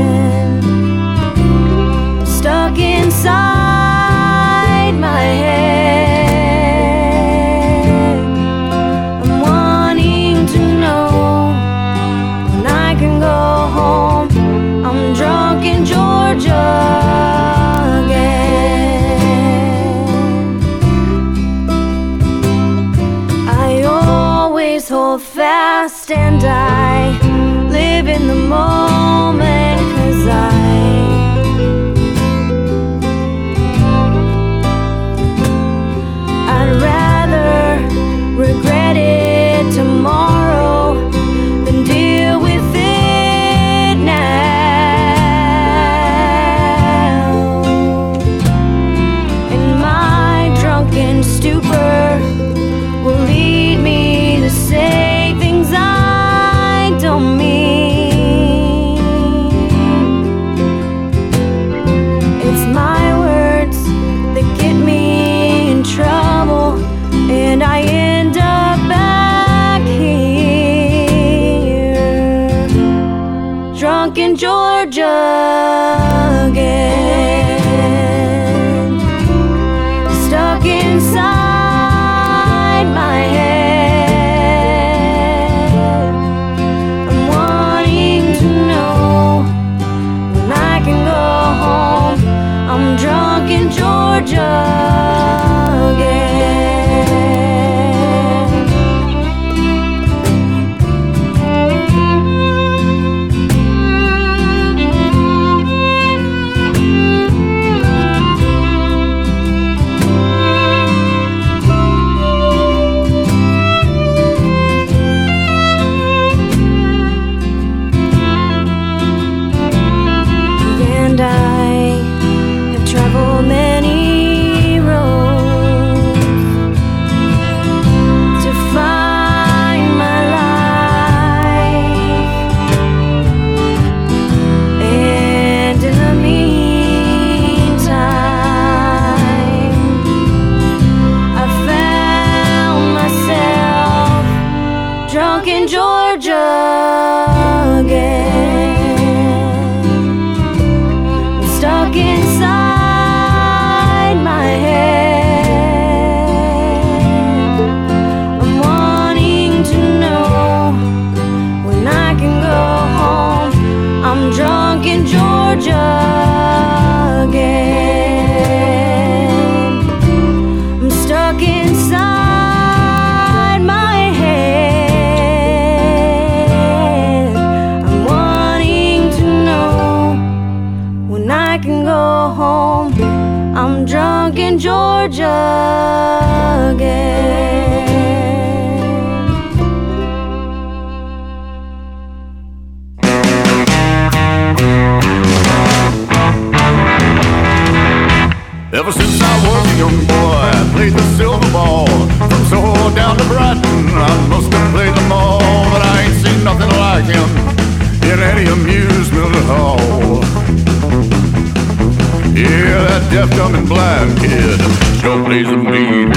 deaf, 213.10 213.28
dumb, 213.30 213.54
and 213.54 213.68
blind 213.68 214.18
kid. 214.18 214.58
Go 215.02 215.24
play 215.24 215.42
some 215.44 215.64
meeting 215.64 216.10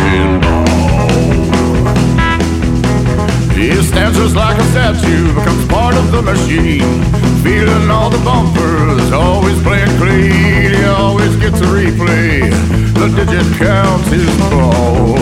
He 3.58 3.72
stands 3.82 4.18
just 4.18 4.36
like 4.36 4.58
a 4.58 4.64
statue, 4.72 5.34
becomes 5.34 5.66
part 5.68 5.96
of 5.96 6.12
the 6.12 6.22
machine. 6.22 7.04
Feeling 7.44 7.90
all 7.90 8.10
the 8.10 8.24
bumpers, 8.24 9.12
always 9.12 9.62
playing 9.64 9.98
clean. 9.98 10.74
He 10.74 10.84
always 10.86 11.36
gets 11.38 11.60
a 11.62 11.66
replay. 11.66 12.52
The 12.94 13.08
digit 13.18 13.58
counts 13.58 14.10
his 14.10 14.30
ball. 14.40 15.18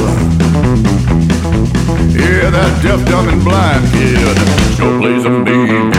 Yeah, 2.11 2.49
that 2.52 2.80
deaf, 2.84 3.06
dumb, 3.07 3.30
and 3.30 3.43
blind 3.43 3.85
kid. 3.93 4.38
Go 4.77 4.99
play 4.99 5.22
some 5.23 5.43
meeting 5.43 5.91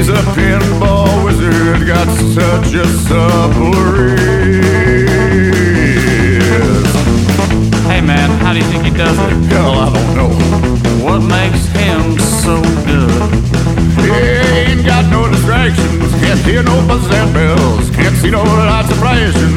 He's 0.00 0.08
a 0.08 0.22
pinball 0.34 1.24
wizard, 1.24 1.86
got 1.86 2.08
such 2.32 2.74
a 2.74 2.86
supple 2.86 3.72
wrist. 3.92 4.30
Hey 7.86 8.00
man, 8.00 8.30
how 8.40 8.52
do 8.52 8.58
you 8.58 8.64
think 8.66 8.84
he 8.84 8.90
does 8.90 9.18
it? 9.18 9.32
Hell, 9.52 9.72
I 9.72 9.92
don't 9.92 10.14
know. 10.16 10.30
What 11.04 11.20
makes 11.20 11.66
him 11.66 12.18
so 12.18 12.62
good? 12.86 13.10
He 14.00 14.10
ain't 14.10 14.84
got 14.86 15.10
no 15.10 15.28
distractions, 15.28 16.12
can't 16.20 16.40
hear 16.40 16.62
no 16.62 16.80
buzzing 16.86 17.32
bells, 17.32 17.90
can't 17.90 18.16
see 18.16 18.30
no 18.30 18.42
lights 18.42 18.90
of 18.90 18.98
flashes. 18.98 19.49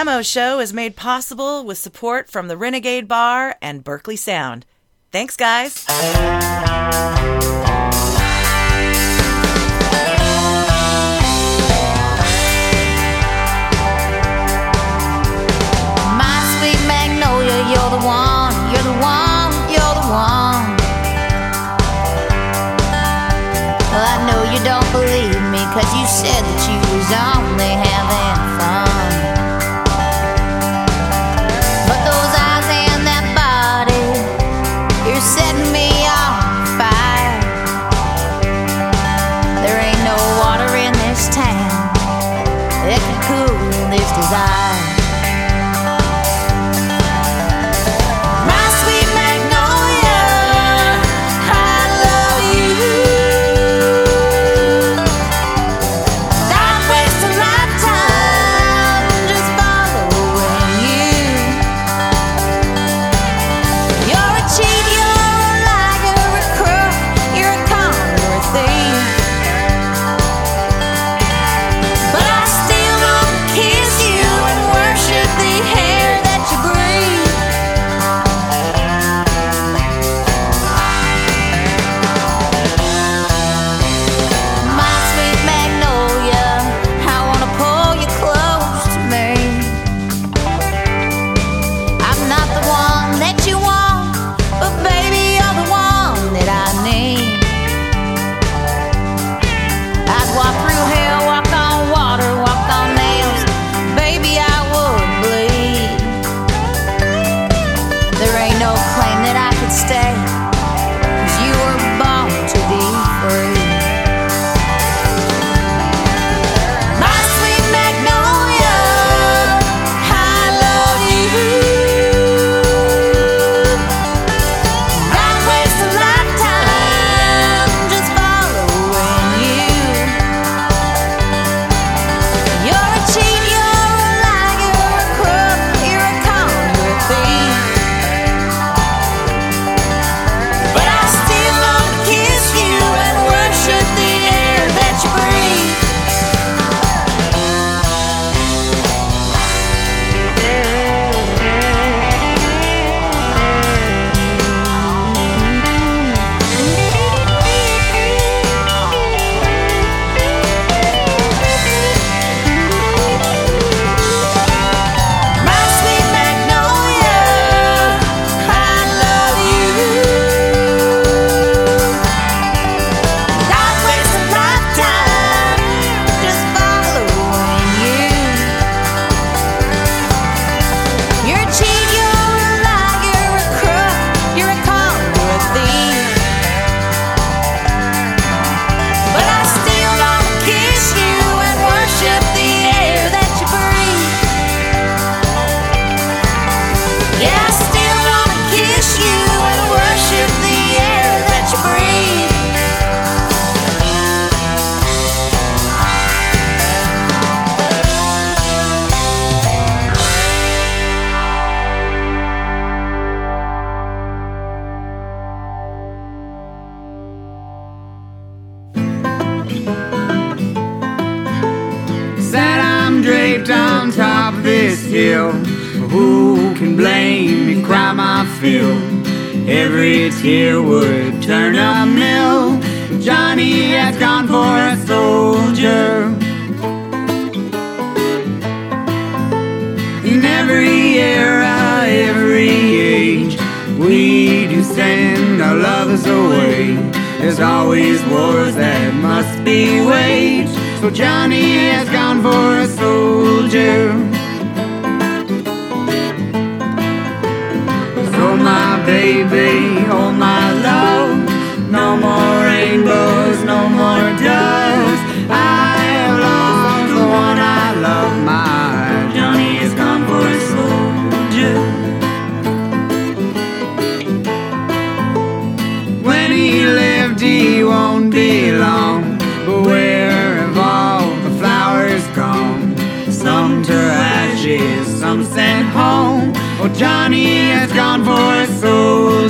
Ammo 0.00 0.22
Show 0.22 0.60
is 0.60 0.72
made 0.72 0.96
possible 0.96 1.62
with 1.62 1.76
support 1.76 2.30
from 2.30 2.48
the 2.48 2.56
Renegade 2.56 3.06
Bar 3.06 3.58
and 3.60 3.84
Berkley 3.84 4.16
Sound. 4.16 4.64
Thanks, 5.12 5.36
guys. 5.36 5.84
My 5.86 6.00
sweet 16.56 16.80
magnolia, 16.88 17.60
you're 17.68 17.92
the 17.92 18.00
one, 18.00 18.56
you're 18.72 18.80
the 18.80 18.96
one, 19.04 19.52
you're 19.68 19.94
the 20.00 20.08
one. 20.08 20.64
Well, 23.92 24.06
I 24.08 24.16
know 24.24 24.40
you 24.50 24.64
don't 24.64 24.90
believe 24.92 25.42
me, 25.52 25.60
cause 25.76 25.92
you 25.92 26.06
said 26.06 26.42
that 26.42 26.60
you 26.72 26.78
was 26.96 27.12
on 27.12 27.59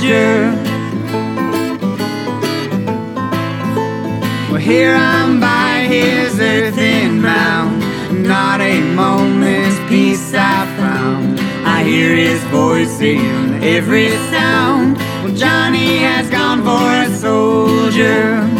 soldier. 0.01 0.51
Well, 4.49 4.55
here 4.55 4.95
I'm 4.95 5.39
by 5.39 5.85
his 5.87 6.39
earthen 6.39 7.21
mound. 7.21 7.81
Not 8.27 8.61
a 8.61 8.81
moment's 8.95 9.77
peace 9.89 10.33
I 10.33 10.65
found. 10.77 11.39
I 11.65 11.83
hear 11.83 12.15
his 12.15 12.43
voice 12.45 12.99
in 12.99 13.63
every 13.63 14.09
sound. 14.31 14.97
Well, 15.23 15.35
Johnny 15.35 15.97
has 15.99 16.29
gone 16.29 16.63
for 16.63 17.13
a 17.13 17.17
soldier. 17.17 18.50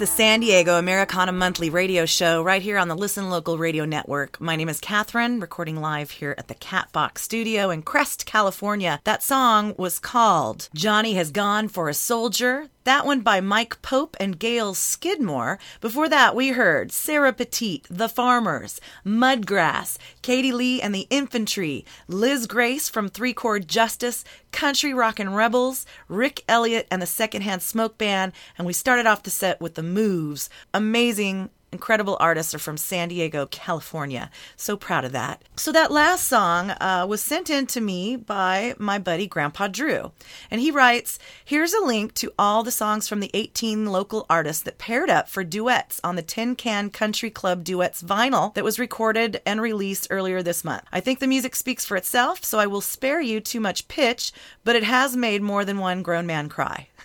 The 0.00 0.06
San 0.06 0.40
Diego 0.40 0.78
Americana 0.78 1.30
Monthly 1.30 1.68
radio 1.68 2.06
show 2.06 2.42
right 2.42 2.62
here 2.62 2.78
on 2.78 2.88
the 2.88 2.96
Listen 2.96 3.28
Local 3.28 3.58
Radio 3.58 3.84
Network. 3.84 4.40
My 4.40 4.56
name 4.56 4.70
is 4.70 4.80
Cathryn, 4.80 5.42
recording 5.42 5.76
live 5.76 6.10
here 6.10 6.34
at 6.38 6.48
the 6.48 6.54
Catbox 6.54 7.18
Studio 7.18 7.68
in 7.68 7.82
Crest, 7.82 8.24
California. 8.24 9.02
That 9.04 9.22
song 9.22 9.74
was 9.76 9.98
called 9.98 10.70
Johnny 10.74 11.12
Has 11.16 11.30
Gone 11.30 11.68
for 11.68 11.90
a 11.90 11.92
Soldier. 11.92 12.70
That 12.84 13.04
one 13.04 13.20
by 13.20 13.42
Mike 13.42 13.82
Pope 13.82 14.16
and 14.18 14.38
Gail 14.38 14.72
Skidmore. 14.72 15.58
Before 15.82 16.08
that, 16.08 16.34
we 16.34 16.48
heard 16.48 16.92
Sarah 16.92 17.32
Petit, 17.32 17.82
The 17.90 18.08
Farmers, 18.08 18.80
Mudgrass, 19.04 19.98
Katie 20.22 20.50
Lee 20.50 20.80
and 20.80 20.94
the 20.94 21.06
Infantry, 21.10 21.84
Liz 22.08 22.46
Grace 22.46 22.88
from 22.88 23.08
Three 23.08 23.34
Chord 23.34 23.68
Justice, 23.68 24.24
Country 24.50 24.94
Rockin' 24.94 25.34
Rebels, 25.34 25.84
Rick 26.08 26.42
Elliott 26.48 26.88
and 26.90 27.02
the 27.02 27.06
Secondhand 27.06 27.62
Smoke 27.62 27.98
Band, 27.98 28.32
and 28.56 28.66
we 28.66 28.72
started 28.72 29.06
off 29.06 29.24
the 29.24 29.30
set 29.30 29.60
with 29.60 29.74
The 29.74 29.82
Moves. 29.82 30.48
Amazing 30.72 31.50
incredible 31.72 32.16
artists 32.20 32.54
are 32.54 32.58
from 32.58 32.76
San 32.76 33.08
Diego, 33.08 33.46
California. 33.46 34.30
So 34.56 34.76
proud 34.76 35.04
of 35.04 35.12
that. 35.12 35.42
So 35.56 35.72
that 35.72 35.92
last 35.92 36.26
song 36.26 36.70
uh, 36.70 37.06
was 37.08 37.22
sent 37.22 37.50
in 37.50 37.66
to 37.68 37.80
me 37.80 38.16
by 38.16 38.74
my 38.78 38.98
buddy 38.98 39.26
Grandpa 39.26 39.68
Drew. 39.68 40.12
And 40.50 40.60
he 40.60 40.70
writes, 40.70 41.18
here's 41.44 41.72
a 41.72 41.84
link 41.84 42.14
to 42.14 42.32
all 42.38 42.62
the 42.62 42.70
songs 42.70 43.08
from 43.08 43.20
the 43.20 43.30
18 43.34 43.86
local 43.86 44.26
artists 44.28 44.62
that 44.64 44.78
paired 44.78 45.10
up 45.10 45.28
for 45.28 45.44
duets 45.44 46.00
on 46.02 46.16
the 46.16 46.22
Tin 46.22 46.56
Can 46.56 46.90
Country 46.90 47.30
Club 47.30 47.64
Duets 47.64 48.02
vinyl 48.02 48.54
that 48.54 48.64
was 48.64 48.78
recorded 48.78 49.40
and 49.46 49.60
released 49.60 50.08
earlier 50.10 50.42
this 50.42 50.64
month. 50.64 50.82
I 50.92 51.00
think 51.00 51.18
the 51.18 51.26
music 51.26 51.54
speaks 51.54 51.84
for 51.84 51.96
itself, 51.96 52.44
so 52.44 52.58
I 52.58 52.66
will 52.66 52.80
spare 52.80 53.20
you 53.20 53.40
too 53.40 53.60
much 53.60 53.88
pitch, 53.88 54.32
but 54.64 54.76
it 54.76 54.84
has 54.84 55.16
made 55.16 55.42
more 55.42 55.64
than 55.64 55.78
one 55.78 56.02
grown 56.02 56.26
man 56.26 56.48
cry. 56.48 56.88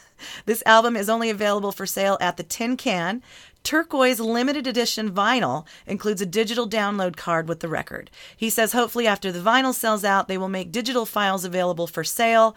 This 0.45 0.63
album 0.65 0.95
is 0.95 1.09
only 1.09 1.29
available 1.29 1.73
for 1.73 1.85
sale 1.85 2.17
at 2.21 2.37
the 2.37 2.43
Tin 2.43 2.77
Can. 2.77 3.21
Turquoise 3.65 4.19
limited 4.19 4.67
edition 4.67 5.11
vinyl 5.11 5.65
includes 5.87 6.21
a 6.21 6.25
digital 6.27 6.69
download 6.69 7.15
card 7.15 7.49
with 7.49 7.61
the 7.61 7.67
record. 7.67 8.11
He 8.37 8.47
says 8.47 8.73
hopefully 8.73 9.07
after 9.07 9.31
the 9.31 9.39
vinyl 9.39 9.73
sells 9.73 10.05
out, 10.05 10.27
they 10.27 10.37
will 10.37 10.49
make 10.49 10.71
digital 10.71 11.07
files 11.07 11.43
available 11.43 11.87
for 11.87 12.03
sale. 12.03 12.55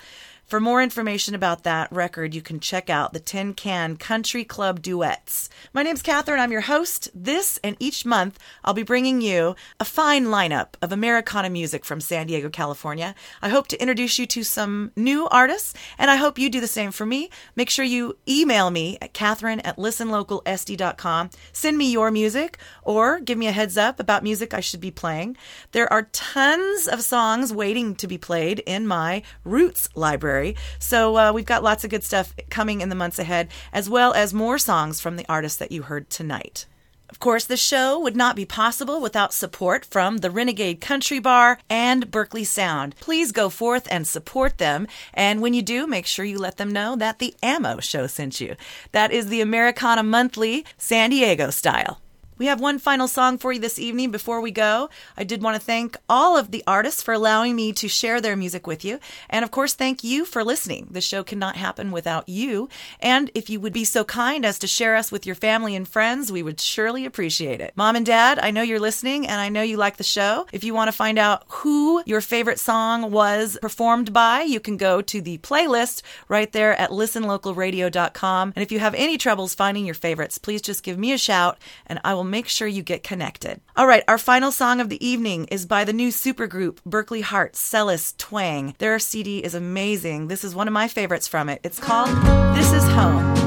For 0.48 0.60
more 0.60 0.82
information 0.82 1.34
about 1.34 1.64
that 1.64 1.92
record, 1.92 2.34
you 2.34 2.40
can 2.40 2.58
check 2.58 2.88
out 2.88 3.12
the 3.12 3.20
Tin 3.20 3.52
Can 3.52 3.98
Country 3.98 4.44
Club 4.44 4.80
Duets. 4.80 5.50
My 5.74 5.82
name's 5.82 6.02
Cathryn. 6.02 6.38
I'm 6.38 6.52
your 6.52 6.62
host. 6.62 7.10
This 7.14 7.60
and 7.62 7.76
each 7.78 8.06
month, 8.06 8.38
I'll 8.64 8.72
be 8.72 8.82
bringing 8.82 9.20
you 9.20 9.56
a 9.78 9.84
fine 9.84 10.28
lineup 10.28 10.68
of 10.80 10.90
Americana 10.90 11.50
music 11.50 11.84
from 11.84 12.00
San 12.00 12.28
Diego, 12.28 12.48
California. 12.48 13.14
I 13.42 13.50
hope 13.50 13.66
to 13.68 13.78
introduce 13.78 14.18
you 14.18 14.24
to 14.24 14.42
some 14.42 14.90
new 14.96 15.28
artists, 15.28 15.74
and 15.98 16.10
I 16.10 16.16
hope 16.16 16.38
you 16.38 16.48
do 16.48 16.62
the 16.62 16.66
same 16.66 16.92
for 16.92 17.04
me. 17.04 17.28
Make 17.54 17.68
sure 17.68 17.84
you 17.84 18.16
email 18.26 18.70
me 18.70 18.96
at 19.02 19.12
cathryn 19.12 19.60
at 19.64 19.76
listenlocalsd.com. 19.76 21.28
Send 21.52 21.76
me 21.76 21.92
your 21.92 22.10
music 22.10 22.56
or 22.84 23.20
give 23.20 23.36
me 23.36 23.48
a 23.48 23.52
heads 23.52 23.76
up 23.76 24.00
about 24.00 24.22
music 24.22 24.54
I 24.54 24.60
should 24.60 24.80
be 24.80 24.90
playing. 24.90 25.36
There 25.72 25.92
are 25.92 26.08
tons 26.10 26.88
of 26.88 27.02
songs 27.02 27.52
waiting 27.52 27.94
to 27.96 28.06
be 28.06 28.16
played 28.16 28.60
in 28.60 28.86
my 28.86 29.22
Roots 29.44 29.90
library. 29.94 30.37
So 30.78 31.16
uh, 31.16 31.32
we've 31.32 31.44
got 31.44 31.62
lots 31.62 31.84
of 31.84 31.90
good 31.90 32.04
stuff 32.04 32.34
coming 32.50 32.80
in 32.80 32.88
the 32.88 32.94
months 32.94 33.18
ahead, 33.18 33.48
as 33.72 33.88
well 33.88 34.12
as 34.14 34.32
more 34.34 34.58
songs 34.58 35.00
from 35.00 35.16
the 35.16 35.26
artists 35.28 35.58
that 35.58 35.72
you 35.72 35.82
heard 35.82 36.10
tonight. 36.10 36.66
Of 37.10 37.20
course, 37.20 37.46
the 37.46 37.56
show 37.56 37.98
would 37.98 38.16
not 38.16 38.36
be 38.36 38.44
possible 38.44 39.00
without 39.00 39.32
support 39.32 39.84
from 39.86 40.18
the 40.18 40.30
Renegade 40.30 40.82
Country 40.82 41.18
Bar 41.18 41.58
and 41.70 42.10
Berkley 42.10 42.44
Sound. 42.44 42.94
Please 43.00 43.32
go 43.32 43.48
forth 43.48 43.88
and 43.90 44.06
support 44.06 44.58
them. 44.58 44.86
And 45.14 45.40
when 45.40 45.54
you 45.54 45.62
do, 45.62 45.86
make 45.86 46.04
sure 46.04 46.26
you 46.26 46.38
let 46.38 46.58
them 46.58 46.70
know 46.70 46.96
that 46.96 47.18
the 47.18 47.34
Ammo 47.42 47.80
Show 47.80 48.06
sent 48.06 48.42
you. 48.42 48.56
That 48.92 49.10
is 49.10 49.28
the 49.28 49.40
Americana 49.40 50.02
Monthly 50.02 50.66
San 50.76 51.10
Diego 51.10 51.48
style. 51.48 52.00
We 52.38 52.46
have 52.46 52.60
one 52.60 52.78
final 52.78 53.08
song 53.08 53.36
for 53.36 53.52
you 53.52 53.58
this 53.58 53.80
evening 53.80 54.12
before 54.12 54.40
we 54.40 54.52
go. 54.52 54.90
I 55.16 55.24
did 55.24 55.42
want 55.42 55.56
to 55.56 55.60
thank 55.60 55.96
all 56.08 56.36
of 56.36 56.52
the 56.52 56.62
artists 56.68 57.02
for 57.02 57.12
allowing 57.12 57.56
me 57.56 57.72
to 57.72 57.88
share 57.88 58.20
their 58.20 58.36
music 58.36 58.64
with 58.64 58.84
you. 58.84 59.00
And 59.28 59.44
of 59.44 59.50
course, 59.50 59.74
thank 59.74 60.04
you 60.04 60.24
for 60.24 60.44
listening. 60.44 60.86
The 60.92 61.00
show 61.00 61.24
cannot 61.24 61.56
happen 61.56 61.90
without 61.90 62.28
you. 62.28 62.68
And 63.00 63.28
if 63.34 63.50
you 63.50 63.58
would 63.58 63.72
be 63.72 63.84
so 63.84 64.04
kind 64.04 64.44
as 64.44 64.56
to 64.60 64.68
share 64.68 64.94
us 64.94 65.10
with 65.10 65.26
your 65.26 65.34
family 65.34 65.74
and 65.74 65.86
friends, 65.86 66.30
we 66.30 66.44
would 66.44 66.60
surely 66.60 67.04
appreciate 67.04 67.60
it. 67.60 67.72
Mom 67.74 67.96
and 67.96 68.06
Dad, 68.06 68.38
I 68.38 68.52
know 68.52 68.62
you're 68.62 68.78
listening 68.78 69.26
and 69.26 69.40
I 69.40 69.48
know 69.48 69.62
you 69.62 69.76
like 69.76 69.96
the 69.96 70.04
show. 70.04 70.46
If 70.52 70.62
you 70.62 70.74
want 70.74 70.86
to 70.88 70.96
find 70.96 71.18
out 71.18 71.42
who 71.48 72.04
your 72.06 72.20
favorite 72.20 72.60
song 72.60 73.10
was 73.10 73.58
performed 73.60 74.12
by, 74.12 74.42
you 74.42 74.60
can 74.60 74.76
go 74.76 75.02
to 75.02 75.20
the 75.20 75.38
playlist 75.38 76.02
right 76.28 76.52
there 76.52 76.78
at 76.78 76.90
listenlocalradio.com. 76.90 78.52
And 78.54 78.62
if 78.62 78.70
you 78.70 78.78
have 78.78 78.94
any 78.94 79.18
troubles 79.18 79.54
finding 79.54 79.84
your 79.84 79.96
favorites, 79.96 80.38
please 80.38 80.62
just 80.62 80.84
give 80.84 80.98
me 80.98 81.12
a 81.12 81.18
shout 81.18 81.58
and 81.86 81.98
I 82.04 82.14
will 82.14 82.27
make 82.30 82.48
sure 82.48 82.68
you 82.68 82.82
get 82.82 83.02
connected. 83.02 83.60
All 83.76 83.86
right, 83.86 84.04
our 84.08 84.18
final 84.18 84.50
song 84.50 84.80
of 84.80 84.88
the 84.88 85.04
evening 85.06 85.46
is 85.46 85.66
by 85.66 85.84
the 85.84 85.92
new 85.92 86.08
supergroup 86.08 86.78
Berkley 86.84 87.20
Hart's, 87.20 87.60
Celis 87.60 88.14
Twang. 88.18 88.74
Their 88.78 88.98
CD 88.98 89.38
is 89.38 89.54
amazing. 89.54 90.28
This 90.28 90.44
is 90.44 90.54
one 90.54 90.68
of 90.68 90.74
my 90.74 90.88
favorites 90.88 91.28
from 91.28 91.48
it. 91.48 91.60
It's 91.62 91.78
called 91.78 92.08
This 92.56 92.72
Is 92.72 92.84
Home. 92.88 93.37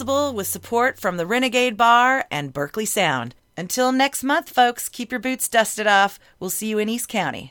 possible 0.00 0.32
with 0.32 0.46
support 0.46 0.98
from 0.98 1.18
the 1.18 1.26
Renegade 1.26 1.76
Bar 1.76 2.24
and 2.30 2.54
Berkley 2.54 2.86
Sound. 2.86 3.34
Until 3.54 3.92
next 3.92 4.24
month, 4.24 4.48
folks, 4.48 4.88
keep 4.88 5.10
your 5.12 5.20
boots 5.20 5.46
dusted 5.46 5.86
off. 5.86 6.18
We'll 6.38 6.48
see 6.48 6.68
you 6.68 6.78
in 6.78 6.88
East 6.88 7.06
County. 7.06 7.48